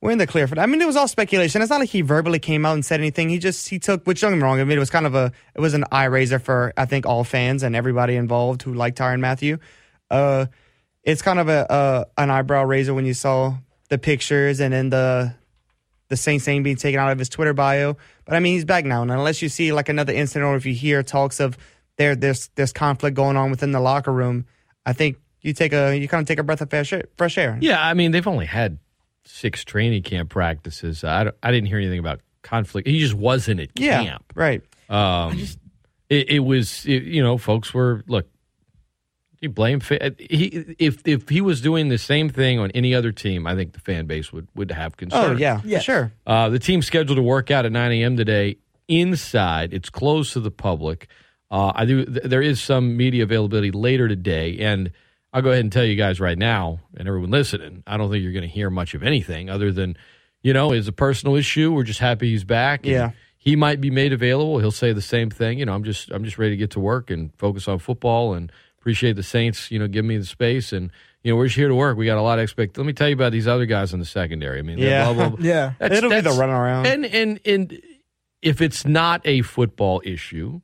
[0.00, 0.62] we're in the clear for that.
[0.62, 1.62] I mean, it was all speculation.
[1.62, 3.28] It's not like he verbally came out and said anything.
[3.28, 4.06] He just he took.
[4.06, 4.60] Which don't get me wrong.
[4.60, 7.06] I mean, it was kind of a it was an eye raiser for I think
[7.06, 9.58] all fans and everybody involved who liked Tyrann Mathieu.
[10.10, 10.46] Uh,
[11.02, 13.56] it's kind of a, a an eyebrow raiser when you saw
[13.88, 15.34] the pictures and then the
[16.08, 17.96] the same name being taken out of his Twitter bio.
[18.24, 20.66] But I mean, he's back now, and unless you see like another incident or if
[20.66, 21.56] you hear talks of
[21.96, 24.46] there there's there's conflict going on within the locker room,
[24.84, 25.16] I think
[25.46, 27.04] you take a you kind of take a breath of fresh air.
[27.16, 27.56] Fresh air.
[27.60, 28.78] Yeah, I mean, they've only had
[29.24, 31.02] six training camp practices.
[31.04, 32.86] I, don't, I didn't hear anything about conflict.
[32.86, 34.32] He just wasn't at Yeah, camp.
[34.34, 34.62] right.
[34.88, 35.38] Um,
[36.08, 38.26] it, it was, it, you know, folks were look.
[39.40, 40.46] You blame fa- he
[40.78, 43.80] if if he was doing the same thing on any other team, I think the
[43.80, 45.32] fan base would would have concern.
[45.34, 45.82] Oh yeah, Yes.
[45.82, 46.12] for sure.
[46.26, 48.16] Uh, the team's scheduled to work out at 9 a.m.
[48.16, 48.56] today
[48.88, 49.74] inside.
[49.74, 51.08] It's closed to the public.
[51.50, 52.06] Uh, I do.
[52.06, 54.90] Th- there is some media availability later today, and
[55.36, 58.22] I'll go ahead and tell you guys right now, and everyone listening, I don't think
[58.22, 59.96] you're going to hear much of anything other than,
[60.42, 61.72] you know, it's a personal issue.
[61.72, 62.80] We're just happy he's back.
[62.84, 63.10] and Yeah.
[63.36, 64.58] he might be made available.
[64.60, 65.58] He'll say the same thing.
[65.58, 68.32] You know, I'm just I'm just ready to get to work and focus on football
[68.32, 69.70] and appreciate the Saints.
[69.70, 70.90] You know, give me the space and.
[71.22, 71.98] You know, we're just here to work.
[71.98, 72.78] We got a lot of expect.
[72.78, 74.60] Let me tell you about these other guys in the secondary.
[74.60, 75.06] I mean, Yeah.
[75.06, 75.38] blah, blah, blah.
[75.44, 75.72] Yeah.
[75.80, 76.86] That's- It'll be the that's- run around.
[76.86, 77.82] And and and
[78.42, 80.60] if it's not a football issue,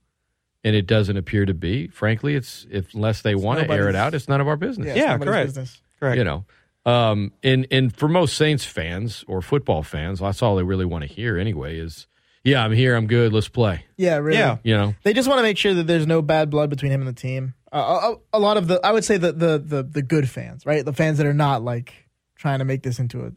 [0.65, 3.95] and it doesn't appear to be, frankly, it's if unless they want to air it
[3.97, 4.89] out, it's none of our business.
[4.89, 5.49] Yeah, Yeah, correct.
[5.49, 5.81] business.
[6.01, 6.17] Correct.
[6.19, 6.45] You know,
[6.85, 11.03] um, and and for most Saints fans or football fans, that's all they really want
[11.03, 11.79] to hear anyway.
[11.79, 12.07] Is
[12.45, 13.85] yeah, I'm here, I'm good, let's play.
[13.97, 14.39] Yeah, really.
[14.39, 14.59] Yeah.
[14.65, 17.01] You know, They just want to make sure that there's no bad blood between him
[17.01, 17.55] and the team.
[17.73, 20.67] Uh, a, a lot of the, I would say the, the the the good fans,
[20.67, 20.85] right?
[20.85, 21.95] The fans that are not like
[22.37, 23.33] trying to make this into a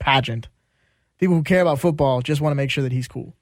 [0.00, 0.48] pageant.
[1.18, 3.34] People who care about football just want to make sure that he's cool.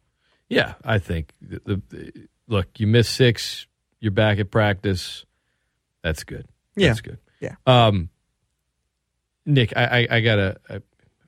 [0.49, 2.67] Yeah, I think the, the, the- look.
[2.81, 3.67] You miss six,
[4.01, 5.25] you're back at practice.
[6.03, 6.47] That's good.
[6.77, 6.89] Yeah.
[6.89, 7.19] That's good.
[7.41, 7.55] Yeah.
[7.67, 8.09] Um,
[9.47, 10.79] Nick, I, I, I got a I,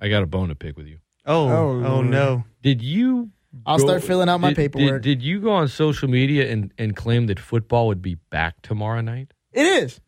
[0.01, 0.99] I got a bone to pick with you.
[1.27, 2.45] Oh, Oh, oh, no.
[2.63, 3.31] Did you?
[3.67, 5.03] I'll go- start filling out my did- did- paperwork.
[5.03, 9.01] Did, you go on social media and, and claim that football would be back tomorrow
[9.01, 9.33] night?
[9.53, 10.01] It is.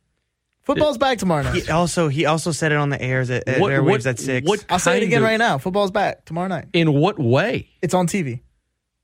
[0.63, 1.65] Football's back tomorrow night.
[1.65, 4.19] He also he also said it on the airs at, at What- airwaves what- at
[4.21, 4.47] six.
[4.49, 5.59] what- I'll say it again of- right now.
[5.59, 6.67] Football's back tomorrow night.
[6.73, 7.69] In what way?
[7.83, 8.43] It's on TV.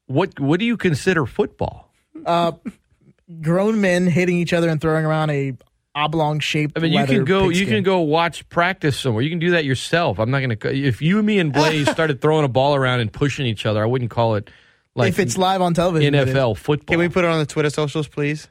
[0.06, 1.87] What What do you consider football?
[2.26, 2.52] Uh,
[3.40, 5.56] grown men hitting each other and throwing around a
[5.94, 6.78] oblong shaped.
[6.78, 7.48] I mean, you can go.
[7.48, 9.22] You can go watch practice somewhere.
[9.22, 10.18] You can do that yourself.
[10.18, 10.74] I'm not going to.
[10.74, 13.86] If you, me, and Blaise started throwing a ball around and pushing each other, I
[13.86, 14.50] wouldn't call it
[14.94, 16.14] like if it's live on television.
[16.14, 16.94] NFL football.
[16.94, 18.48] Can we put it on the Twitter socials, please?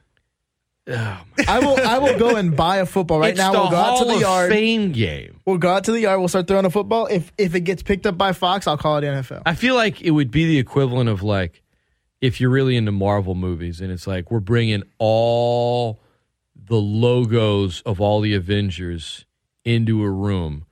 [0.90, 1.78] I will.
[1.86, 3.52] I will go and buy a football right it's now.
[3.52, 4.52] We'll go out to Hall the of yard.
[4.52, 5.42] Fame game.
[5.46, 6.20] We'll go out to the yard.
[6.20, 7.08] We'll start throwing a football.
[7.08, 9.42] If if it gets picked up by Fox, I'll call it NFL.
[9.46, 11.62] I feel like it would be the equivalent of like
[12.22, 16.00] if you're really into Marvel movies and it's like we're bringing all
[16.56, 19.26] the logos of all the Avengers
[19.64, 20.66] into a room,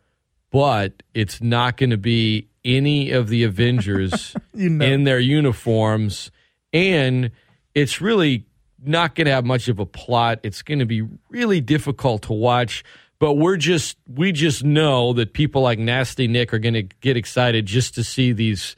[0.51, 4.85] but it's not going to be any of the Avengers You know.
[4.85, 6.31] in their uniforms
[6.73, 7.31] and
[7.73, 8.45] it's really
[8.83, 10.39] not going to have much of a plot.
[10.43, 12.83] It's going to be really difficult to watch.
[13.19, 17.15] But we're just we just know that people like Nasty Nick are going to get
[17.15, 18.75] excited just to see these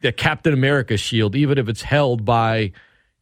[0.00, 2.72] the Captain America shield, even if it's held by,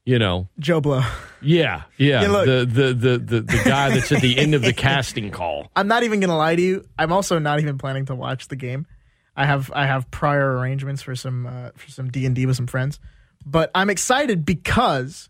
[0.05, 1.03] you know, Joe Blow.
[1.43, 4.73] yeah, yeah, Yeah, the, the the the the guy that's at the end of the
[4.73, 5.71] casting call.
[5.77, 6.85] I'm not even gonna lie to you.
[6.99, 8.87] I'm also not even planning to watch the game.
[9.37, 12.57] I have I have prior arrangements for some uh, for some D and D with
[12.57, 12.99] some friends,
[13.45, 15.29] but I'm excited because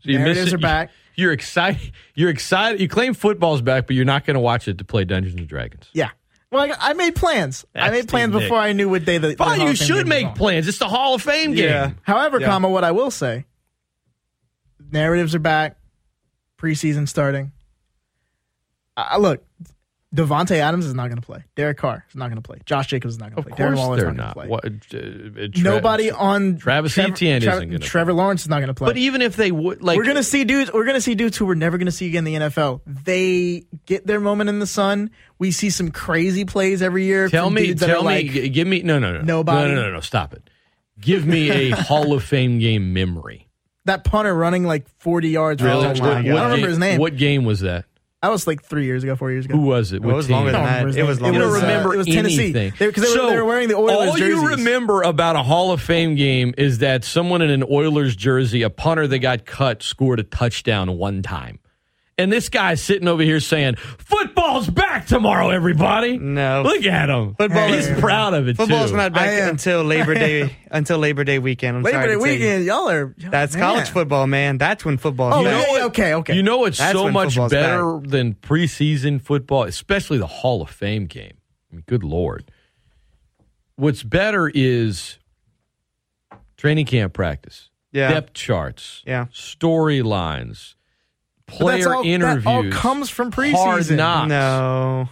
[0.00, 0.90] So you narratives are back.
[1.16, 1.92] You're excited.
[2.14, 2.80] You're excited.
[2.80, 5.46] You claim football's back, but you're not going to watch it to play Dungeons and
[5.46, 5.86] Dragons.
[5.92, 6.10] Yeah.
[6.50, 7.64] Well, I, I made plans.
[7.74, 9.34] I made plans before I knew what day the.
[9.34, 10.66] the Hall you should make plans.
[10.66, 11.68] It's the Hall of Fame game.
[11.68, 11.90] Yeah.
[12.02, 12.46] However, Yeah.
[12.48, 13.44] comma, what I will say,
[14.90, 15.76] narratives are back,
[16.58, 17.52] preseason starting.
[18.96, 19.44] Uh, look,
[20.14, 21.44] Davante Adams is not going to play.
[21.54, 22.58] Derek Carr is not going to play.
[22.64, 23.64] Josh Jacobs is not going to play.
[23.64, 24.70] Darren Waller is they're not going to play.
[24.92, 27.78] What, uh, uh, Tra- Nobody on Travis Trevor, Etienne isn't going to.
[27.78, 28.86] Trevor Lawrence is not going to play.
[28.88, 30.72] But even if they would, like, we're gonna see dudes.
[30.72, 32.80] We're gonna see dudes who we're never gonna see again in the NFL.
[32.86, 35.10] They get their moment in the sun.
[35.38, 37.28] We see some crazy plays every year.
[37.28, 39.68] tell me, tell me, like, g- give me, no, no, no, Nobody.
[39.68, 40.50] no, no, no, no, stop it.
[41.00, 43.48] Give me a Hall of Fame game memory.
[43.84, 45.62] that punter running like forty yards.
[45.62, 45.84] Really?
[45.84, 46.08] touchdown.
[46.08, 46.98] my I don't remember his name.
[46.98, 47.84] What game was that?
[48.22, 49.54] That was like three years ago, four years ago.
[49.56, 49.96] Who was it?
[49.96, 50.36] It What was team?
[50.36, 50.68] longer than that.
[50.84, 51.08] remember his It name.
[51.08, 52.44] was It You longer don't was, uh, remember it was Tennessee.
[52.44, 52.72] anything.
[52.78, 55.72] They- 'cause they were- they were wearing the Oilers all you remember about a Hall
[55.72, 59.82] of Fame game is that someone in an Oilers jersey, a punter that got cut,
[59.82, 61.60] scored a touchdown one time.
[62.20, 66.62] And this guy's sitting over here saying, "Football's back tomorrow, everybody." No.
[66.62, 67.34] look at him.
[67.34, 68.96] Football He's is- proud of it Football's too.
[68.98, 69.48] not back am.
[69.50, 71.78] until Labor Day until Labor Day weekend.
[71.78, 72.20] I'm Labor Day you.
[72.20, 73.14] weekend, y'all are.
[73.16, 73.62] y'all- That's man.
[73.64, 74.58] college football, man.
[74.58, 75.32] That's when football.
[75.32, 75.46] Oh, starts.
[75.46, 76.34] yeah, know what- okay, okay.
[76.36, 80.68] You know what's That's so much football's better than preseason football, especially the Hall of
[80.70, 81.38] Fame game.
[81.72, 82.50] I mean, good lord.
[83.76, 85.18] What's better is
[86.58, 88.10] training camp practice, Yeah.
[88.12, 89.26] depth charts, Yeah.
[89.32, 90.79] storylines, But
[91.50, 92.44] player that's all, interviews.
[92.44, 93.52] That all comes from preseason.
[93.54, 93.96] Hard preseason.
[93.96, 94.28] knocks.
[94.28, 95.08] No.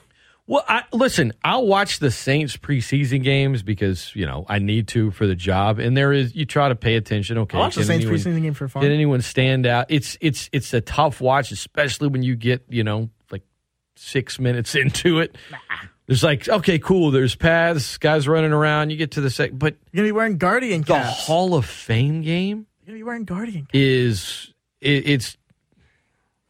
[0.47, 5.11] Well, I, listen, I'll watch the Saints preseason games because you know I need to
[5.11, 7.37] for the job, and there is you try to pay attention.
[7.37, 8.83] Okay, I watch the Saints anyone- preseason game for fun.
[8.83, 9.87] Did anyone stand out?
[9.91, 13.43] It's it's it's a tough watch, especially when you get you know like
[13.97, 15.37] six minutes into it.
[16.07, 17.11] There's like okay, cool.
[17.11, 18.89] There's paths, guys running around.
[18.89, 20.99] You get to the second, but You're gonna be wearing Guardian the.
[20.99, 23.65] Hall of Fame game You're gonna be wearing Guardian.
[23.67, 23.75] caps.
[23.75, 25.37] is it, it's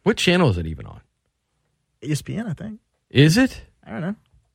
[0.09, 1.01] what channel is it even on?
[2.03, 2.81] ESPN, I think.
[3.11, 3.63] Is it?
[3.87, 4.15] I don't know.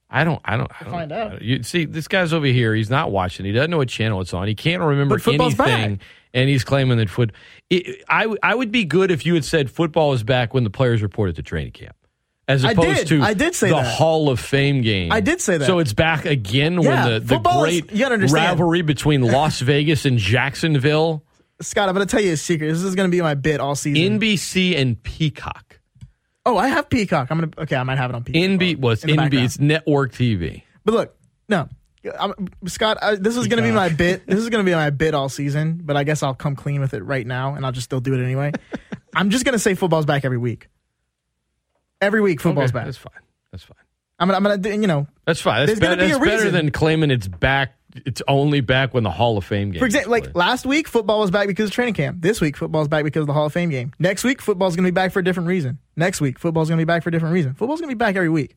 [0.09, 0.41] I don't.
[0.45, 0.71] I don't.
[0.79, 1.27] I don't find out.
[1.27, 2.75] I don't- You see, this guy's over here.
[2.75, 3.45] He's not watching.
[3.45, 4.47] He doesn't know what channel it's on.
[4.47, 5.99] He can't remember anything, back.
[6.35, 7.31] and he's claiming that foot.
[7.71, 10.69] It, I I would be good if you had said football is back when the
[10.69, 11.95] players reported to training camp,
[12.47, 13.07] as I opposed did.
[13.07, 13.95] to I did say the that.
[13.95, 15.11] Hall of Fame game.
[15.11, 15.65] I did say that.
[15.65, 18.49] So it's back again Yeah, when the, the football is- great you gotta understand.
[18.51, 21.23] rivalry between Las Vegas and Jacksonville,
[21.61, 22.67] Scott, I'm gonna tell you a secret.
[22.71, 24.19] This is gonna be my bit all season.
[24.19, 25.79] NBC and Peacock.
[26.45, 27.29] oh, I have Peacock.
[27.31, 27.51] I'm gonna.
[27.57, 28.41] Okay, I might have it on Peacock.
[28.41, 29.43] NB well, it's In NB.
[29.43, 30.63] It's network TV.
[30.83, 31.15] But look,
[31.47, 31.69] no,
[32.19, 32.33] I'm,
[32.65, 32.97] Scott.
[33.01, 34.27] I, this is going to be my bit.
[34.27, 35.79] This is going to be my bit all season.
[35.83, 38.13] But I guess I'll come clean with it right now, and I'll just still do
[38.13, 38.51] it anyway.
[39.15, 40.67] I'm just going to say football's back every week.
[42.01, 42.85] Every week, football's Okay, back.
[42.85, 43.13] That's fine.
[43.51, 43.77] That's fine.
[44.19, 45.59] I'm gonna, I'm gonna, do- you know, That's fine.
[45.65, 46.53] That's, There's gonna better, be a that's better reason.
[46.53, 47.75] than claiming it's back.
[48.05, 49.79] It's only back when the Hall of Fame game.
[49.79, 52.21] for example, like last week, football was back because of training camp.
[52.21, 53.91] This week, football's back because of the Hall of Fame game.
[53.99, 55.77] Next week, football's going to be back for a different reason.
[55.95, 57.53] Next week, football's going to be back for a different reason.
[57.53, 58.55] Football's going to be back every week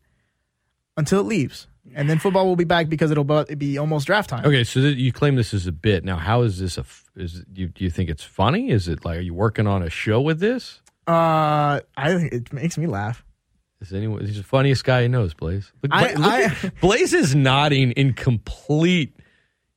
[0.96, 1.66] until it leaves.
[1.94, 4.44] and then football will be back because it'll be almost draft time.
[4.44, 6.04] Okay, so th- you claim this is a bit.
[6.04, 6.80] Now, how is this a?
[6.80, 8.70] f- Is it, you, do you think it's funny?
[8.70, 10.80] Is it like are you working on a show with this?
[11.06, 13.22] Uh, I think it makes me laugh.
[13.80, 14.24] Is anyone?
[14.24, 15.70] He's the funniest guy he knows, Blaise.
[15.82, 19.14] Look, I- Bla- look at- Blaise is nodding in complete.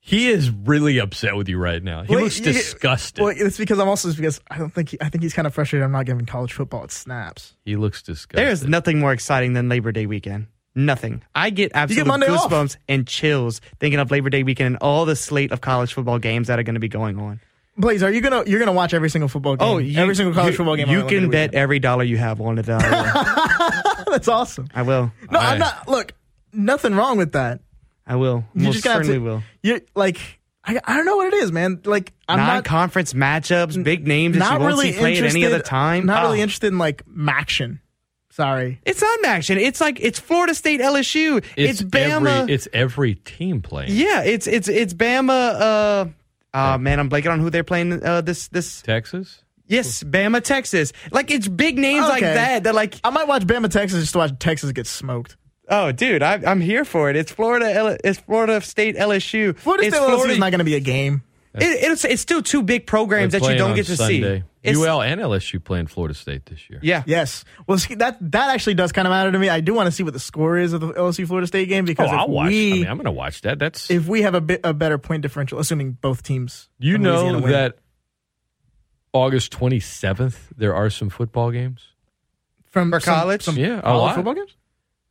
[0.01, 2.03] He is really upset with you right now.
[2.03, 3.23] He Well, looks you- disgusted.
[3.23, 5.53] Well, it's because I'm also because I don't think he, I think he's kind of
[5.53, 5.83] frustrated.
[5.83, 7.55] I'm not giving college football its snaps.
[7.65, 8.37] he looks disgusted.
[8.39, 10.47] There is nothing more exciting than Labor Day weekend.
[10.75, 11.21] Nothing.
[11.35, 12.49] I get absolute Monday off.
[12.49, 16.19] goosebumps and chills thinking of Labor Day weekend and all the slate of college football
[16.19, 17.41] games that are going to be going on.
[17.75, 19.67] Blaise, are you gonna you're gonna watch every single football oh, game?
[19.67, 20.89] Oh, you, every single college you- football game.
[20.89, 22.65] You can bet Day every dollar you have on it.
[22.65, 23.83] that I will.
[23.97, 24.05] weekend.
[24.13, 24.67] That's awesome.
[24.73, 25.11] I will.
[25.31, 25.87] No, I- I'm not.
[25.87, 26.13] Look,
[26.53, 27.61] nothing wrong with that.
[28.09, 28.43] I will.
[28.55, 29.43] You Most just gotta have certainly to- will.
[29.63, 30.19] You're like,
[30.65, 31.79] I, I don't know what it is, man.
[31.85, 35.23] Like, I'm not Non-conference matchups, big names that not you won't really see play at
[35.23, 36.05] any other time.
[36.05, 36.43] Not really Oh.
[36.43, 37.79] interested in like Maction.
[38.31, 38.79] Sorry.
[38.85, 39.57] It's not action.
[39.57, 41.43] It's like it's Florida State LSU.
[41.55, 42.41] It's, Bama.
[42.41, 43.91] Every, it's every team playing.
[43.93, 46.09] yeah, it's it's it's Bama.
[46.53, 48.01] Uh, uh man, I'm blanking on who they're playing.
[48.03, 49.43] Uh, this this Texas.
[49.67, 50.93] yes, Bama, Texas.
[51.11, 52.33] Like it's big names like Okay.
[52.33, 52.63] that.
[52.63, 55.35] That like I might watch Bama Texas just to watch Texas get smoked.
[55.69, 57.15] Oh, dude, I, I'm here for it.
[57.15, 57.71] It's Florida.
[57.73, 59.57] L- it's Florida State LSU.
[59.57, 61.23] Florida it's State LSU is not going to be a game.
[61.55, 64.39] It, it's it's still two big programs that you don't get to Sunday.
[64.39, 64.43] see.
[64.61, 66.79] It's- UL and LSU playing Florida State this year.
[66.83, 67.01] Yeah.
[67.07, 67.43] Yes.
[67.65, 69.49] Well, see, that that actually does kind of matter to me.
[69.49, 71.85] I do want to see what the score is of the LSU Florida State game
[71.85, 72.49] Oh, because I'll if watch.
[72.49, 73.57] we I mean, I'm going to watch that.
[73.57, 76.69] That's if we have a bit a better point differential, assuming both teams.
[76.77, 77.51] you know win.
[77.51, 77.77] that
[79.13, 81.87] August 27th there are some football games.
[82.65, 83.41] from For some- college?
[83.43, 84.15] some Yeah, a college lot.
[84.15, 84.55] football games.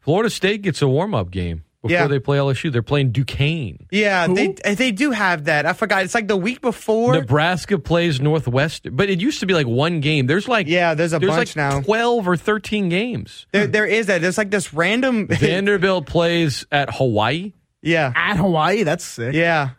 [0.08, 2.06] Florida State gets a warm up game before Yeah.
[2.06, 2.72] they play LSU.
[2.72, 3.86] They're playing Duquesne.
[3.90, 4.34] Yeah, Who?
[4.34, 5.66] they they do have that.
[5.66, 6.02] I forgot.
[6.04, 7.12] It's like the week before.
[7.12, 10.26] Nebraska plays Northwest, but it used to be like one game.
[10.26, 11.82] There's like Yeah, there's a there's bunch like now.
[11.82, 13.46] 12 or 13 games.
[13.52, 14.22] There, there is that.
[14.22, 15.26] There's like this random.
[15.30, 17.52] Vanderbilt plays at Hawaii.
[17.82, 19.34] yeah, At Hawaii, that's sick.
[19.34, 19.70] yeah.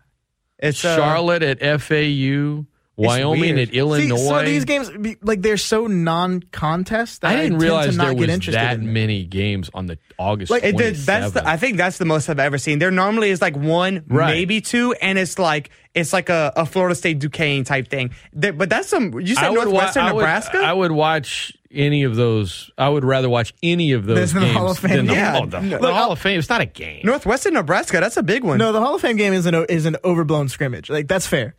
[0.59, 2.65] It's uh, Charlotte at FAU.
[3.07, 3.59] Wyoming weird.
[3.69, 4.17] at Illinois.
[4.17, 4.89] See, so these games,
[5.21, 7.23] like they're so non-contest.
[7.25, 10.51] I didn't tend realize there was that many games on the August.
[10.51, 11.05] Like 27th.
[11.05, 12.79] that's the, I think that's the most I've ever seen.
[12.79, 14.33] There normally is like one, Right.
[14.33, 18.11] maybe two, and it's like it's like a, a Florida State Duquesne type thing.
[18.33, 19.19] There- but that's some.
[19.19, 20.57] You said would wa- Northwestern I would- Nebraska.
[20.59, 22.69] I would watch any of those.
[22.77, 25.35] I would rather watch any of those than the Hall of Fame the, game?
[25.35, 25.77] oh, the, Yeah.
[25.77, 26.39] the Hall of Fame.
[26.39, 27.01] It's not a game.
[27.03, 27.99] Northwestern Nebraska.
[27.99, 28.57] That's a big one.
[28.57, 30.89] No, the Hall of Fame game is an is an overblown scrimmage.
[30.89, 31.55] Like that's fair.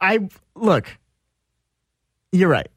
[0.00, 0.88] I look.
[2.32, 2.68] You're right.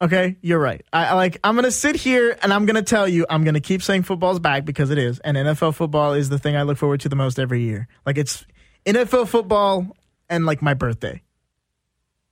[0.00, 0.82] Okay, you're right.
[0.92, 1.38] I, I like.
[1.44, 3.24] I'm gonna sit here and I'm gonna tell you.
[3.30, 6.56] I'm gonna keep saying football's back because it is, and NFL football is the thing
[6.56, 7.86] I look forward to the most every year.
[8.04, 8.44] Like it's
[8.84, 9.96] NFL football
[10.28, 11.22] and like my birthday,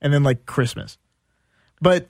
[0.01, 0.99] and then like Christmas.
[1.81, 2.09] But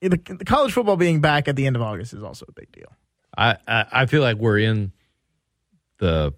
[0.00, 2.70] the, the college football being back at the end of August is also a big
[2.70, 2.92] deal.
[3.36, 4.92] I, I I feel like we're in
[5.98, 6.34] the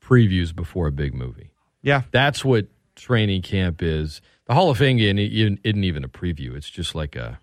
[0.00, 1.50] previews before a big movie.
[1.82, 2.66] Yeah, That's what
[3.02, 4.20] training camp is.
[4.46, 6.56] The Hall of Fame game isn't even a preview.
[6.56, 7.38] It's just like a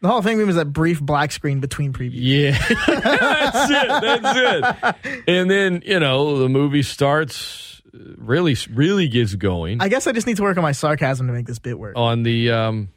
[0.00, 2.12] The Hall of Fame game is that brief black screen between previews.
[2.14, 2.50] yeah.
[2.86, 3.88] that's it.
[4.22, 5.22] That's it.
[5.28, 7.82] And then you know the movie starts.
[8.18, 11.32] Really, really gets going I guess I just need to work on my sarcasm to
[11.32, 11.94] make this bit work.
[11.96, 12.90] on the um,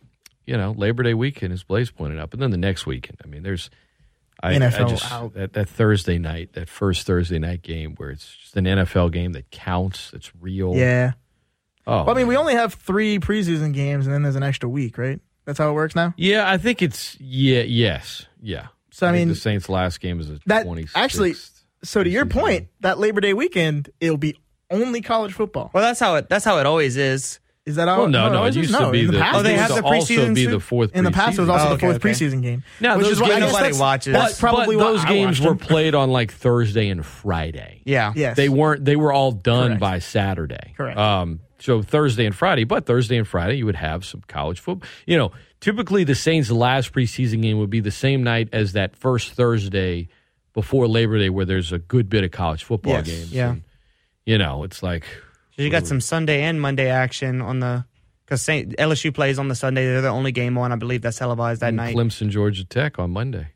[0.46, 3.18] you know Labor Day weekend, as Blaise pointed out, but then the next weekend.
[3.24, 3.70] I mean, there's
[4.42, 5.34] I, NFL I just, out.
[5.36, 9.34] That, that Thursday night, that first Thursday night game where it's just an NFL game
[9.34, 10.76] that counts, that's real.
[10.76, 11.14] Yeah.
[11.90, 14.70] Oh, Well, I mean, we only have three preseason games, and then there's an extra
[14.70, 15.20] week, right?
[15.46, 16.14] That's how it works now.
[16.18, 18.68] yeah, I think it's yeah, yes, yeah.
[18.92, 20.92] So, I think mean, the Saints' last game is a That 26th.
[20.96, 21.34] actually.
[21.84, 24.36] So to your preseason point, that Labor Day weekend, it'll be
[24.70, 25.72] only college football.
[25.74, 26.28] well, that's how it.
[26.30, 27.40] That's how it always is.
[27.66, 28.00] Is that how?
[28.00, 28.70] Well, no, no, always it is?
[28.72, 29.38] used to be in the, the, past.
[29.38, 30.52] Oh, they it have used the to also preseason be too?
[30.52, 30.96] the fourth.
[30.96, 32.10] in the past, it was also Oh, the fourth okay.
[32.10, 32.64] preseason game.
[32.80, 34.14] Now, which those is why I games- Nobody watches.
[34.14, 37.82] That's But- probably but those games were played on like Thursday and Friday.
[37.86, 38.84] Yeah, Yes, They weren't.
[38.86, 39.80] They were all done Correct.
[39.82, 40.74] by Saturday.
[40.78, 40.98] Correct.
[40.98, 44.88] Um, so Thursday and Friday, but Thursday and Friday you would have some college football.
[45.06, 48.96] You know, typically the Saints' last preseason game would be the same night as that
[48.96, 50.08] first Thursday
[50.54, 53.06] before Labor Day, where there's a good bit of college football Yes.
[53.08, 53.32] games.
[53.32, 53.50] Yeah.
[53.52, 53.64] And,
[54.26, 55.06] you know, it's like
[55.58, 57.86] you got some Sunday and Monday action on the
[58.26, 59.86] because LSU plays on the Sunday.
[59.86, 60.72] They're the only game on.
[60.72, 61.96] I believe that's televised that night.
[61.96, 63.48] Clemson, Georgia Tech on Monday.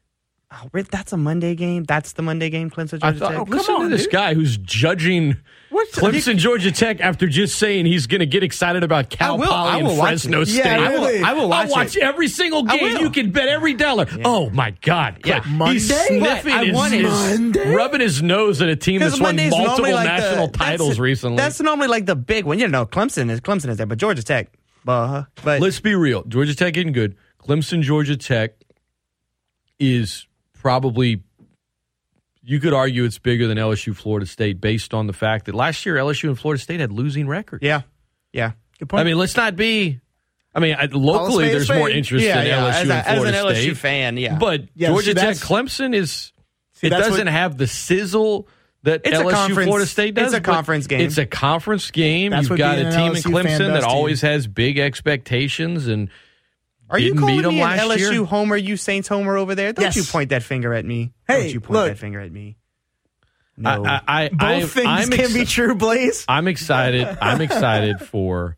[0.55, 1.83] Oh, that's a Monday game.
[1.83, 2.69] That's the Monday game.
[2.69, 3.39] Clemson, Georgia thought, Tech.
[3.39, 5.37] oh, listen to this guy who's judging
[5.71, 9.37] What's- Clemson, Georgia Tech after just saying he's going to get excited about Cal I
[9.37, 10.45] will- I Poly will and watch Fresno it.
[10.47, 10.65] State.
[10.65, 11.05] Yeah, I will.
[11.07, 11.23] really?
[11.23, 12.03] I will watch, I'll watch it.
[12.03, 12.97] every single game.
[12.97, 14.05] You can bet every dollar.
[14.23, 15.21] Oh my God!
[15.25, 15.41] Yeah.
[15.43, 15.79] He's Monday?
[15.79, 17.73] sniffing his, his- Monday?
[17.75, 20.89] rubbing his nose at a team Because that's won Monday's multiple like national the, titles
[20.89, 21.37] that's, recently.
[21.37, 22.59] That's normally like the big one.
[22.59, 24.51] You know, Clemson is Clemson is there, but Georgia Tech,
[24.87, 26.23] uh, but Let's be real.
[26.25, 27.15] Georgia Tech getting good.
[27.39, 28.53] Clemson, Georgia Tech
[29.79, 30.27] is
[30.63, 31.21] probably
[32.41, 35.85] you could argue it's bigger than LSU Florida State based on the fact that last
[35.85, 37.63] year LSU and Florida State had losing records.
[37.63, 37.81] Yeah,
[38.31, 38.53] yeah.
[38.79, 39.01] Good point.
[39.01, 39.99] I mean, let's not be.
[40.55, 42.57] I mean, I- locally, spade a there's more interest Yeah, in yeah.
[42.61, 43.77] LSU As, and a, as an LSU State.
[43.77, 44.37] fan, yeah.
[44.37, 46.31] But Yeah, Georgia see, Tech, Clemson is.
[46.81, 48.47] it doesn't what- have the sizzle
[48.83, 50.33] that It's LSU conference- Florida State does.
[50.33, 51.01] it's a conference game.
[51.01, 52.31] It's a conference game.
[52.31, 53.91] That's You've what got being a team in LSU fan Clemson that to you.
[53.93, 56.09] always has big expectations and
[56.89, 58.23] Are you didn't calling beat 'em me an LSU year.
[58.25, 58.55] homer?
[58.57, 59.73] You Saints homer over there?
[59.73, 59.95] Don't Yes.
[59.95, 61.11] you point that finger at me?
[61.27, 61.87] Hey, Don't you point look.
[61.89, 62.57] that finger at me?
[63.57, 63.83] No.
[63.85, 64.41] I, I, I, Both
[64.77, 66.25] I, things I'm can ex- be true, Blaze.
[66.27, 67.07] I'm excited.
[67.21, 68.57] I'm excited for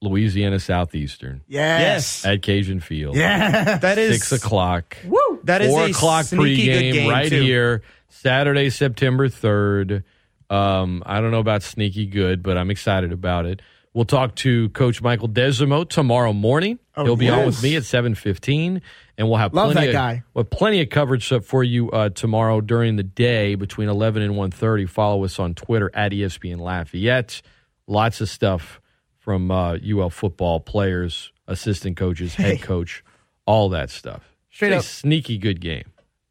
[0.00, 2.24] Louisiana Southeastern Yes.
[2.24, 3.16] at Cajun Field.
[3.16, 3.78] Yeah.
[3.78, 4.96] that is Six o'clock.
[5.04, 5.40] Woo.
[5.44, 7.42] That is Four a o'clock sneaky good pregame game, right too.
[7.42, 10.04] here, Saturday, September third.
[10.50, 13.62] Um, I don't know about sneaky good, but I'm excited about it.
[13.94, 16.78] We'll talk to Coach Michael Desormeaux tomorrow morning.
[16.96, 18.80] Oh, He'll be on with me at seven fifteen,
[19.18, 20.22] and we'll have Love plenty that of, guy.
[20.32, 24.50] Well, plenty of coverage for you uh, tomorrow during the day between eleven and one
[24.50, 24.86] thirty.
[24.86, 27.42] Follow us on Twitter at ESPN Lafayette.
[27.86, 28.80] Lots of stuff
[29.18, 33.04] from uh, UL football players, assistant coaches, head coach,
[33.46, 34.34] all that stuff.
[34.50, 34.84] Straight up.
[34.84, 35.84] sneaky good game.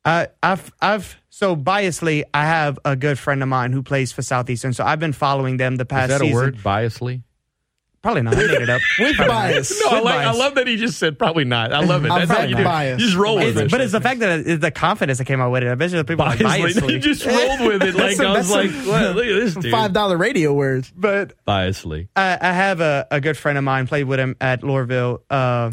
[0.03, 4.23] Uh, I've, I've, so biasly, I have a good friend of mine who plays for
[4.23, 4.73] Southeastern.
[4.73, 6.11] So I've been following them the past.
[6.11, 6.35] Is that a season.
[6.35, 6.57] word?
[6.57, 7.21] Biasly?
[8.01, 8.33] Probably not.
[8.33, 8.81] I made it up.
[8.99, 9.41] With Probably not.
[9.51, 9.79] bias.
[9.83, 11.71] No, I, like, I love that he just said probably not.
[11.71, 12.07] I love it.
[12.09, 12.61] That's how you do.
[12.61, 12.65] it.
[12.65, 12.99] biased.
[12.99, 13.71] You just roll with It's- it.
[13.71, 15.69] but it's the fact that it, the confidence that came out with it.
[15.69, 16.73] I bet you the people are like Biasly.
[16.73, 16.91] biasly.
[16.93, 17.93] You just rolled with it.
[17.95, 19.15] like a- I was like, what?
[19.15, 19.69] look at this dude.
[19.71, 20.91] Five dollar radio words.
[20.95, 22.07] but Biasly.
[22.15, 25.69] I, I have a, a good friend of mine, played with him at Loreauville, uh,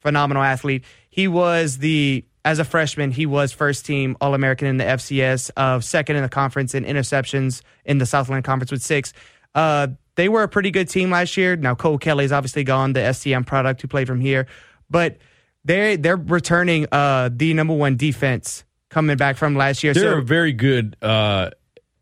[0.00, 0.82] phenomenal athlete.
[1.10, 5.52] He was the, as a freshman, he was first team All American in the FCS,
[5.56, 9.12] uh, second in the conference in interceptions in the Southland Conference with six.
[9.54, 9.88] Uh,
[10.18, 11.54] they were a pretty good team last year.
[11.54, 14.48] Now, Cole Kelley's obviously gone, the SCM product who played from here,
[14.90, 15.18] but
[15.64, 19.94] they're, they're returning uh, the number one defense coming back from last year.
[19.94, 21.50] They're so, a very good uh,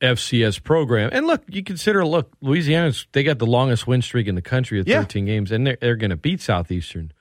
[0.00, 1.10] FCS program.
[1.12, 4.80] And look, you consider, look, Louisiana's, they got the longest win streak in the country
[4.80, 5.02] at Yeah.
[5.02, 7.12] 13 games, and they're, they're going to beat Southeastern.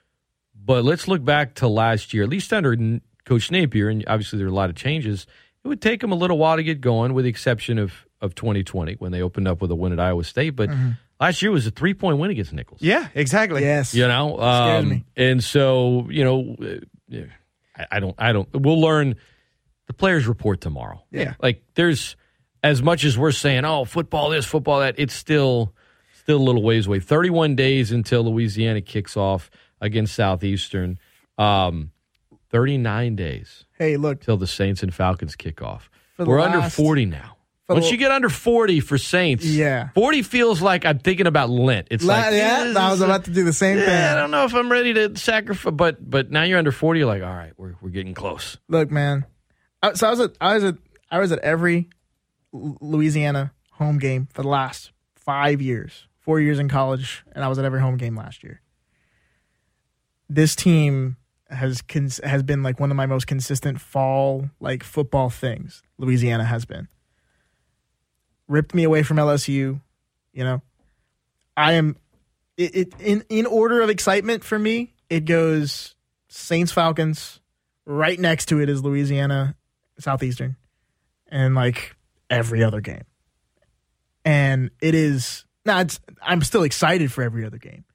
[0.56, 4.48] But let's look back to last year, at least under Coach Napier, and obviously there
[4.48, 5.28] are a lot of changes.
[5.62, 8.36] It would take them a little while to get going, with the exception of, of
[8.36, 10.52] 2020 when they opened up with a win at Iowa State.
[10.52, 10.70] But
[11.20, 12.82] last year was a three point win against Nicholls.
[12.82, 13.62] yeah, exactly.
[13.62, 13.94] Yes.
[13.94, 15.06] You know, Scares um, me.
[15.16, 17.18] and so you know, uh,
[17.78, 18.50] I, I don't, I don't.
[18.54, 19.16] We'll learn.
[19.88, 21.04] The players report tomorrow.
[21.12, 21.36] Yeah.
[21.42, 22.16] like there's
[22.64, 24.96] as much as we're saying, oh, football this, football that.
[24.98, 25.76] It's still,
[26.22, 27.00] still a little ways away.
[27.00, 30.98] Thirty-one days until Louisiana kicks off against Southeastern.
[31.38, 31.92] Um,
[32.50, 34.22] Thirty-nine days Hey, look.
[34.22, 35.90] till the Saints and Falcons kick off.
[36.18, 37.35] We're under forty now.
[37.68, 39.90] Once you get under forty for Saints, Yeah.
[39.96, 41.88] forty feels like I'm thinking about Lent.
[41.90, 44.46] It's La- like yeah, I was about to do the same yeah, I don't know
[44.46, 47.00] if I'm ready to sacrifice, but but now you're under forty.
[47.00, 48.58] You're like, all right, we're we're getting close.
[48.70, 49.26] Look, man.
[49.82, 50.76] I- So I was at I was at
[51.10, 51.90] I was at every
[52.54, 57.58] Louisiana home game for the last five years, four years in college, and I was
[57.58, 58.62] at every home game last year.
[60.30, 61.18] This team
[61.50, 65.84] has cons- has been like one of my most consistent fall like football things.
[65.98, 66.88] Louisiana has been
[68.48, 69.80] ripped me away from LSU.
[70.34, 70.62] You know,
[71.56, 71.98] I am
[72.58, 74.94] it, it in in order of excitement for me.
[75.10, 75.96] It goes
[76.30, 77.40] Saints Falcons.
[77.86, 79.56] Right next to it is Louisiana
[80.00, 80.56] Southeastern,
[81.30, 81.96] and like
[82.30, 83.04] every other game.
[84.24, 85.80] And it is now.
[85.82, 87.86] It's I'm still excited for every other game,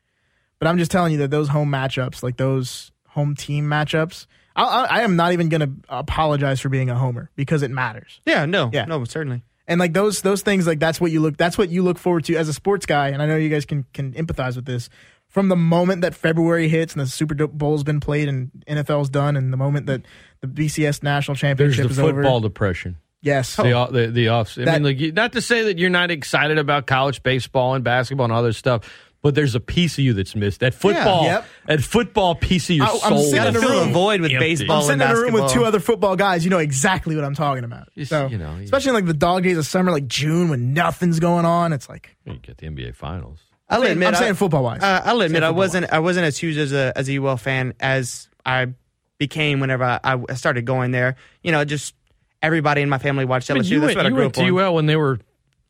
[0.58, 4.62] but I'm just telling you that those home matchups, like those home team matchups, I,
[4.64, 8.20] I, I am not even going to apologize for being a homer because it matters.
[8.24, 8.84] Yeah, no, Yeah.
[8.84, 9.42] no, certainly.
[9.70, 12.24] And like those those things, like that's what you look that's what you look forward
[12.24, 13.08] to as a sports guy.
[13.08, 14.90] And I know you guys can can empathize with this.
[15.28, 19.36] From the moment that February hits and the Super Bowl's been played and NFL's done,
[19.36, 20.02] and the moment that
[20.40, 22.96] the BCS national There's championship the is football over, depression.
[23.22, 24.58] yes, The off- the, the off.
[24.58, 27.84] I That- mean, like, not to say that you're not excited about college baseball and
[27.84, 28.82] basketball and other stuff,
[29.22, 30.60] but there's a piece of you that's missed.
[30.60, 31.46] That football, Yep.
[31.66, 33.22] that football piece of your I- I'm soul.
[33.24, 34.38] sitting in is a room- Fill void with empty.
[34.46, 36.44] baseball I'm sitting and in a room with two other football guys.
[36.44, 37.88] You know exactly what I'm talking about.
[37.96, 40.48] Just, so, you know, you- especially in like the dog days of summer, like June
[40.48, 41.72] when nothing's going on.
[41.72, 43.38] It's like You get the NBA finals.
[43.68, 44.82] I'll I'm admit, I'm I- saying football wise.
[44.82, 47.74] Uh, I'll admit, I wasn't I wasn't as huge as a as a UL fan
[47.78, 48.68] as I
[49.18, 51.14] became whenever I, I started going there.
[51.42, 51.94] You know, just
[52.42, 53.68] everybody in my family watched I mean, LSU.
[53.70, 54.48] you That's went, what I you grew went up on.
[54.48, 55.18] to UL when they were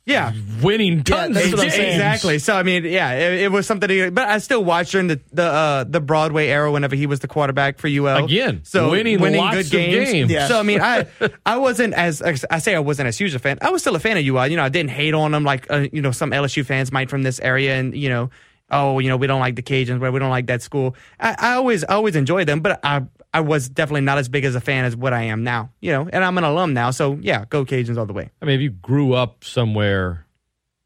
[0.07, 0.33] Yeah,
[0.63, 1.37] winning tons.
[1.37, 1.63] games.
[1.63, 2.39] exactly.
[2.39, 3.89] So I mean, yeah, it, it was something.
[3.89, 7.21] To, but I still watched during the the uh, the Broadway era whenever he was
[7.21, 8.25] the quarterback for UL.
[8.25, 10.11] Again, so winning lots good of games.
[10.11, 10.31] games.
[10.31, 10.49] Yeah.
[10.49, 11.07] So I mean, I
[11.47, 13.59] I wasn't as I say I wasn't as huge a fan.
[13.61, 14.47] I was still a fan of UL.
[14.49, 17.11] You know, I didn't hate on them like uh, you know some LSU fans might
[17.11, 18.31] from this area, and you know.
[18.73, 20.95] oh, you know, we don't like the Cajuns, where we don't like that school.
[21.19, 23.03] I, I always, I always enjoyed them, but I,
[23.33, 25.71] I was definitely not as big as a fan as what I am now.
[25.81, 28.31] You know, and I'm an alum now, so yeah, go Cajuns all the way.
[28.43, 30.27] I mean, if you grew up somewhere,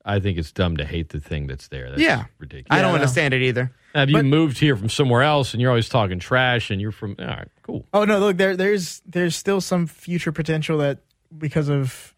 [0.04, 1.88] I think it's dumb to hate the thing that's there.
[1.88, 2.66] That's yeah, ridiculous.
[2.70, 2.94] I don't Yeah.
[2.96, 3.72] understand it either.
[3.94, 6.92] Now, if you moved here from somewhere else and you're always talking trash and you're
[6.92, 7.86] from, all right, cool.
[7.94, 10.98] Oh no, look there there's there's still some future potential that
[11.38, 12.14] because of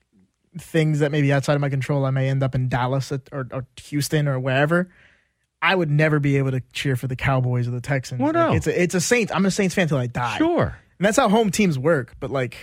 [0.58, 3.28] things that may be outside of my control, I may end up in Dallas at-
[3.30, 4.88] or, or Houston or wherever.
[5.70, 8.20] I would never be able to cheer for the Cowboys or the Texans.
[8.20, 9.32] Well, Like, it's a it's a Saints.
[9.34, 10.36] I'm a Saints fan till I die.
[10.38, 10.76] Sure.
[10.98, 12.14] and that's how home teams work.
[12.20, 12.56] But like,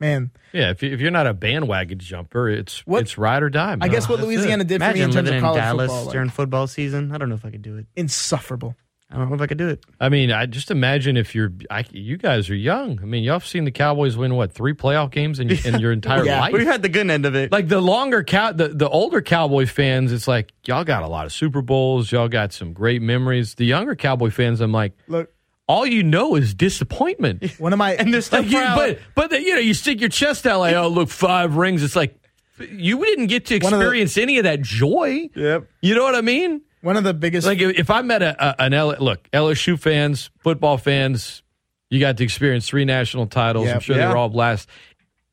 [0.00, 3.50] man, Yeah, if, you, if you're not a bandwagon jumper, it's What- it's ride or
[3.50, 3.76] die.
[3.80, 4.68] I guess what That's Louisiana it.
[4.68, 7.12] did for me in terms of in college Dallas football, like, during football season.
[7.12, 7.86] I don't know if I could do it.
[7.96, 8.76] insufferable.
[9.10, 9.84] I don't know if I could do it.
[10.00, 12.98] I mean, I just imagine if you're, I, you guys are young.
[13.00, 15.92] I mean, y'all have seen the Cowboys win what three playoff games in, in your
[16.00, 16.52] entire yeah, life.
[16.52, 17.52] We've had the good end of it.
[17.52, 21.24] like the longer cow, the, the older Cowboy fans, it's like y'all got a lot
[21.24, 23.54] of Super Bowls, y'all got some great memories.
[23.54, 25.32] The younger Cowboy fans, I'm like, Look,
[25.68, 27.44] all you know is disappointment.
[27.58, 30.08] one of my and still Like you, but but the, you know you stick your
[30.08, 31.82] chest out like oh look five rings.
[31.84, 32.18] It's like
[32.58, 35.28] you didn't get to One of the- experience any of that joy.
[35.34, 35.68] Yep.
[35.80, 36.62] You know what I mean?
[36.86, 40.30] One of the biggest Like if I met a, a an L, look LSU fans,
[40.38, 41.42] football fans,
[41.90, 43.66] you got to experience three national titles.
[43.66, 43.82] I'm Yep.
[43.82, 44.68] sure they're all blast.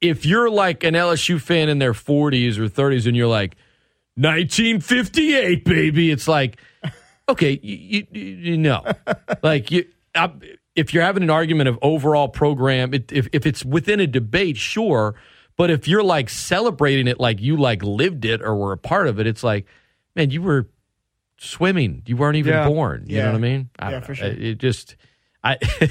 [0.02, 3.56] If you're like an LSU fan in their 40s or 30s and you're like
[4.16, 6.60] 1958 baby, it's like
[7.30, 8.84] okay, you you, you know,
[9.44, 9.86] like you.
[10.16, 10.32] I,
[10.76, 14.58] if you're having an argument of overall program, it, if if it's within a debate,
[14.58, 15.16] sure.
[15.56, 19.08] But if you're like celebrating it like you like lived it or were a part
[19.08, 19.68] of it, it's like,
[20.16, 20.68] man, you were
[21.44, 22.04] swimming.
[22.06, 22.68] You weren't even Yeah.
[22.68, 23.06] born.
[23.08, 23.70] You know what I mean?
[23.80, 24.28] I Yeah, for sure.
[24.28, 24.96] It, it just,
[25.44, 25.58] I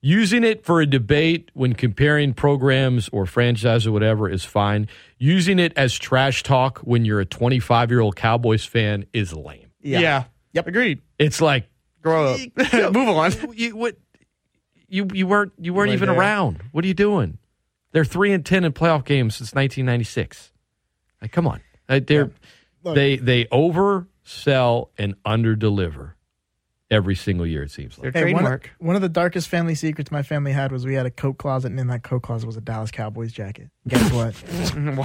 [0.00, 4.88] using it for a debate when comparing programs or franchise or whatever is fine.
[5.18, 9.70] Using it as trash talk when you're a 25 year old Cowboys fan is lame.
[9.80, 10.24] yeah.
[10.52, 10.68] Yep.
[10.68, 11.02] Agreed.
[11.18, 11.68] It's like
[12.02, 12.40] Grow up.
[12.92, 13.32] Move on.
[13.56, 13.96] you what
[14.88, 16.18] you you weren't you weren't weren't even there.
[16.18, 16.62] around.
[16.70, 17.38] What are you doing?
[17.92, 20.52] They're three and ten in playoff games since 1996.
[21.22, 22.30] Like, come on, Uh, they're
[22.84, 22.94] Look.
[22.94, 23.46] they they
[24.24, 26.12] oversell and underdeliver
[26.90, 27.62] every single year.
[27.64, 28.12] It seems like.
[28.14, 31.06] Hey, one, of, one of the darkest family secrets my family had was we had
[31.06, 33.70] a coat closet, and in that coat closet was a Dallas Cowboys jacket.
[33.88, 34.34] Guess what?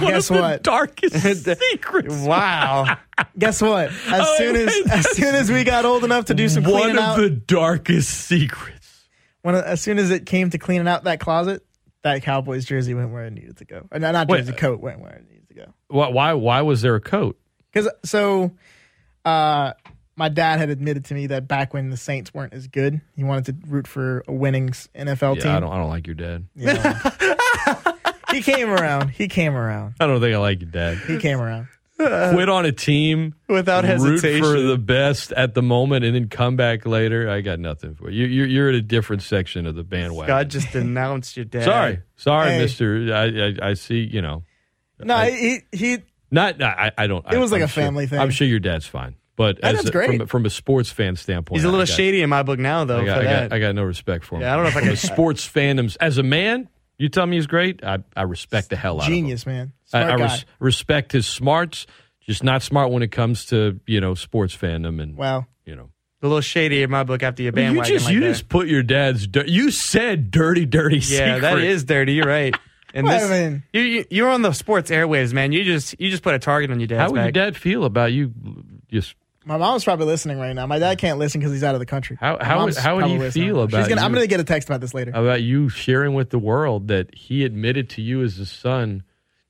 [0.00, 0.50] Guess of what?
[0.52, 2.14] The darkest secrets.
[2.16, 2.96] Wow.
[3.38, 3.88] Guess what?
[3.88, 4.86] As Oh, soon as wait.
[4.90, 8.10] as soon as we got old enough to do some One cleaning of the darkest
[8.10, 9.08] secrets.
[9.42, 11.64] when, as soon as it came to cleaning out that closet,
[12.02, 13.86] that Cowboys jersey went where it needed to go.
[13.92, 15.64] Uh, no, not Wait, jersey, coat went where it needed to go.
[15.88, 17.38] Why why, why was there a coat?
[17.72, 18.52] Because so,
[19.24, 19.72] uh,
[20.16, 23.24] my dad had admitted to me that back when the Saints weren't as good, he
[23.24, 25.52] wanted to root for a winning NFL Yeah, team.
[25.52, 26.46] I don't I don't like your dad.
[26.54, 26.94] You know.
[28.32, 29.10] he came around.
[29.10, 29.94] He came around.
[30.00, 30.98] I don't think I like your dad.
[30.98, 31.68] He came around.
[31.96, 33.90] Quit on a team Without root
[34.22, 34.42] hesitation.
[34.42, 37.28] for the best at the moment and then come back later.
[37.28, 38.24] I got nothing for you.
[38.26, 40.26] You're, you're at a different section of the bandwagon.
[40.34, 41.64] God just denounced your dad.
[41.64, 42.58] sorry, sorry, Hey.
[42.58, 43.12] Mister.
[43.14, 43.24] I,
[43.66, 43.98] I I see.
[44.00, 44.44] You know,
[44.98, 45.98] No, I- he he.
[46.30, 46.62] Not.
[46.62, 47.24] I, I don't.
[47.32, 48.18] It was I, like I'm a family sure, thing.
[48.20, 50.18] I'm sure your dad's fine, but And as that's a- great.
[50.18, 52.84] From, from a sports fan standpoint, He's a little got, shady in my book now,
[52.84, 53.00] though.
[53.00, 53.50] I got, for I, that.
[53.50, 54.42] got, I got no respect for him.
[54.42, 56.68] Yeah, I don't know if I from can- a sports fandoms as a man.
[56.98, 57.82] You tell me he's great.
[57.82, 59.54] I, I respect the hell out Genius, of him.
[59.54, 59.72] Genius, man.
[59.86, 60.34] Smart I, I guy.
[60.34, 61.86] res- respect his smarts.
[62.20, 65.46] Just not smart when it comes to you know sports fandom and Wow.
[65.64, 65.88] you know.
[66.22, 67.90] a little shady in my book after your bandwagon.
[67.90, 68.26] you just like you that.
[68.28, 69.26] just put your dad's.
[69.26, 70.98] Dir- you said dirty, dirty.
[70.98, 71.64] Yeah, that secret.
[71.64, 72.12] is dirty.
[72.12, 72.54] You're right.
[72.94, 75.52] And Well, this, I mean- you, you you're on the sports airwaves, man.
[75.52, 77.84] You just you just put a target on your dad's How would your dad feel
[77.84, 78.32] about you?
[78.90, 79.14] Just
[79.44, 80.66] My mom's probably listening right now.
[80.66, 82.16] My dad can't listen because he's out of the country.
[82.20, 83.46] How- My how would- mom's how would he probably listening.
[83.48, 85.12] feel She's about gonna, I'm going to get a text about this later.
[85.14, 89.02] about you sharing with the world that he admitted to you as his son.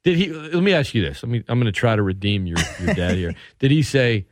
[0.05, 0.29] Did he?
[0.33, 1.23] Let me ask you this.
[1.23, 1.43] Let me.
[1.49, 3.35] I'm going to try to redeem your your dad here.
[3.59, 4.27] Did he say?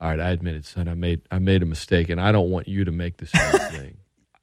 [0.00, 0.88] All right, I admit it, son.
[0.88, 3.52] I made I made a mistake, and I don't want you to make the same
[3.70, 3.96] thing.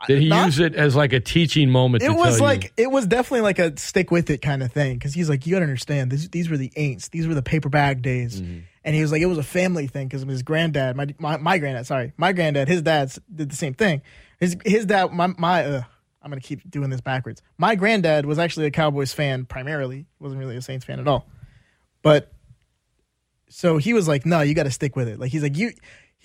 [0.06, 2.04] Did he Not- use it as like a teaching moment?
[2.04, 4.94] it was like you, it was definitely like a stick with it kind of thing
[4.94, 7.10] because he's like you gotta understand these, these were the ain'ts.
[7.10, 8.40] These were the paper bag days.
[8.40, 8.60] Mm-hmm.
[8.84, 11.58] and he was like it was a family thing because his granddad my, my my
[11.58, 14.04] granddad sorry my granddad his dad did the same thing.
[14.40, 15.82] His his dad my my uh,
[16.22, 17.42] I'm gonna keep doing this backwards.
[17.58, 21.26] My granddad was actually a Cowboys fan primarily wasn't really a Saints fan at all.
[22.04, 22.32] But
[23.50, 25.20] so he was like no you got to stick with it.
[25.20, 25.72] Like he's like you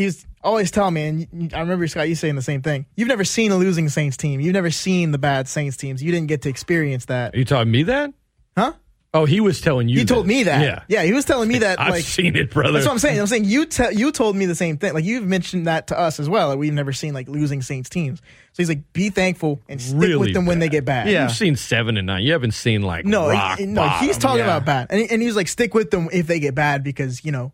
[0.03, 2.87] he's always telling me, and I remember Scott, you saying the same thing.
[2.97, 4.41] You've never seen a losing Saints team.
[4.41, 6.03] You've never seen the bad Saints teams.
[6.03, 8.13] You didn't get to experience that, Are you telling me that?
[8.57, 8.73] huh?
[9.15, 9.99] Oh, he was telling you.
[9.99, 10.63] He told me that.
[10.63, 11.03] Yeah, yeah.
[11.03, 11.79] He was telling me that.
[11.81, 12.73] I've like, seen it, brother.
[12.73, 13.21] That's what I'm saying.
[13.21, 14.95] I'm saying you te- you told me the same thing.
[14.95, 16.49] Like you've mentioned that to us as well.
[16.49, 18.21] That we've never seen like losing Saints teams.
[18.21, 21.09] So he's like, be thankful and stick Really with them when they get bad.
[21.11, 21.25] Yeah.
[21.25, 22.23] You've seen seven and nine.
[22.23, 24.45] You haven't seen like No, rock he- no, he's talking yeah.
[24.45, 27.23] about bad, and, and he was like, stick with them if they get bad because
[27.23, 27.53] you know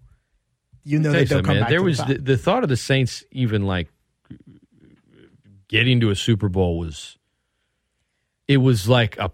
[0.89, 1.71] you know that they'll come man, back.
[1.71, 3.89] There to was the, the, the thought of the Saints even like
[5.69, 7.19] getting to a Super Bowl was
[8.47, 9.31] it was like a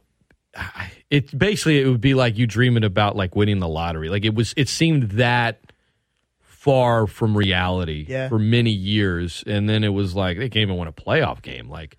[1.11, 4.09] it basically it would be like you dreaming about like winning the lottery.
[4.09, 5.61] Like it was it seemed that
[6.41, 8.29] far from reality Yeah.
[8.29, 11.69] for many years and then it was like they can't even win a playoff game.
[11.69, 11.97] Like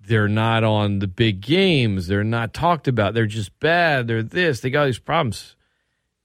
[0.00, 2.06] they're not on the big games.
[2.06, 3.14] They're not talked about.
[3.14, 4.06] They're just bad.
[4.06, 4.60] They're this.
[4.60, 5.56] They got these problems.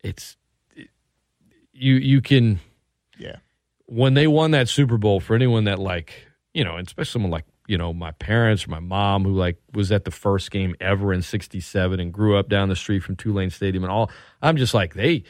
[0.03, 0.37] It's
[1.73, 2.59] you you can
[3.17, 3.37] yeah.
[3.85, 6.13] when they won that Super Bowl for anyone that like
[6.53, 9.57] you know, and especially someone like you know my parents or my mom who like
[9.73, 13.15] was at the first game ever in '67 and grew up down the street from
[13.15, 14.11] Tulane Stadium and all.
[14.41, 15.23] I'm just like they.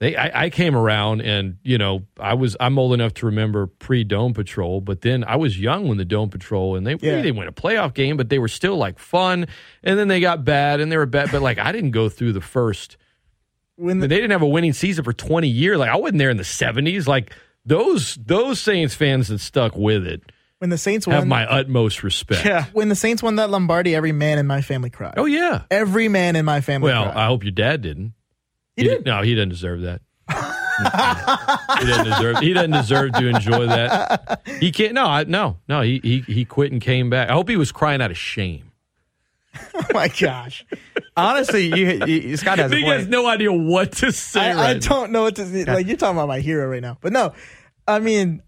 [0.00, 3.68] They, I, I came around and you know I was I'm old enough to remember
[3.68, 7.22] pre Dome Patrol, but then I was young when the Dome Patrol and they Yeah.
[7.22, 9.46] they went a playoff game, but they were still like fun,
[9.84, 12.32] and then they got bad and they were bad, but like I didn't go through
[12.32, 12.96] the first
[13.76, 15.78] when they didn't have a winning season for 20 years.
[15.78, 17.06] Like I wasn't there in the 70s.
[17.06, 17.32] Like
[17.64, 20.22] those those Saints fans that stuck with it
[20.58, 22.44] when the Saints have won, my utmost respect.
[22.44, 22.64] Yeah.
[22.72, 25.14] when the Saints won that Lombardi, every man in my family cried.
[25.16, 25.64] Oh yeah.
[25.70, 27.16] Every man in my family Well, cried.
[27.16, 28.14] I hope your dad didn't.
[28.76, 29.04] He did.
[29.04, 30.00] not No, he didn't deserve that.
[31.80, 32.38] he doesn't deserve.
[32.38, 34.40] He doesn't deserve to enjoy that.
[34.58, 34.94] He can't.
[34.94, 35.82] No, I, no, no.
[35.82, 37.28] He he he quit and came back.
[37.28, 38.72] I hope he was crying out of shame.
[39.74, 40.64] oh my gosh.
[41.16, 43.00] Honestly, you, you Scott has a he point.
[43.00, 44.40] has no idea what to say.
[44.40, 44.88] I, I right now.
[44.88, 45.64] don't know what to say.
[45.64, 47.32] Like you're talking about my hero right now, but no,
[47.86, 48.42] I mean,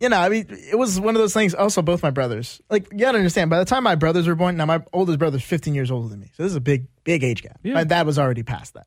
[0.00, 1.54] you know, I mean, it was one of those things.
[1.54, 3.50] Also, both my brothers, like you gotta understand.
[3.50, 6.20] By the time my brothers were born, now my oldest brother's 15 years older than
[6.20, 7.60] me, so this is a big, big age gap.
[7.62, 7.74] Yeah.
[7.74, 8.86] My dad was already past that.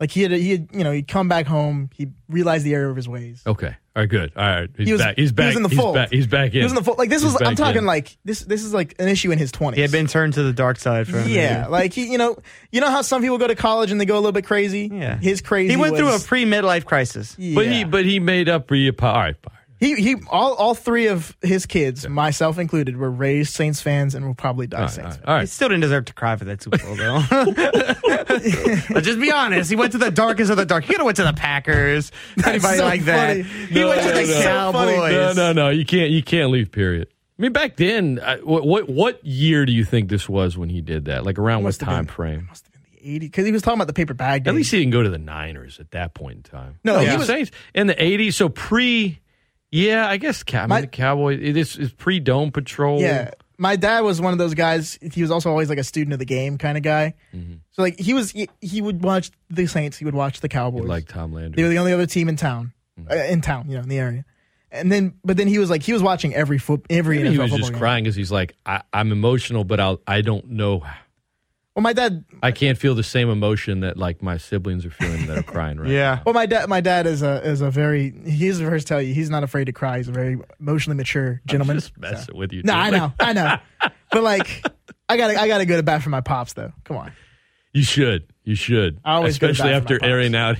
[0.00, 2.90] Like he had, he had, you know, he'd come back home, he realized the error
[2.90, 3.42] of his ways.
[3.46, 3.76] Okay.
[3.96, 4.08] All right.
[4.08, 4.32] Good.
[4.36, 4.70] All right.
[4.76, 5.16] He's He was, back.
[5.16, 5.44] He's back.
[5.44, 5.94] He was in the he's fold.
[5.94, 6.10] Back.
[6.10, 6.52] He's back in.
[6.52, 6.98] He was in the fold.
[6.98, 7.42] Like this He's was.
[7.42, 7.86] I'm talking in.
[7.86, 8.40] like this.
[8.40, 9.76] This is like an issue in his 20s.
[9.76, 12.36] He had been turned to the dark side for a Yeah, like he, you know,
[12.72, 14.90] you know how some people go to college and they go a little bit crazy.
[14.92, 15.16] Yeah.
[15.16, 15.70] his crazy.
[15.70, 17.36] He went through a was- pre midlife crisis.
[17.36, 18.92] But he but he made up for you.
[19.00, 19.36] All right.
[19.40, 19.54] fine.
[19.80, 24.24] He he all all three of his kids, myself included, were raised Saints fans and
[24.26, 24.90] will probably die All right.
[24.90, 25.00] Saints.
[25.04, 25.14] All right.
[25.16, 25.28] fans.
[25.28, 25.48] All He right.
[25.48, 27.22] still didn't deserve to cry for that Super Bowl, though.
[28.94, 29.70] Let's just be honest.
[29.70, 30.84] He went to the darkest of the dark.
[30.84, 32.12] He could have went to the Packers.
[32.46, 33.28] Anybody so like that?
[33.28, 33.42] funny.
[33.42, 34.42] He went to the no, no.
[34.42, 35.12] Cowboys.
[35.12, 35.68] No, no, no.
[35.70, 36.10] You can't.
[36.10, 36.70] You can't leave.
[36.70, 37.08] Period.
[37.38, 40.68] I mean, back then, uh, what, what what year do you think this was when
[40.68, 41.24] he did that?
[41.24, 42.46] Like around what Must have time been- frame?
[42.48, 44.42] Must have been the 80 because he was talking about the paper bag.
[44.42, 44.54] At days.
[44.54, 46.78] least he didn't go to the Niners at that point in time.
[46.84, 48.34] No, he the was- Saints in the '80s.
[48.34, 49.20] So pre,
[49.74, 50.42] yeah, I guess.
[50.42, 51.40] Cow- I mean, the Cowboys.
[51.42, 53.00] It is, is pre Dome Patrol.
[53.00, 54.98] Yeah, my dad was one of those guys.
[55.12, 57.14] He was also always like a student of the game kind of guy.
[57.34, 57.54] Mm-hmm.
[57.72, 59.96] So like he was, he, he would watch the Saints.
[59.96, 60.84] He would watch the Cowboys.
[60.88, 61.56] like Tom Landry.
[61.56, 63.10] they were the only other team in town, Mm-hmm.
[63.10, 64.24] uh, in town, you know, in the area.
[64.70, 67.32] And then, but then he was like, he was watching every foot, every Maybe NFL
[67.32, 67.78] he was football just game.
[67.80, 70.82] crying because he's like, I, I'm emotional, but I'll, I don't know.
[71.74, 75.26] Well, my dad, I can't feel the same emotion that like my siblings are feeling
[75.26, 76.14] that are crying right Yeah.
[76.16, 76.22] now.
[76.26, 79.02] well, my dad, my dad is a is a very he's the first to tell
[79.02, 79.96] you he's not afraid to cry.
[79.96, 81.76] He's a very emotionally mature gentleman.
[81.76, 82.62] I'm just messing with you.
[82.62, 82.80] No, dude.
[82.80, 83.56] I know, I know.
[84.12, 84.64] But like,
[85.08, 86.72] I got to I got to go to bat for my pops though.
[86.84, 87.12] Come on.
[87.72, 88.32] You should.
[88.44, 89.00] You should.
[89.04, 90.56] I always go Especially back for after my airing out.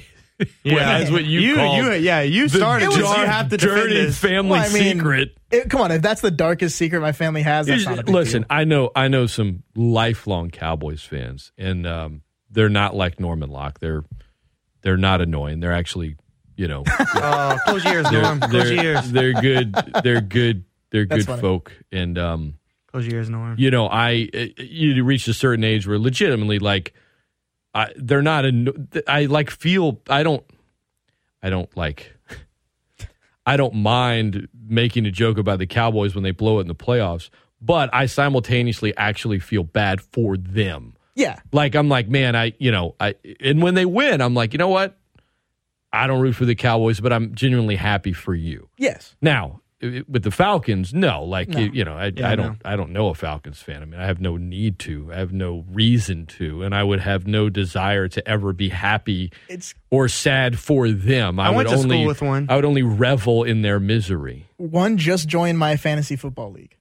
[0.64, 0.98] Yeah.
[0.98, 3.56] that's what you, You- call you- yeah, you the started this, dark, you have to
[3.56, 4.18] defend dirty this.
[4.18, 5.36] family Well, I mean, secret.
[5.50, 8.12] It, come on, if that's the darkest secret my family has, that's not a big
[8.14, 8.46] Listen, deal.
[8.50, 13.78] I know I know some lifelong Cowboys fans, and um, they're not like Norman Locke.
[13.78, 14.04] They're
[14.82, 15.60] they're not annoying.
[15.60, 16.16] They're actually,
[16.56, 16.82] you know,
[17.14, 18.40] Oh, close your ears, they're, Norm.
[18.40, 19.12] Close they're, your ears.
[19.12, 19.74] they're good.
[20.02, 20.64] They're good.
[20.90, 21.40] They're That's good funny.
[21.42, 22.54] folk, and um,
[22.90, 23.54] Close your ears, Norm.
[23.58, 26.92] you know, I uh, you reach a certain age where legitimately, like,
[27.74, 28.44] I they're not.
[28.46, 28.74] Anno-
[29.08, 30.00] I like feel.
[30.08, 30.44] I don't.
[31.42, 32.14] I don't like.
[33.46, 36.74] I don't mind making a joke about the Cowboys when they blow it in the
[36.74, 37.30] playoffs,
[37.60, 40.96] but I simultaneously actually feel bad for them.
[41.14, 41.38] Yeah.
[41.52, 44.58] Like I'm like, man, I you know, I and when they win, I'm like, you
[44.58, 44.96] know what?
[45.92, 48.68] I don't root for the Cowboys, but I'm genuinely happy for you.
[48.78, 49.14] Yes.
[49.20, 49.60] Now,
[50.08, 51.58] with the Falcons, no, like No.
[51.60, 52.70] You, you know, I, Yeah, I don't, no.
[52.70, 53.82] I don't know a Falcons fan.
[53.82, 57.00] I mean, I have no need to, I have no reason to, and I would
[57.00, 61.38] have no desire to ever be happy It's or sad for them.
[61.40, 62.46] I, I went would to only, school with one.
[62.48, 64.46] I would only revel in their misery.
[64.56, 66.76] one just joined my fantasy football league.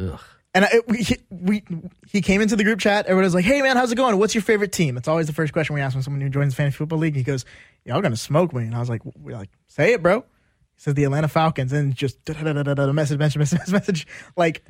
[0.00, 0.20] Ugh.
[0.54, 1.62] And I, we, he- we,
[2.10, 3.04] he came into the group chat.
[3.04, 4.18] Everyone was like, "Hey man, how's it going?
[4.18, 6.52] What's your favorite team?" It's always the first question we ask when someone who joins
[6.54, 7.14] the fantasy football league.
[7.14, 7.44] He goes,
[7.84, 10.24] "Y'all gonna smoke me?" And I was like, "We're like, say it, bro."
[10.78, 14.06] He says the Atlanta Falcons, and just message, message, message, message,
[14.36, 14.62] like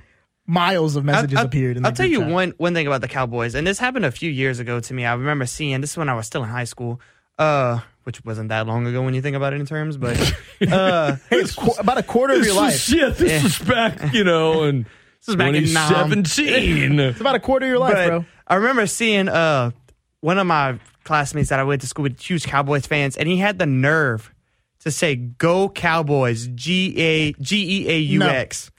[0.46, 1.76] miles of messages I'll, I'll- appeared.
[1.76, 2.30] In the I'll tell you chat.
[2.30, 5.04] one one thing about the Cowboys, and this happened a few years ago to me.
[5.04, 7.00] I remember seeing this is when I was still in high school,
[7.38, 10.16] uh, which wasn't that long ago when you think about it in terms, but
[10.72, 12.98] uh, Hey, it's qu- about a quarter of This your was, life.
[12.98, 13.42] yeah, this Yeah.
[13.42, 15.88] was back, you know, and this was back in Nam.
[15.90, 16.98] 2017.
[17.00, 18.24] It's about a quarter of your life, But bro.
[18.46, 19.72] I remember seeing uh
[20.20, 23.36] one of my classmates that I went to school with, huge Cowboys fans, and he
[23.36, 24.32] had the nerve
[24.80, 26.48] to say "Go Cowboys"?
[26.48, 28.70] G A G E A U X.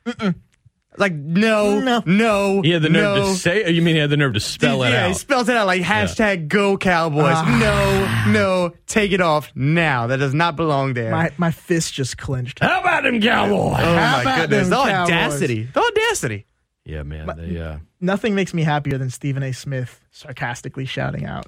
[0.98, 2.62] Like no, no, no.
[2.62, 3.24] He had the nerve no.
[3.28, 3.70] to say.
[3.72, 4.92] You mean he had the nerve to spell it out?
[4.92, 5.16] yeah, he out?
[5.18, 7.36] spells it out like hashtag Go Cowboys.
[7.38, 8.26] Ah.
[8.28, 10.08] no, no, take it off now.
[10.08, 11.12] That does not belong there.
[11.12, 12.60] My my fist just clenched.
[12.60, 13.56] How about them Cowboys?
[13.56, 15.14] oh How my about goodness, them the Cowboys?
[15.14, 16.46] audacity, the audacity.
[16.84, 17.32] Yeah, man.
[17.38, 19.54] They, uh, Nothing makes me happier than Stephen A.
[19.54, 21.48] Smith sarcastically shouting out.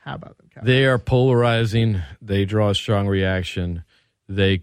[0.00, 0.48] How about them?
[0.54, 0.66] Cowboys?
[0.66, 2.02] they are polarizing.
[2.20, 3.84] They draw a strong reaction.
[4.28, 4.62] They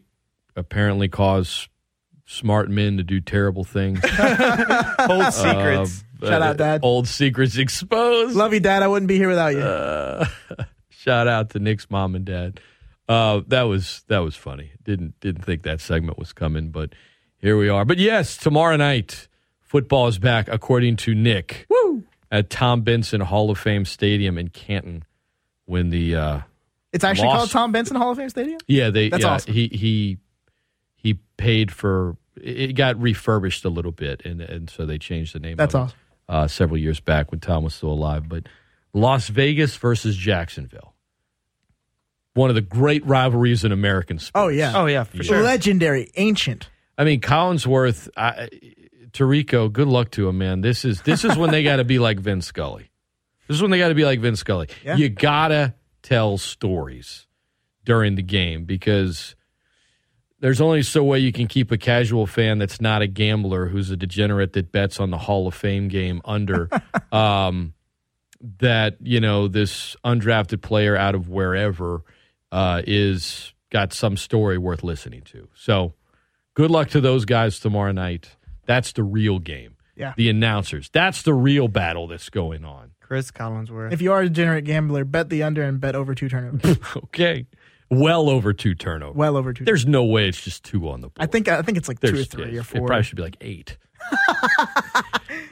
[0.56, 1.70] apparently cause
[2.26, 4.00] smart men to do terrible things.
[5.10, 6.04] Old secrets.
[6.22, 6.82] Uh, Shout out, uh, Dad.
[6.84, 8.36] Old secrets exposed.
[8.36, 8.82] Love you, Dad.
[8.84, 9.62] I wouldn't be here without you.
[9.62, 10.26] Uh,
[10.90, 12.60] shout out to Nick's mom and dad.
[13.08, 14.72] Uh, that was that was funny.
[14.84, 16.94] Didn't didn't think that segment was coming, but
[17.38, 17.86] here we are.
[17.86, 19.28] But yes, tomorrow night
[19.62, 21.68] football is back, according to Nick.
[21.70, 22.04] Woo!
[22.30, 25.06] At Tom Benson Hall of Fame Stadium in Canton,
[25.68, 26.40] when the uh,
[26.92, 28.60] It's actually lost- called Tom Benson Hall of Fame Stadium.
[28.68, 29.54] yeah they That's yeah, awesome.
[29.54, 30.18] he he
[30.96, 35.40] he paid for it got refurbished a little bit and and so they changed the
[35.40, 35.56] name.
[35.58, 35.98] That's of it, awesome.
[36.30, 38.44] Uh, several years back when Tom was still alive, but
[38.94, 40.94] Las Vegas versus Jacksonville,
[42.34, 44.32] one of the great rivalries in American sports.
[44.36, 44.74] Oh yeah.
[44.76, 45.42] Oh yeah, for sure.
[45.42, 46.70] Legendary, ancient.
[46.98, 48.50] I mean Collinsworth, I,
[49.12, 49.72] Tirico.
[49.72, 50.62] Good luck to him, man.
[50.62, 52.90] This is this is when they got to be like Vin Scully.
[53.48, 54.68] This is when they got to be like Vin Scully.
[54.84, 54.96] Yeah.
[54.96, 57.28] You gotta tell stories
[57.86, 59.36] during the game because
[60.40, 63.90] there's only so way you can keep a casual fan that's not a gambler who's
[63.90, 66.70] a degenerate that bets on the Hall of Fame game under
[67.12, 67.74] um,
[68.60, 72.04] that you know this undrafted player out of wherever
[72.52, 75.48] uh, is got some story worth listening to.
[75.56, 75.94] So
[76.54, 78.36] good luck to those guys tomorrow night.
[78.66, 79.76] That's the real game.
[79.96, 80.14] Yeah.
[80.16, 80.90] The announcers.
[80.94, 82.92] That's the real battle that's going on.
[83.08, 83.94] Chris Collinsworth.
[83.94, 86.78] If you are a degenerate gambler, bet the under and bet over two turnovers.
[87.06, 87.46] Okay.
[87.90, 89.16] Well over two turnovers.
[89.16, 89.64] well over two.
[89.64, 91.14] There's no way it's just two on the board.
[91.20, 92.82] I think I think it's like two or There's- three yeah, or four.
[92.82, 93.78] It probably should be like eight.
[94.30, 95.06] if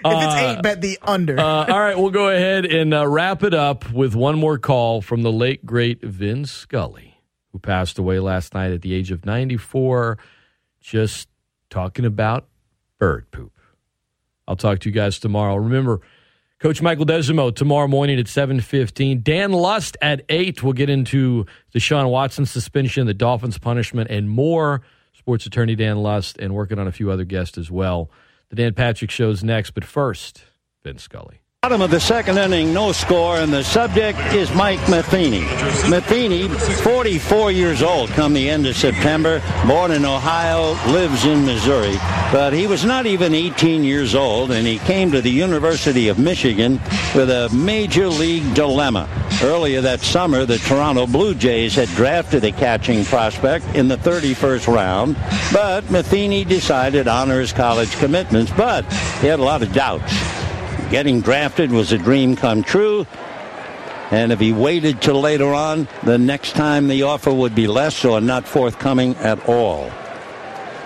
[0.04, 1.40] it's eight, bet the under.
[1.40, 5.02] Uh, all right, we'll go ahead and uh, wrap it up with one more call
[5.02, 7.22] from the late great Vin Scully,
[7.52, 10.18] who passed away last night at the age of 94.
[10.82, 11.28] Just
[11.70, 12.48] talking about
[13.00, 13.54] bird poop.
[14.48, 15.56] I'll talk to you guys tomorrow.
[15.56, 16.02] Remember,
[16.60, 19.22] Coach Michael Desormeaux tomorrow morning at 7.15.
[19.22, 20.64] Dan Lust at 8.
[20.64, 24.82] We'll get into Deshaun Watson suspension, the Dolphins punishment, and more.
[25.14, 28.10] Sports attorney Dan Lust and working on a few other guests as well.
[28.50, 30.46] The Dan Patrick Show's next, but first,
[30.84, 31.42] Vin Scully.
[31.66, 35.40] Bottom of the second inning, no score, and the subject is Mike Matheny.
[35.90, 41.96] Matheny, 44 years old come the end of September, born in Ohio, lives in Missouri,
[42.32, 46.20] but he was not even 18 years old, and he came to the University of
[46.20, 46.80] Michigan
[47.16, 49.10] with a major league dilemma.
[49.42, 54.72] Earlier that summer, the Toronto Blue Jays had drafted a catching prospect in the 31st
[54.72, 55.18] round,
[55.52, 58.86] but Matheny decided to honor his college commitments, but
[59.20, 60.14] he had a lot of doubts.
[60.90, 63.06] Getting drafted was a dream come true.
[64.12, 68.06] And if he waited till later on, the next time the offer would be less
[68.06, 69.92] or not forthcoming at all.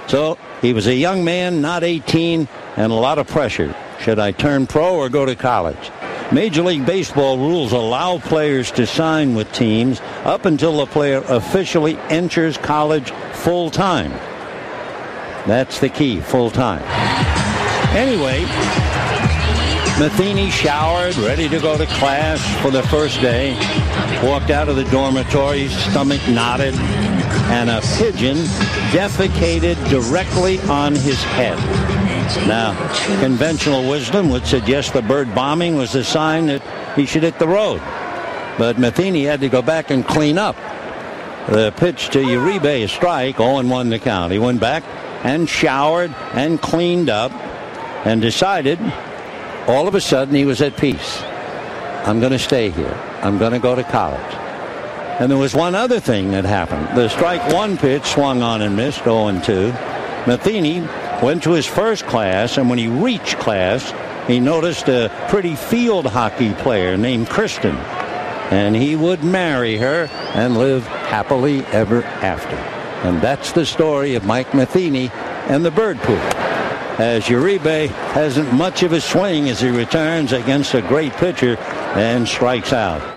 [0.07, 2.47] So he was a young man, not 18,
[2.77, 3.75] and a lot of pressure.
[4.01, 5.91] Should I turn pro or go to college?
[6.31, 11.97] Major League Baseball rules allow players to sign with teams up until the player officially
[12.09, 14.11] enters college full time.
[15.47, 16.83] That's the key, full time.
[17.95, 18.45] Anyway,
[19.99, 23.51] Matheny showered, ready to go to class for the first day.
[24.23, 28.37] Walked out of the dormitory, stomach knotted, and a pigeon
[28.93, 31.57] defecated directly on his head.
[32.47, 32.77] Now,
[33.19, 36.61] conventional wisdom would suggest the bird bombing was a sign that
[36.95, 37.81] he should hit the road.
[38.57, 40.55] But Matheny had to go back and clean up.
[41.49, 44.31] The pitch to Uribe, a strike, 0-1 the count.
[44.31, 44.85] He went back
[45.25, 47.33] and showered and cleaned up
[48.05, 48.79] and decided
[49.67, 51.21] all of a sudden he was at peace.
[52.05, 52.93] I'm going to stay here.
[53.21, 54.33] I'm going to go to college.
[55.19, 56.97] And there was one other thing that happened.
[56.97, 59.71] The strike one pitch swung on and missed 0 2.
[60.25, 60.79] Matheny
[61.21, 63.93] went to his first class, and when he reached class,
[64.27, 67.75] he noticed a pretty field hockey player named Kristen.
[68.51, 72.55] And he would marry her and live happily ever after.
[73.07, 75.09] And that's the story of Mike Matheny
[75.47, 76.48] and the bird poop
[76.99, 81.55] as Uribe hasn't much of a swing as he returns against a great pitcher
[81.95, 83.15] and strikes out.